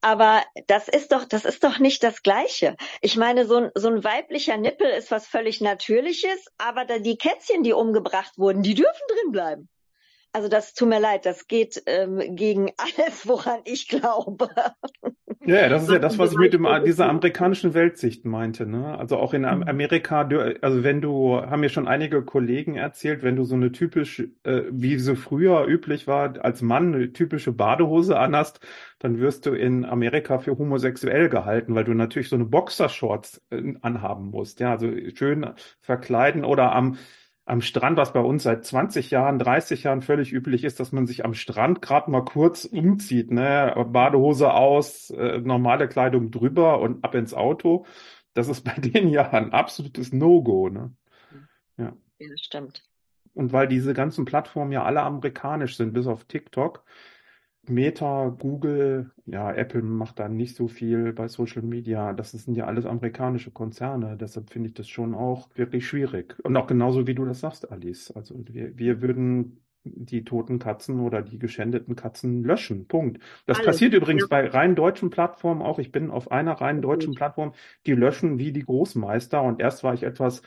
Aber 0.00 0.44
das 0.68 0.88
ist 0.88 1.12
doch, 1.12 1.24
das 1.24 1.44
ist 1.44 1.64
doch 1.64 1.78
nicht 1.78 2.02
das 2.02 2.22
Gleiche. 2.22 2.76
Ich 3.00 3.16
meine, 3.16 3.46
so 3.46 3.56
ein, 3.56 3.70
so 3.74 3.88
ein 3.88 4.04
weiblicher 4.04 4.56
Nippel 4.56 4.88
ist 4.90 5.10
was 5.10 5.26
völlig 5.26 5.60
Natürliches, 5.60 6.46
aber 6.56 6.84
da 6.84 6.98
die 6.98 7.16
Kätzchen, 7.18 7.62
die 7.64 7.72
umgebracht 7.72 8.38
wurden, 8.38 8.62
die 8.62 8.74
dürfen 8.74 9.02
drin 9.08 9.32
bleiben. 9.32 9.68
Also 10.32 10.48
das 10.48 10.74
tut 10.74 10.88
mir 10.88 11.00
leid, 11.00 11.26
das 11.26 11.48
geht 11.48 11.82
ähm, 11.86 12.36
gegen 12.36 12.72
alles, 12.76 13.26
woran 13.26 13.60
ich 13.64 13.88
glaube. 13.88 14.48
Ja, 15.44 15.68
das 15.70 15.84
ist 15.84 15.90
ja 15.90 15.98
das, 15.98 16.18
was 16.18 16.32
ich 16.32 16.38
mit 16.38 16.52
dem, 16.52 16.66
dieser 16.84 17.08
amerikanischen 17.08 17.72
Weltsicht 17.72 18.26
meinte, 18.26 18.66
ne? 18.66 18.98
Also 18.98 19.16
auch 19.16 19.32
in 19.32 19.46
Mhm. 19.48 19.62
Amerika, 19.66 20.28
also 20.60 20.84
wenn 20.84 21.00
du, 21.00 21.36
haben 21.40 21.60
mir 21.60 21.70
schon 21.70 21.88
einige 21.88 22.22
Kollegen 22.22 22.74
erzählt, 22.76 23.22
wenn 23.22 23.34
du 23.36 23.44
so 23.44 23.54
eine 23.54 23.72
typisch, 23.72 24.20
äh, 24.42 24.62
wie 24.70 24.98
so 24.98 25.14
früher 25.14 25.64
üblich 25.66 26.06
war, 26.06 26.44
als 26.44 26.60
Mann 26.60 26.94
eine 26.94 27.12
typische 27.14 27.52
Badehose 27.52 28.18
anhast, 28.18 28.60
dann 28.98 29.20
wirst 29.20 29.46
du 29.46 29.54
in 29.54 29.86
Amerika 29.86 30.38
für 30.38 30.58
homosexuell 30.58 31.30
gehalten, 31.30 31.74
weil 31.74 31.84
du 31.84 31.94
natürlich 31.94 32.28
so 32.28 32.36
eine 32.36 32.44
Boxershorts 32.44 33.40
äh, 33.50 33.74
anhaben 33.80 34.26
musst, 34.30 34.60
ja, 34.60 34.72
also 34.72 34.90
schön 35.14 35.46
verkleiden 35.80 36.44
oder 36.44 36.72
am 36.74 36.98
am 37.48 37.62
Strand, 37.62 37.96
was 37.96 38.12
bei 38.12 38.20
uns 38.20 38.42
seit 38.42 38.64
20 38.64 39.10
Jahren, 39.10 39.38
30 39.38 39.84
Jahren 39.84 40.02
völlig 40.02 40.32
üblich 40.32 40.64
ist, 40.64 40.80
dass 40.80 40.92
man 40.92 41.06
sich 41.06 41.24
am 41.24 41.32
Strand 41.32 41.80
gerade 41.80 42.10
mal 42.10 42.24
kurz 42.24 42.66
umzieht, 42.66 43.30
ne? 43.30 43.74
Badehose 43.90 44.52
aus, 44.52 45.10
äh, 45.10 45.38
normale 45.38 45.88
Kleidung 45.88 46.30
drüber 46.30 46.80
und 46.80 47.04
ab 47.04 47.14
ins 47.14 47.32
Auto. 47.32 47.86
Das 48.34 48.48
ist 48.48 48.64
bei 48.64 48.74
denen 48.74 49.08
ja 49.08 49.30
ein 49.30 49.52
absolutes 49.52 50.12
No-Go, 50.12 50.68
ne? 50.68 50.94
Ja. 51.78 51.96
Ja, 52.18 52.36
stimmt. 52.36 52.82
Und 53.34 53.52
weil 53.52 53.68
diese 53.68 53.94
ganzen 53.94 54.24
Plattformen 54.24 54.72
ja 54.72 54.82
alle 54.82 55.02
amerikanisch 55.02 55.76
sind, 55.76 55.94
bis 55.94 56.06
auf 56.06 56.24
TikTok, 56.24 56.84
Meta, 57.68 58.28
Google, 58.28 59.10
ja, 59.26 59.52
Apple 59.52 59.82
macht 59.82 60.18
da 60.18 60.28
nicht 60.28 60.56
so 60.56 60.68
viel 60.68 61.12
bei 61.12 61.28
Social 61.28 61.62
Media. 61.62 62.12
Das 62.12 62.32
sind 62.32 62.54
ja 62.56 62.66
alles 62.66 62.86
amerikanische 62.86 63.50
Konzerne. 63.50 64.16
Deshalb 64.16 64.50
finde 64.50 64.68
ich 64.68 64.74
das 64.74 64.88
schon 64.88 65.14
auch 65.14 65.48
wirklich 65.54 65.86
schwierig. 65.86 66.36
Und 66.42 66.56
auch 66.56 66.66
genauso 66.66 67.06
wie 67.06 67.14
du 67.14 67.24
das 67.24 67.40
sagst, 67.40 67.70
Alice. 67.70 68.10
Also 68.10 68.34
wir, 68.46 68.76
wir 68.78 69.02
würden 69.02 69.60
die 69.84 70.24
toten 70.24 70.58
Katzen 70.58 71.00
oder 71.00 71.22
die 71.22 71.38
geschändeten 71.38 71.96
Katzen 71.96 72.44
löschen. 72.44 72.86
Punkt. 72.88 73.22
Das 73.46 73.58
Alles. 73.58 73.66
passiert 73.66 73.94
übrigens 73.94 74.22
ja. 74.22 74.28
bei 74.28 74.48
rein 74.48 74.74
deutschen 74.74 75.10
Plattformen 75.10 75.62
auch. 75.62 75.78
Ich 75.78 75.92
bin 75.92 76.10
auf 76.10 76.30
einer 76.30 76.52
rein 76.52 76.82
deutschen 76.82 77.14
Plattform, 77.14 77.54
die 77.86 77.92
löschen 77.92 78.38
wie 78.38 78.52
die 78.52 78.64
Großmeister. 78.64 79.42
Und 79.42 79.60
erst 79.60 79.84
war 79.84 79.94
ich 79.94 80.02
etwas, 80.02 80.42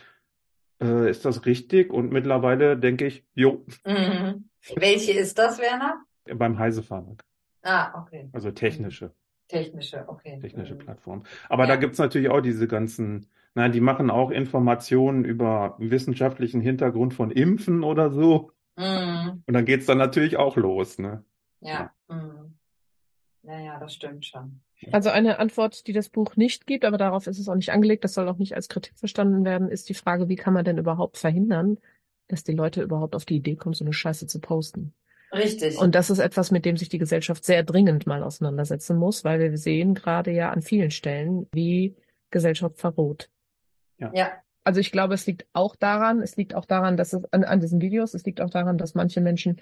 äh, 0.82 1.10
ist 1.10 1.26
das 1.26 1.46
richtig? 1.46 1.92
Und 1.92 2.12
mittlerweile 2.12 2.78
denke 2.78 3.06
ich, 3.06 3.24
jo. 3.34 3.66
Mhm. 3.86 4.50
Welche 4.76 5.14
ist 5.14 5.38
das, 5.38 5.60
Werner? 5.60 6.04
Beim 6.26 6.60
Heise 6.60 6.84
Verlag. 6.84 7.24
Ah, 7.64 8.02
okay. 8.02 8.30
Also 8.34 8.52
technische. 8.52 9.12
Technische, 9.48 10.06
okay. 10.08 10.40
Technische 10.40 10.76
mhm. 10.76 10.80
Plattform. 10.80 11.24
Aber 11.50 11.64
ja. 11.64 11.70
da 11.70 11.76
gibt's 11.76 12.00
natürlich 12.00 12.30
auch 12.30 12.42
diese 12.42 12.68
ganzen, 12.68 13.28
na, 13.54 13.68
die 13.68 13.82
machen 13.82 14.10
auch 14.10 14.32
Informationen 14.32 15.26
über 15.26 15.76
wissenschaftlichen 15.78 16.62
Hintergrund 16.62 17.14
von 17.14 17.32
Impfen 17.32 17.84
oder 17.84 18.12
so. 18.12 18.52
Mhm. 18.78 19.44
Und 19.46 19.54
dann 19.54 19.66
geht's 19.66 19.86
dann 19.86 19.98
natürlich 19.98 20.38
auch 20.38 20.56
los, 20.56 21.00
ne? 21.00 21.24
Ja. 21.60 21.92
ja. 22.10 22.16
Mhm. 22.16 22.58
Naja, 23.44 23.80
das 23.80 23.94
stimmt 23.94 24.26
schon. 24.26 24.62
Also 24.92 25.10
eine 25.10 25.40
Antwort, 25.40 25.86
die 25.88 25.94
das 25.94 26.10
Buch 26.10 26.36
nicht 26.36 26.66
gibt, 26.66 26.86
aber 26.86 26.98
darauf 26.98 27.28
ist 27.28 27.38
es 27.38 27.50
auch 27.50 27.56
nicht 27.56 27.72
angelegt, 27.72 28.04
das 28.04 28.14
soll 28.14 28.28
auch 28.30 28.38
nicht 28.38 28.56
als 28.56 28.70
Kritik 28.70 28.98
verstanden 28.98 29.46
werden, 29.46 29.70
ist 29.70 29.90
die 29.90 29.94
Frage, 29.94 30.30
wie 30.30 30.36
kann 30.36 30.54
man 30.54 30.66
denn 30.66 30.78
überhaupt 30.78 31.18
verhindern, 31.18 31.78
dass 32.28 32.44
die 32.44 32.54
Leute 32.54 32.82
überhaupt 32.82 33.16
auf 33.16 33.26
die 33.26 33.36
Idee 33.36 33.56
kommen, 33.56 33.74
so 33.74 33.84
eine 33.84 33.94
Scheiße 33.94 34.28
zu 34.28 34.40
posten? 34.40 34.94
Richtig. 35.34 35.78
Und 35.78 35.96
das 35.96 36.10
ist 36.10 36.20
etwas, 36.20 36.52
mit 36.52 36.66
dem 36.66 36.76
sich 36.78 36.90
die 36.90 36.98
Gesellschaft 36.98 37.46
sehr 37.46 37.64
dringend 37.64 38.06
mal 38.06 38.22
auseinandersetzen 38.22 38.98
muss, 38.98 39.24
weil 39.24 39.40
wir 39.40 39.58
sehen 39.58 39.94
gerade 39.94 40.32
ja 40.32 40.50
an 40.52 40.62
vielen 40.62 40.92
Stellen, 40.92 41.48
wie 41.54 41.96
Gesellschaft 42.32 42.78
verroht. 42.80 43.30
Ja. 43.98 44.12
ja. 44.14 44.32
Also 44.64 44.80
ich 44.80 44.92
glaube, 44.92 45.14
es 45.14 45.26
liegt 45.26 45.48
auch 45.54 45.76
daran, 45.76 46.22
es 46.22 46.36
liegt 46.36 46.54
auch 46.54 46.66
daran, 46.66 46.98
dass 46.98 47.14
es 47.14 47.24
an, 47.34 47.44
an 47.44 47.62
diesen 47.62 47.82
Videos, 47.82 48.14
es 48.14 48.26
liegt 48.26 48.42
auch 48.42 48.50
daran, 48.50 48.78
dass 48.78 48.94
manche 48.94 49.22
Menschen 49.22 49.60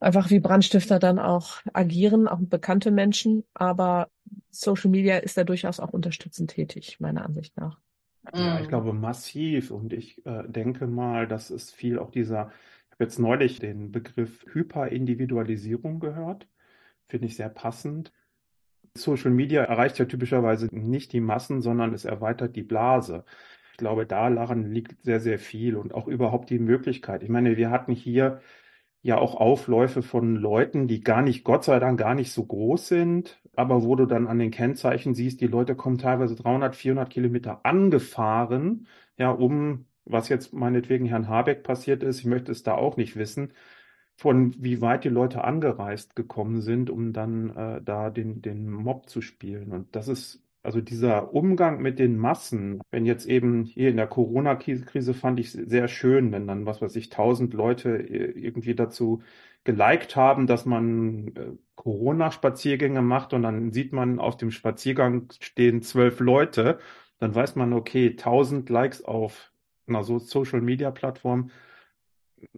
einfach 0.00 0.30
wie 0.30 0.40
Brandstifter 0.40 0.98
dann 0.98 1.18
auch 1.18 1.62
agieren, 1.72 2.28
auch 2.28 2.38
bekannte 2.40 2.90
Menschen. 2.90 3.44
Aber 3.54 4.10
Social 4.50 4.90
Media 4.90 5.18
ist 5.18 5.36
da 5.36 5.44
durchaus 5.44 5.80
auch 5.80 5.92
unterstützend 5.92 6.50
tätig, 6.50 7.00
meiner 7.00 7.24
Ansicht 7.24 7.56
nach. 7.56 7.78
Ja, 8.34 8.60
ich 8.60 8.68
glaube 8.68 8.92
massiv. 8.92 9.70
Und 9.70 9.92
ich 9.92 10.24
äh, 10.26 10.42
denke 10.46 10.86
mal, 10.86 11.26
dass 11.26 11.50
es 11.50 11.70
viel 11.70 11.98
auch 11.98 12.10
dieser 12.10 12.50
jetzt 12.98 13.18
neulich 13.18 13.58
den 13.58 13.92
Begriff 13.92 14.44
Hyperindividualisierung 14.52 16.00
gehört. 16.00 16.48
Finde 17.08 17.26
ich 17.26 17.36
sehr 17.36 17.48
passend. 17.48 18.12
Social 18.94 19.30
Media 19.30 19.62
erreicht 19.62 19.98
ja 19.98 20.06
typischerweise 20.06 20.68
nicht 20.72 21.12
die 21.12 21.20
Massen, 21.20 21.60
sondern 21.60 21.92
es 21.92 22.04
erweitert 22.04 22.56
die 22.56 22.62
Blase. 22.62 23.24
Ich 23.72 23.78
glaube, 23.78 24.06
daran 24.06 24.72
liegt 24.72 25.02
sehr, 25.02 25.20
sehr 25.20 25.38
viel 25.38 25.76
und 25.76 25.92
auch 25.92 26.08
überhaupt 26.08 26.48
die 26.50 26.58
Möglichkeit. 26.58 27.22
Ich 27.22 27.28
meine, 27.28 27.56
wir 27.56 27.70
hatten 27.70 27.92
hier 27.92 28.40
ja 29.02 29.18
auch 29.18 29.34
Aufläufe 29.36 30.02
von 30.02 30.34
Leuten, 30.34 30.88
die 30.88 31.00
gar 31.00 31.22
nicht, 31.22 31.44
Gott 31.44 31.64
sei 31.64 31.78
Dank, 31.78 31.98
gar 31.98 32.14
nicht 32.14 32.32
so 32.32 32.44
groß 32.44 32.88
sind, 32.88 33.40
aber 33.54 33.84
wo 33.84 33.94
du 33.94 34.06
dann 34.06 34.26
an 34.26 34.38
den 34.38 34.50
Kennzeichen 34.50 35.14
siehst, 35.14 35.40
die 35.40 35.46
Leute 35.46 35.76
kommen 35.76 35.98
teilweise 35.98 36.34
300, 36.34 36.74
400 36.74 37.10
Kilometer 37.10 37.60
angefahren, 37.64 38.86
ja, 39.18 39.30
um 39.30 39.86
was 40.06 40.28
jetzt 40.28 40.52
meinetwegen 40.52 41.06
Herrn 41.06 41.28
Habeck 41.28 41.62
passiert 41.62 42.02
ist, 42.02 42.20
ich 42.20 42.26
möchte 42.26 42.52
es 42.52 42.62
da 42.62 42.74
auch 42.74 42.96
nicht 42.96 43.16
wissen, 43.16 43.52
von 44.16 44.54
wie 44.58 44.80
weit 44.80 45.04
die 45.04 45.10
Leute 45.10 45.44
angereist 45.44 46.16
gekommen 46.16 46.62
sind, 46.62 46.90
um 46.90 47.12
dann 47.12 47.50
äh, 47.50 47.82
da 47.82 48.10
den, 48.10 48.40
den 48.42 48.70
Mob 48.70 49.08
zu 49.08 49.20
spielen. 49.20 49.72
Und 49.72 49.94
das 49.94 50.08
ist 50.08 50.42
also 50.66 50.80
dieser 50.80 51.32
Umgang 51.32 51.80
mit 51.80 52.00
den 52.00 52.18
Massen, 52.18 52.80
wenn 52.90 53.06
jetzt 53.06 53.26
eben 53.26 53.64
hier 53.64 53.88
in 53.88 53.96
der 53.96 54.08
Corona-Krise 54.08 55.14
fand 55.14 55.38
ich 55.38 55.52
sehr 55.52 55.86
schön, 55.86 56.32
wenn 56.32 56.48
dann, 56.48 56.66
was 56.66 56.82
weiß 56.82 56.96
ich, 56.96 57.08
tausend 57.08 57.54
Leute 57.54 57.90
irgendwie 57.98 58.74
dazu 58.74 59.22
geliked 59.62 60.16
haben, 60.16 60.46
dass 60.48 60.66
man 60.66 61.28
äh, 61.36 61.52
Corona-Spaziergänge 61.76 63.02
macht 63.02 63.32
und 63.32 63.42
dann 63.42 63.72
sieht 63.72 63.92
man 63.92 64.18
auf 64.18 64.36
dem 64.36 64.50
Spaziergang 64.50 65.28
stehen 65.40 65.82
zwölf 65.82 66.20
Leute, 66.20 66.78
dann 67.18 67.34
weiß 67.34 67.56
man, 67.56 67.72
okay, 67.72 68.16
tausend 68.16 68.68
Likes 68.68 69.04
auf 69.04 69.52
einer 69.86 70.04
so 70.04 70.18
Social 70.18 70.60
Media 70.60 70.90
Plattform 70.90 71.50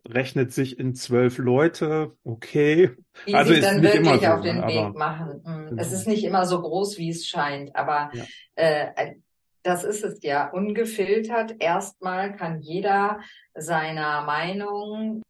rechnet 0.07 0.53
sich 0.53 0.79
in 0.79 0.95
zwölf 0.95 1.39
Leute, 1.39 2.17
okay. 2.25 2.91
Die 3.27 3.35
also 3.35 3.53
sich 3.53 3.63
dann 3.63 3.83
wirklich 3.83 4.21
so, 4.21 4.27
auf 4.27 4.41
den 4.41 4.61
ne, 4.61 4.67
Weg 4.67 4.95
machen. 4.97 5.43
Mhm. 5.45 5.67
Genau. 5.69 5.83
Es 5.83 5.93
ist 5.93 6.07
nicht 6.07 6.25
immer 6.25 6.47
so 6.47 6.61
groß, 6.61 6.99
wie 6.99 7.11
es 7.11 7.27
scheint, 7.27 7.75
aber 7.77 8.11
ja. 8.13 8.25
äh, 8.57 9.15
das 9.63 9.85
ist 9.85 10.05
es 10.05 10.23
ja. 10.23 10.49
Ungefiltert 10.49 11.57
erstmal 11.61 12.35
kann 12.35 12.61
jeder 12.61 13.21
seiner 13.55 14.23
Meinung 14.23 15.23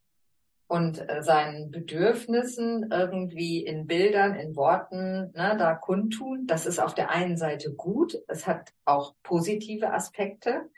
und 0.67 0.99
äh, 1.09 1.23
seinen 1.23 1.71
Bedürfnissen 1.71 2.91
irgendwie 2.91 3.65
in 3.65 3.87
Bildern, 3.87 4.35
in 4.35 4.55
Worten 4.55 5.33
ne, 5.35 5.57
da 5.59 5.75
kundtun. 5.75 6.47
Das 6.47 6.67
ist 6.67 6.79
auf 6.79 6.95
der 6.95 7.11
einen 7.11 7.37
Seite 7.37 7.73
gut. 7.75 8.19
Es 8.29 8.47
hat 8.47 8.73
auch 8.85 9.15
positive 9.23 9.93
Aspekte 9.93 10.69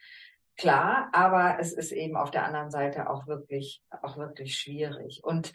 klar, 0.61 1.09
aber 1.13 1.57
es 1.59 1.73
ist 1.73 1.91
eben 1.91 2.17
auf 2.17 2.31
der 2.31 2.45
anderen 2.45 2.71
Seite 2.71 3.09
auch 3.09 3.27
wirklich, 3.27 3.83
auch 4.03 4.19
wirklich 4.19 4.59
schwierig. 4.59 5.23
Und 5.25 5.55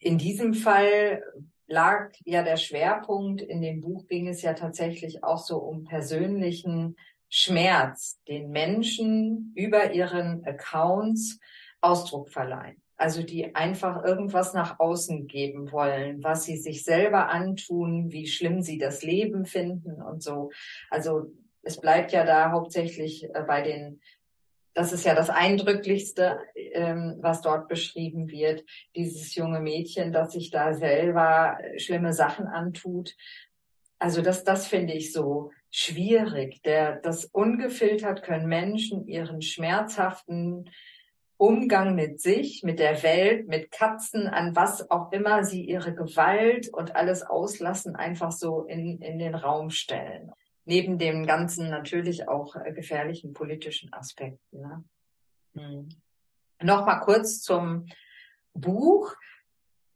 in 0.00 0.18
diesem 0.18 0.52
Fall 0.52 1.22
lag 1.68 2.10
ja 2.24 2.42
der 2.42 2.56
Schwerpunkt, 2.56 3.40
in 3.40 3.62
dem 3.62 3.80
Buch 3.80 4.08
ging 4.08 4.26
es 4.26 4.42
ja 4.42 4.54
tatsächlich 4.54 5.22
auch 5.22 5.38
so 5.38 5.58
um 5.58 5.84
persönlichen 5.84 6.96
Schmerz, 7.28 8.20
den 8.26 8.50
Menschen 8.50 9.52
über 9.54 9.92
ihren 9.92 10.44
Accounts 10.44 11.38
Ausdruck 11.80 12.30
verleihen. 12.30 12.82
Also 12.96 13.22
die 13.22 13.54
einfach 13.54 14.04
irgendwas 14.04 14.54
nach 14.54 14.80
außen 14.80 15.28
geben 15.28 15.70
wollen, 15.70 16.24
was 16.24 16.44
sie 16.44 16.56
sich 16.56 16.82
selber 16.82 17.28
antun, 17.28 18.10
wie 18.10 18.26
schlimm 18.26 18.60
sie 18.60 18.78
das 18.78 19.02
Leben 19.02 19.44
finden 19.44 20.02
und 20.02 20.22
so. 20.22 20.50
Also 20.90 21.30
es 21.66 21.80
bleibt 21.80 22.12
ja 22.12 22.24
da 22.24 22.52
hauptsächlich 22.52 23.24
äh, 23.24 23.42
bei 23.46 23.60
den 23.60 24.00
das 24.76 24.92
ist 24.92 25.06
ja 25.06 25.14
das 25.14 25.30
Eindrücklichste, 25.30 26.38
ähm, 26.54 27.16
was 27.20 27.40
dort 27.40 27.66
beschrieben 27.66 28.28
wird. 28.28 28.62
Dieses 28.94 29.34
junge 29.34 29.60
Mädchen, 29.60 30.12
das 30.12 30.32
sich 30.32 30.50
da 30.50 30.74
selber 30.74 31.56
äh, 31.62 31.78
schlimme 31.78 32.12
Sachen 32.12 32.46
antut. 32.46 33.16
Also 33.98 34.20
das, 34.20 34.44
das 34.44 34.66
finde 34.66 34.92
ich 34.92 35.14
so 35.14 35.50
schwierig. 35.70 36.62
Der, 36.62 36.96
das 36.96 37.24
ungefiltert 37.24 38.22
können 38.22 38.48
Menschen 38.48 39.08
ihren 39.08 39.40
schmerzhaften 39.40 40.68
Umgang 41.38 41.94
mit 41.94 42.20
sich, 42.20 42.62
mit 42.62 42.78
der 42.78 43.02
Welt, 43.02 43.48
mit 43.48 43.70
Katzen, 43.70 44.26
an 44.26 44.54
was 44.56 44.90
auch 44.90 45.10
immer 45.10 45.42
sie 45.42 45.64
ihre 45.64 45.94
Gewalt 45.94 46.68
und 46.68 46.96
alles 46.96 47.22
auslassen, 47.22 47.96
einfach 47.96 48.30
so 48.30 48.64
in, 48.64 49.00
in 49.00 49.18
den 49.18 49.34
Raum 49.34 49.70
stellen 49.70 50.32
neben 50.66 50.98
dem 50.98 51.26
ganzen 51.26 51.70
natürlich 51.70 52.28
auch 52.28 52.56
äh, 52.56 52.72
gefährlichen 52.72 53.32
politischen 53.32 53.92
Aspekten. 53.92 54.60
Ne? 54.60 54.84
Hm. 55.54 55.88
Nochmal 56.62 57.00
kurz 57.00 57.40
zum 57.40 57.86
Buch. 58.52 59.14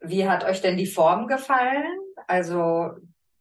Wie 0.01 0.29
hat 0.29 0.45
euch 0.45 0.63
denn 0.63 0.77
die 0.77 0.87
Form 0.87 1.27
gefallen? 1.27 1.99
Also 2.27 2.91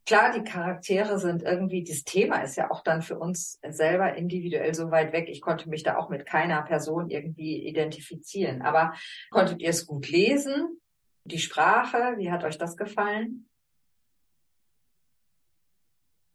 klar, 0.05 0.33
die 0.33 0.43
Charaktere 0.43 1.19
sind 1.19 1.43
irgendwie, 1.43 1.83
das 1.83 2.03
Thema 2.03 2.41
ist 2.41 2.57
ja 2.57 2.71
auch 2.71 2.83
dann 2.83 3.01
für 3.01 3.19
uns 3.19 3.59
selber 3.69 4.15
individuell 4.15 4.73
so 4.73 4.89
weit 4.89 5.13
weg. 5.13 5.29
Ich 5.29 5.41
konnte 5.41 5.69
mich 5.69 5.83
da 5.83 5.97
auch 5.97 6.09
mit 6.09 6.25
keiner 6.25 6.63
Person 6.63 7.09
irgendwie 7.09 7.67
identifizieren. 7.67 8.61
Aber 8.61 8.93
konntet 9.29 9.61
ihr 9.61 9.69
es 9.69 9.85
gut 9.85 10.09
lesen? 10.09 10.81
Die 11.25 11.39
Sprache, 11.39 12.15
wie 12.17 12.31
hat 12.31 12.43
euch 12.43 12.57
das 12.57 12.75
gefallen? 12.75 13.47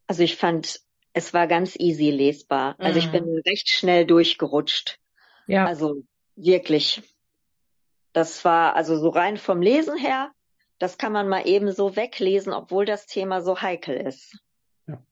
Also 0.07 0.22
ich 0.22 0.36
fand, 0.36 0.84
es 1.14 1.32
war 1.32 1.46
ganz 1.46 1.76
easy 1.78 2.10
lesbar. 2.10 2.72
Mhm. 2.72 2.84
Also 2.84 2.98
ich 2.98 3.10
bin 3.10 3.24
mhm. 3.24 3.40
recht 3.46 3.70
schnell 3.70 4.04
durchgerutscht. 4.04 4.98
Ja. 5.46 5.64
Also 5.64 6.02
wirklich. 6.36 7.02
Das 8.12 8.44
war 8.44 8.76
also 8.76 8.96
so 8.98 9.08
rein 9.08 9.38
vom 9.38 9.62
Lesen 9.62 9.96
her, 9.96 10.30
das 10.78 10.98
kann 10.98 11.12
man 11.12 11.28
mal 11.28 11.46
eben 11.46 11.72
so 11.72 11.96
weglesen, 11.96 12.52
obwohl 12.52 12.84
das 12.84 13.06
Thema 13.06 13.40
so 13.40 13.60
heikel 13.60 13.96
ist. 13.96 14.38
Ja. 14.86 15.02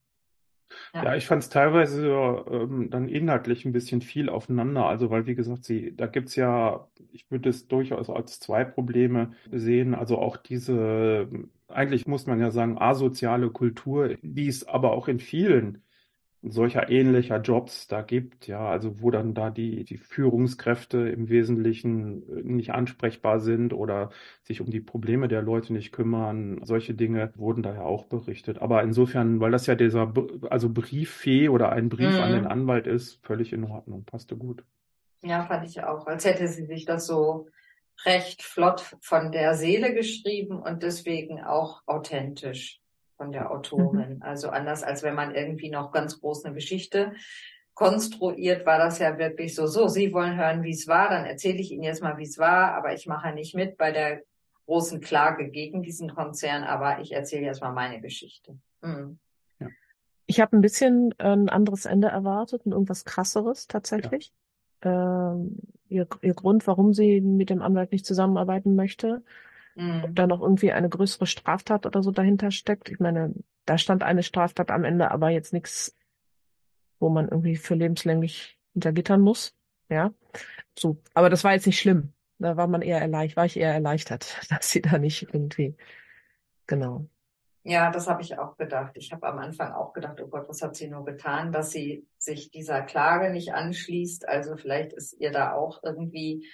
Ja, 0.94 1.04
ja 1.04 1.16
ich 1.16 1.26
fand 1.26 1.42
es 1.42 1.48
teilweise 1.48 2.06
ähm, 2.50 2.90
dann 2.90 3.08
inhaltlich 3.08 3.64
ein 3.64 3.72
bisschen 3.72 4.02
viel 4.02 4.28
aufeinander. 4.28 4.86
Also, 4.86 5.10
weil, 5.10 5.26
wie 5.26 5.34
gesagt, 5.34 5.64
sie, 5.64 5.96
da 5.96 6.06
gibt's 6.06 6.36
ja, 6.36 6.88
ich 7.12 7.30
würde 7.30 7.48
es 7.48 7.68
durchaus 7.68 8.10
als 8.10 8.38
zwei 8.38 8.64
Probleme 8.64 9.34
sehen. 9.50 9.94
Also 9.94 10.18
auch 10.18 10.36
diese, 10.36 11.28
eigentlich 11.68 12.06
muss 12.06 12.26
man 12.26 12.40
ja 12.40 12.50
sagen, 12.50 12.78
asoziale 12.78 13.50
Kultur, 13.50 14.16
die 14.22 14.48
es 14.48 14.66
aber 14.66 14.92
auch 14.92 15.08
in 15.08 15.20
vielen 15.20 15.82
solcher 16.42 16.90
ähnlicher 16.90 17.40
Jobs 17.40 17.86
da 17.86 18.02
gibt, 18.02 18.48
ja, 18.48 18.68
also 18.68 19.00
wo 19.00 19.10
dann 19.10 19.32
da 19.32 19.50
die, 19.50 19.84
die 19.84 19.96
Führungskräfte 19.96 21.08
im 21.08 21.28
Wesentlichen 21.28 22.22
äh, 22.28 22.42
nicht 22.42 22.72
ansprechbar 22.72 23.38
sind 23.38 23.72
oder 23.72 24.10
sich 24.42 24.60
um 24.60 24.70
die 24.70 24.80
Probleme 24.80 25.28
der 25.28 25.40
Leute 25.40 25.72
nicht 25.72 25.92
kümmern. 25.92 26.60
Solche 26.64 26.94
Dinge 26.94 27.32
wurden 27.36 27.62
da 27.62 27.74
ja 27.74 27.82
auch 27.82 28.06
berichtet. 28.06 28.60
Aber 28.60 28.82
insofern, 28.82 29.38
weil 29.40 29.52
das 29.52 29.66
ja 29.66 29.76
dieser, 29.76 30.12
also 30.50 30.68
Brieffee 30.68 31.48
oder 31.48 31.70
ein 31.70 31.88
Brief 31.88 32.10
mhm. 32.10 32.22
an 32.22 32.32
den 32.32 32.46
Anwalt 32.46 32.88
ist, 32.88 33.24
völlig 33.24 33.52
in 33.52 33.64
Ordnung, 33.64 34.04
passte 34.04 34.36
gut. 34.36 34.64
Ja, 35.22 35.44
fand 35.44 35.64
ich 35.64 35.84
auch, 35.84 36.08
als 36.08 36.24
hätte 36.24 36.48
sie 36.48 36.66
sich 36.66 36.84
das 36.84 37.06
so 37.06 37.46
recht 38.04 38.42
flott 38.42 38.96
von 39.00 39.30
der 39.30 39.54
Seele 39.54 39.94
geschrieben 39.94 40.60
und 40.60 40.82
deswegen 40.82 41.40
auch 41.40 41.82
authentisch 41.86 42.81
von 43.22 43.30
der 43.30 43.52
Autorin. 43.52 44.16
Mhm. 44.16 44.22
Also 44.22 44.48
anders 44.48 44.82
als 44.82 45.04
wenn 45.04 45.14
man 45.14 45.32
irgendwie 45.32 45.70
noch 45.70 45.92
ganz 45.92 46.20
groß 46.20 46.44
eine 46.44 46.54
Geschichte 46.54 47.12
konstruiert, 47.74 48.66
war 48.66 48.78
das 48.78 48.98
ja 48.98 49.16
wirklich 49.16 49.54
so, 49.54 49.66
so, 49.68 49.86
Sie 49.86 50.12
wollen 50.12 50.36
hören, 50.36 50.64
wie 50.64 50.72
es 50.72 50.88
war, 50.88 51.08
dann 51.08 51.24
erzähle 51.24 51.58
ich 51.58 51.70
Ihnen 51.70 51.84
jetzt 51.84 52.02
mal, 52.02 52.18
wie 52.18 52.24
es 52.24 52.36
war, 52.38 52.74
aber 52.74 52.92
ich 52.92 53.06
mache 53.06 53.32
nicht 53.32 53.54
mit 53.54 53.78
bei 53.78 53.92
der 53.92 54.22
großen 54.66 55.00
Klage 55.00 55.50
gegen 55.50 55.82
diesen 55.82 56.12
Konzern, 56.12 56.64
aber 56.64 57.00
ich 57.00 57.12
erzähle 57.12 57.46
jetzt 57.46 57.60
mal 57.60 57.72
meine 57.72 58.00
Geschichte. 58.00 58.58
Mhm. 58.82 59.18
Ich 60.26 60.40
habe 60.40 60.56
ein 60.56 60.60
bisschen 60.60 61.14
äh, 61.18 61.28
ein 61.28 61.48
anderes 61.48 61.84
Ende 61.84 62.08
erwartet 62.08 62.66
und 62.66 62.72
irgendwas 62.72 63.04
krasseres 63.04 63.68
tatsächlich. 63.68 64.32
Ja. 64.84 65.34
Ähm, 65.34 65.58
ihr, 65.88 66.08
ihr 66.22 66.34
Grund, 66.34 66.66
warum 66.66 66.92
sie 66.92 67.20
mit 67.20 67.50
dem 67.50 67.62
Anwalt 67.62 67.92
nicht 67.92 68.04
zusammenarbeiten 68.04 68.74
möchte, 68.74 69.22
Mhm. 69.74 70.04
Ob 70.04 70.14
da 70.14 70.26
noch 70.26 70.40
irgendwie 70.40 70.72
eine 70.72 70.88
größere 70.88 71.26
Straftat 71.26 71.86
oder 71.86 72.02
so 72.02 72.10
dahinter 72.10 72.50
steckt. 72.50 72.90
Ich 72.90 73.00
meine, 73.00 73.34
da 73.64 73.78
stand 73.78 74.02
eine 74.02 74.22
Straftat 74.22 74.70
am 74.70 74.84
Ende, 74.84 75.10
aber 75.10 75.30
jetzt 75.30 75.52
nichts, 75.52 75.96
wo 76.98 77.08
man 77.08 77.28
irgendwie 77.28 77.56
für 77.56 77.74
lebenslänglich 77.74 78.58
hintergittern 78.72 79.20
muss. 79.20 79.54
Ja. 79.88 80.12
So. 80.78 80.98
Aber 81.14 81.30
das 81.30 81.44
war 81.44 81.52
jetzt 81.52 81.66
nicht 81.66 81.80
schlimm. 81.80 82.12
Da 82.38 82.56
war 82.56 82.66
man 82.66 82.82
eher 82.82 83.00
erleichtert, 83.00 83.36
war 83.36 83.46
ich 83.46 83.56
eher 83.56 83.72
erleichtert, 83.72 84.40
dass 84.50 84.70
sie 84.70 84.82
da 84.82 84.98
nicht 84.98 85.22
irgendwie, 85.22 85.76
genau. 86.66 87.06
Ja, 87.64 87.92
das 87.92 88.08
habe 88.08 88.22
ich 88.22 88.36
auch 88.38 88.56
gedacht. 88.56 88.96
Ich 88.96 89.12
habe 89.12 89.28
am 89.28 89.38
Anfang 89.38 89.72
auch 89.72 89.92
gedacht, 89.92 90.20
oh 90.20 90.26
Gott, 90.26 90.48
was 90.48 90.62
hat 90.62 90.74
sie 90.74 90.88
nur 90.88 91.04
getan, 91.04 91.52
dass 91.52 91.70
sie 91.70 92.08
sich 92.18 92.50
dieser 92.50 92.82
Klage 92.82 93.30
nicht 93.30 93.54
anschließt. 93.54 94.28
Also 94.28 94.56
vielleicht 94.56 94.92
ist 94.92 95.12
ihr 95.12 95.30
da 95.30 95.52
auch 95.52 95.80
irgendwie 95.84 96.44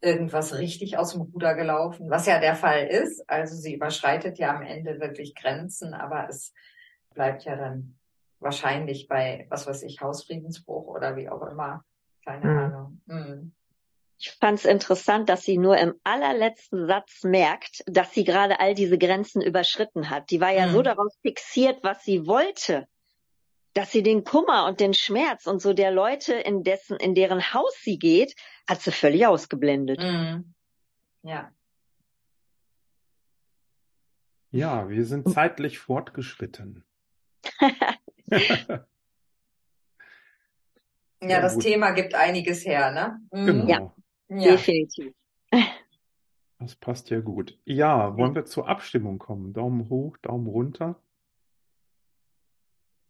irgendwas 0.00 0.58
richtig 0.58 0.98
aus 0.98 1.12
dem 1.12 1.22
Ruder 1.22 1.54
gelaufen, 1.54 2.10
was 2.10 2.26
ja 2.26 2.38
der 2.38 2.54
Fall 2.54 2.86
ist. 2.86 3.28
Also 3.28 3.54
sie 3.56 3.74
überschreitet 3.74 4.38
ja 4.38 4.54
am 4.54 4.62
Ende 4.62 5.00
wirklich 5.00 5.34
Grenzen, 5.34 5.94
aber 5.94 6.28
es 6.28 6.52
bleibt 7.14 7.44
ja 7.44 7.56
dann 7.56 7.98
wahrscheinlich 8.40 9.08
bei, 9.08 9.46
was 9.48 9.66
weiß 9.66 9.82
ich, 9.84 10.00
Hausfriedensbruch 10.00 10.86
oder 10.86 11.16
wie 11.16 11.28
auch 11.28 11.42
immer. 11.46 11.84
Keine 12.24 12.44
mhm. 12.44 12.58
Ahnung. 12.58 13.00
Mhm. 13.06 13.52
Ich 14.18 14.30
fand 14.40 14.58
es 14.58 14.64
interessant, 14.64 15.28
dass 15.28 15.42
sie 15.42 15.58
nur 15.58 15.76
im 15.76 15.94
allerletzten 16.04 16.86
Satz 16.86 17.24
merkt, 17.24 17.82
dass 17.86 18.12
sie 18.12 18.24
gerade 18.24 18.60
all 18.60 18.74
diese 18.74 18.96
Grenzen 18.96 19.42
überschritten 19.42 20.08
hat. 20.08 20.30
Die 20.30 20.40
war 20.40 20.52
ja 20.52 20.66
mhm. 20.66 20.72
so 20.72 20.82
darauf 20.82 21.12
fixiert, 21.22 21.82
was 21.82 22.04
sie 22.04 22.26
wollte 22.26 22.86
dass 23.74 23.90
sie 23.90 24.02
den 24.02 24.24
Kummer 24.24 24.66
und 24.66 24.80
den 24.80 24.94
Schmerz 24.94 25.46
und 25.46 25.60
so 25.60 25.72
der 25.72 25.90
Leute, 25.90 26.34
in 26.34 26.62
dessen, 26.62 26.96
in 26.96 27.14
deren 27.14 27.52
Haus 27.52 27.74
sie 27.82 27.98
geht, 27.98 28.36
hat 28.68 28.80
sie 28.80 28.92
völlig 28.92 29.26
ausgeblendet. 29.26 30.00
Mhm. 30.00 30.54
Ja. 31.22 31.52
Ja, 34.52 34.88
wir 34.88 35.04
sind 35.04 35.28
zeitlich 35.28 35.80
fortgeschritten. 35.80 36.84
ja, 38.30 38.84
das 41.20 41.54
gut. 41.54 41.64
Thema 41.64 41.90
gibt 41.90 42.14
einiges 42.14 42.64
her, 42.64 42.92
ne? 42.92 43.20
Mhm. 43.32 43.46
Genau. 43.46 43.66
Ja, 43.66 43.92
ja, 44.28 44.52
definitiv. 44.52 45.12
Das 46.60 46.76
passt 46.76 47.10
ja 47.10 47.20
gut. 47.20 47.58
Ja, 47.64 48.16
wollen 48.16 48.36
wir 48.36 48.44
zur 48.44 48.68
Abstimmung 48.68 49.18
kommen? 49.18 49.52
Daumen 49.52 49.88
hoch, 49.90 50.16
Daumen 50.18 50.46
runter. 50.46 51.00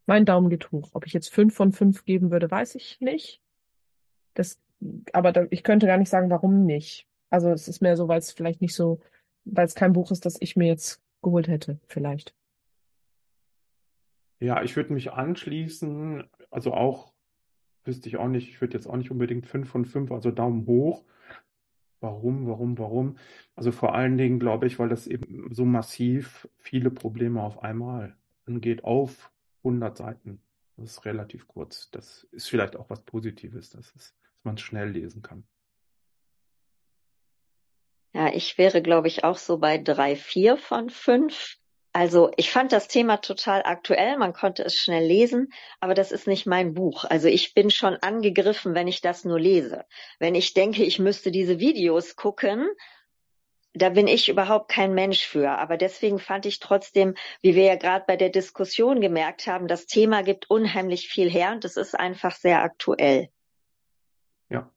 Mein 0.06 0.24
Daumen 0.24 0.50
geht 0.50 0.70
hoch. 0.70 0.90
Ob 0.92 1.06
ich 1.06 1.12
jetzt 1.12 1.32
fünf 1.32 1.54
von 1.54 1.72
fünf 1.72 2.04
geben 2.04 2.30
würde, 2.30 2.50
weiß 2.50 2.74
ich 2.74 3.00
nicht. 3.00 3.40
Das, 4.34 4.60
aber 5.12 5.32
da, 5.32 5.46
ich 5.50 5.62
könnte 5.62 5.86
gar 5.86 5.96
nicht 5.96 6.10
sagen, 6.10 6.30
warum 6.30 6.66
nicht. 6.66 7.06
Also 7.30 7.50
es 7.50 7.68
ist 7.68 7.80
mehr 7.80 7.96
so, 7.96 8.08
weil 8.08 8.18
es 8.18 8.32
vielleicht 8.32 8.60
nicht 8.60 8.74
so, 8.74 9.00
weil 9.44 9.66
es 9.66 9.74
kein 9.74 9.92
Buch 9.92 10.10
ist, 10.10 10.26
das 10.26 10.36
ich 10.40 10.56
mir 10.56 10.66
jetzt 10.66 11.02
geholt 11.22 11.48
hätte, 11.48 11.80
vielleicht. 11.86 12.34
Ja, 14.40 14.62
ich 14.62 14.76
würde 14.76 14.92
mich 14.92 15.12
anschließen. 15.12 16.24
Also 16.50 16.74
auch, 16.74 17.12
wüsste 17.84 18.08
ich 18.08 18.18
auch 18.18 18.28
nicht, 18.28 18.48
ich 18.48 18.60
würde 18.60 18.74
jetzt 18.74 18.86
auch 18.86 18.96
nicht 18.96 19.10
unbedingt 19.10 19.46
fünf 19.46 19.68
von 19.68 19.84
fünf, 19.84 20.12
also 20.12 20.30
Daumen 20.30 20.66
hoch. 20.66 21.04
Warum, 22.00 22.46
warum, 22.46 22.78
warum? 22.78 23.16
Also 23.56 23.72
vor 23.72 23.94
allen 23.94 24.18
Dingen 24.18 24.38
glaube 24.38 24.66
ich, 24.66 24.78
weil 24.78 24.90
das 24.90 25.06
eben 25.06 25.52
so 25.54 25.64
massiv 25.64 26.46
viele 26.58 26.90
Probleme 26.90 27.42
auf 27.42 27.62
einmal 27.62 28.14
angeht, 28.44 28.84
auf 28.84 29.32
100 29.64 29.96
Seiten. 29.96 30.42
Das 30.76 30.90
ist 30.90 31.04
relativ 31.04 31.48
kurz. 31.48 31.90
Das 31.90 32.24
ist 32.32 32.48
vielleicht 32.48 32.76
auch 32.76 32.90
was 32.90 33.02
Positives, 33.02 33.70
dass, 33.70 33.86
es, 33.94 34.14
dass 34.22 34.44
man 34.44 34.54
es 34.56 34.60
schnell 34.60 34.90
lesen 34.90 35.22
kann. 35.22 35.44
Ja, 38.12 38.32
ich 38.32 38.58
wäre, 38.58 38.80
glaube 38.82 39.08
ich, 39.08 39.24
auch 39.24 39.38
so 39.38 39.58
bei 39.58 39.78
drei, 39.78 40.14
vier 40.14 40.56
von 40.56 40.88
fünf. 40.90 41.56
Also 41.92 42.32
ich 42.36 42.50
fand 42.50 42.72
das 42.72 42.88
Thema 42.88 43.18
total 43.18 43.62
aktuell, 43.64 44.18
man 44.18 44.32
konnte 44.32 44.64
es 44.64 44.74
schnell 44.76 45.06
lesen, 45.06 45.52
aber 45.78 45.94
das 45.94 46.10
ist 46.10 46.26
nicht 46.26 46.44
mein 46.44 46.74
Buch. 46.74 47.04
Also 47.04 47.28
ich 47.28 47.54
bin 47.54 47.70
schon 47.70 47.94
angegriffen, 47.96 48.74
wenn 48.74 48.88
ich 48.88 49.00
das 49.00 49.24
nur 49.24 49.38
lese. 49.38 49.84
Wenn 50.18 50.34
ich 50.34 50.54
denke, 50.54 50.82
ich 50.82 50.98
müsste 50.98 51.30
diese 51.30 51.60
Videos 51.60 52.16
gucken, 52.16 52.68
da 53.74 53.88
bin 53.90 54.06
ich 54.06 54.28
überhaupt 54.28 54.70
kein 54.70 54.94
Mensch 54.94 55.26
für. 55.26 55.50
Aber 55.50 55.76
deswegen 55.76 56.18
fand 56.18 56.46
ich 56.46 56.60
trotzdem, 56.60 57.14
wie 57.42 57.54
wir 57.54 57.64
ja 57.64 57.76
gerade 57.76 58.04
bei 58.06 58.16
der 58.16 58.30
Diskussion 58.30 59.00
gemerkt 59.00 59.46
haben, 59.46 59.66
das 59.66 59.86
Thema 59.86 60.22
gibt 60.22 60.48
unheimlich 60.48 61.08
viel 61.08 61.28
her 61.28 61.52
und 61.52 61.64
es 61.64 61.76
ist 61.76 61.98
einfach 61.98 62.36
sehr 62.36 62.62
aktuell. 62.62 63.28
Ja. 64.48 64.70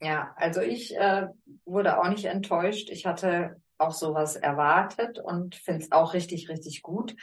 Ja, 0.00 0.34
also 0.36 0.60
ich 0.60 0.96
äh, 0.96 1.28
wurde 1.64 1.98
auch 1.98 2.08
nicht 2.08 2.24
enttäuscht. 2.24 2.90
Ich 2.90 3.06
hatte 3.06 3.60
auch 3.78 3.92
sowas 3.92 4.36
erwartet 4.36 5.18
und 5.18 5.54
finde 5.54 5.84
es 5.84 5.92
auch 5.92 6.12
richtig, 6.12 6.48
richtig 6.48 6.82
gut. 6.82 7.14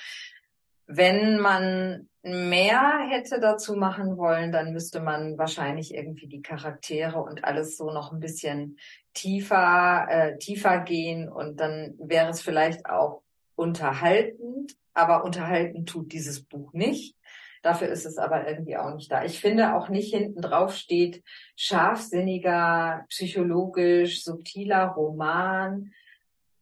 Wenn 0.88 1.40
man 1.40 2.10
mehr 2.24 3.08
hätte 3.10 3.40
dazu 3.40 3.76
machen 3.76 4.18
wollen, 4.18 4.52
dann 4.52 4.74
müsste 4.74 5.00
man 5.00 5.38
wahrscheinlich 5.38 5.94
irgendwie 5.94 6.28
die 6.28 6.42
Charaktere 6.42 7.22
und 7.22 7.44
alles 7.44 7.78
so 7.78 7.92
noch 7.92 8.12
ein 8.12 8.20
bisschen 8.20 8.78
tiefer, 9.14 10.08
äh, 10.10 10.38
tiefer 10.38 10.80
gehen 10.80 11.30
und 11.30 11.60
dann 11.60 11.96
wäre 12.00 12.30
es 12.30 12.42
vielleicht 12.42 12.86
auch 12.86 13.22
unterhaltend, 13.56 14.76
aber 14.94 15.24
unterhalten 15.24 15.86
tut 15.86 16.12
dieses 16.12 16.44
Buch 16.44 16.74
nicht. 16.74 17.16
Dafür 17.64 17.90
ist 17.90 18.06
es 18.06 18.18
aber 18.18 18.48
irgendwie 18.48 18.78
auch 18.78 18.94
nicht 18.94 19.12
da. 19.12 19.24
Ich 19.26 19.40
finde 19.40 19.76
auch 19.76 19.90
nicht 19.90 20.14
hinten 20.14 20.42
drauf 20.42 20.76
steht 20.76 21.24
scharfsinniger, 21.56 23.06
psychologisch, 23.10 24.24
subtiler 24.24 24.86
Roman. 24.88 25.92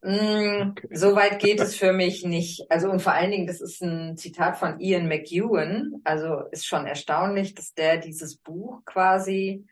Mm, 0.06 0.70
okay. 0.70 0.88
So 0.91 1.16
weit 1.16 1.39
geht 1.39 1.60
es 1.60 1.76
für 1.76 1.91
mich 1.91 2.24
nicht. 2.24 2.70
Also 2.70 2.91
und 2.91 3.01
vor 3.01 3.14
allen 3.14 3.32
Dingen, 3.32 3.47
das 3.47 3.60
ist 3.60 3.82
ein 3.82 4.18
Zitat 4.18 4.56
von 4.58 4.80
Ian 4.80 5.08
McEwan. 5.08 5.99
Also 6.03 6.41
ist 6.51 6.68
schon 6.68 6.86
erstaunlich, 6.86 7.56
dass 7.56 7.74
der 7.74 7.97
dieses 7.97 8.38
Buch 8.38 8.86
quasi 8.86 9.66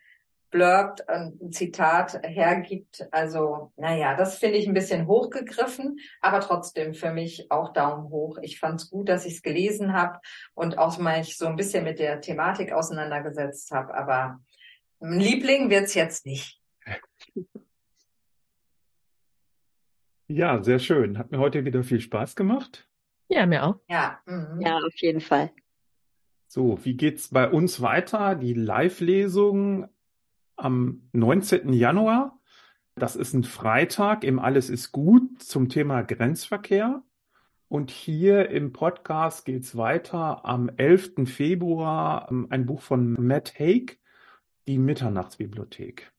blurbt, 0.50 1.08
ein 1.08 1.52
Zitat 1.52 2.20
hergibt. 2.24 3.06
Also, 3.12 3.72
naja, 3.76 4.16
das 4.16 4.38
finde 4.38 4.58
ich 4.58 4.66
ein 4.66 4.74
bisschen 4.74 5.06
hochgegriffen, 5.06 5.98
aber 6.20 6.40
trotzdem 6.40 6.94
für 6.94 7.12
mich 7.12 7.50
auch 7.50 7.72
Daumen 7.72 8.10
hoch. 8.10 8.38
Ich 8.42 8.58
fand 8.58 8.80
es 8.80 8.90
gut, 8.90 9.08
dass 9.08 9.26
ich 9.26 9.34
es 9.34 9.42
gelesen 9.42 9.92
habe 9.92 10.18
und 10.54 10.78
auch 10.78 10.98
mal 10.98 11.20
ich 11.20 11.36
so 11.36 11.46
ein 11.46 11.56
bisschen 11.56 11.84
mit 11.84 12.00
der 12.00 12.20
Thematik 12.20 12.72
auseinandergesetzt 12.72 13.70
habe. 13.70 13.94
Aber 13.94 14.40
ein 15.00 15.20
Liebling 15.20 15.70
wird's 15.70 15.94
jetzt 15.94 16.26
nicht. 16.26 16.60
Ja, 20.34 20.60
sehr 20.64 20.80
schön. 20.80 21.16
Hat 21.16 21.30
mir 21.30 21.38
heute 21.38 21.64
wieder 21.64 21.84
viel 21.84 22.00
Spaß 22.00 22.34
gemacht. 22.34 22.88
Ja, 23.28 23.46
mir 23.46 23.62
auch. 23.62 23.76
Ja, 23.88 24.18
mhm. 24.26 24.60
ja 24.60 24.78
auf 24.78 24.96
jeden 24.96 25.20
Fall. 25.20 25.52
So, 26.48 26.84
wie 26.84 26.94
geht's 26.94 27.28
bei 27.28 27.48
uns 27.48 27.80
weiter? 27.80 28.34
Die 28.34 28.52
Live-Lesung 28.52 29.88
am 30.56 31.08
19. 31.12 31.72
Januar. 31.72 32.36
Das 32.96 33.14
ist 33.14 33.32
ein 33.32 33.44
Freitag 33.44 34.24
im 34.24 34.40
Alles 34.40 34.70
ist 34.70 34.90
gut 34.90 35.40
zum 35.40 35.68
Thema 35.68 36.02
Grenzverkehr. 36.02 37.04
Und 37.68 37.92
hier 37.92 38.48
im 38.50 38.72
Podcast 38.72 39.44
geht's 39.44 39.76
weiter 39.76 40.44
am 40.44 40.68
11. 40.68 41.26
Februar, 41.26 42.26
ähm, 42.28 42.48
ein 42.50 42.66
Buch 42.66 42.82
von 42.82 43.12
Matt 43.24 43.56
Haig, 43.60 44.00
Die 44.66 44.78
Mitternachtsbibliothek. 44.78 46.12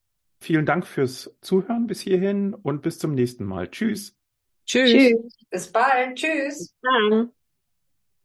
Vielen 0.46 0.68
Dank 0.68 0.86
fürs 0.86 1.36
Zuhören 1.42 1.88
bis 1.88 2.02
hierhin 2.02 2.54
und 2.54 2.84
bis 2.84 3.00
zum 3.00 3.16
nächsten 3.16 3.46
Mal. 3.46 3.72
Tschüss. 3.72 4.16
Tschüss. 4.68 4.92
Tschüss. 4.92 5.38
Bis 5.50 5.72
bald. 5.72 6.18
Tschüss. 6.18 6.60
Bis 6.60 6.76
dann. 6.84 7.32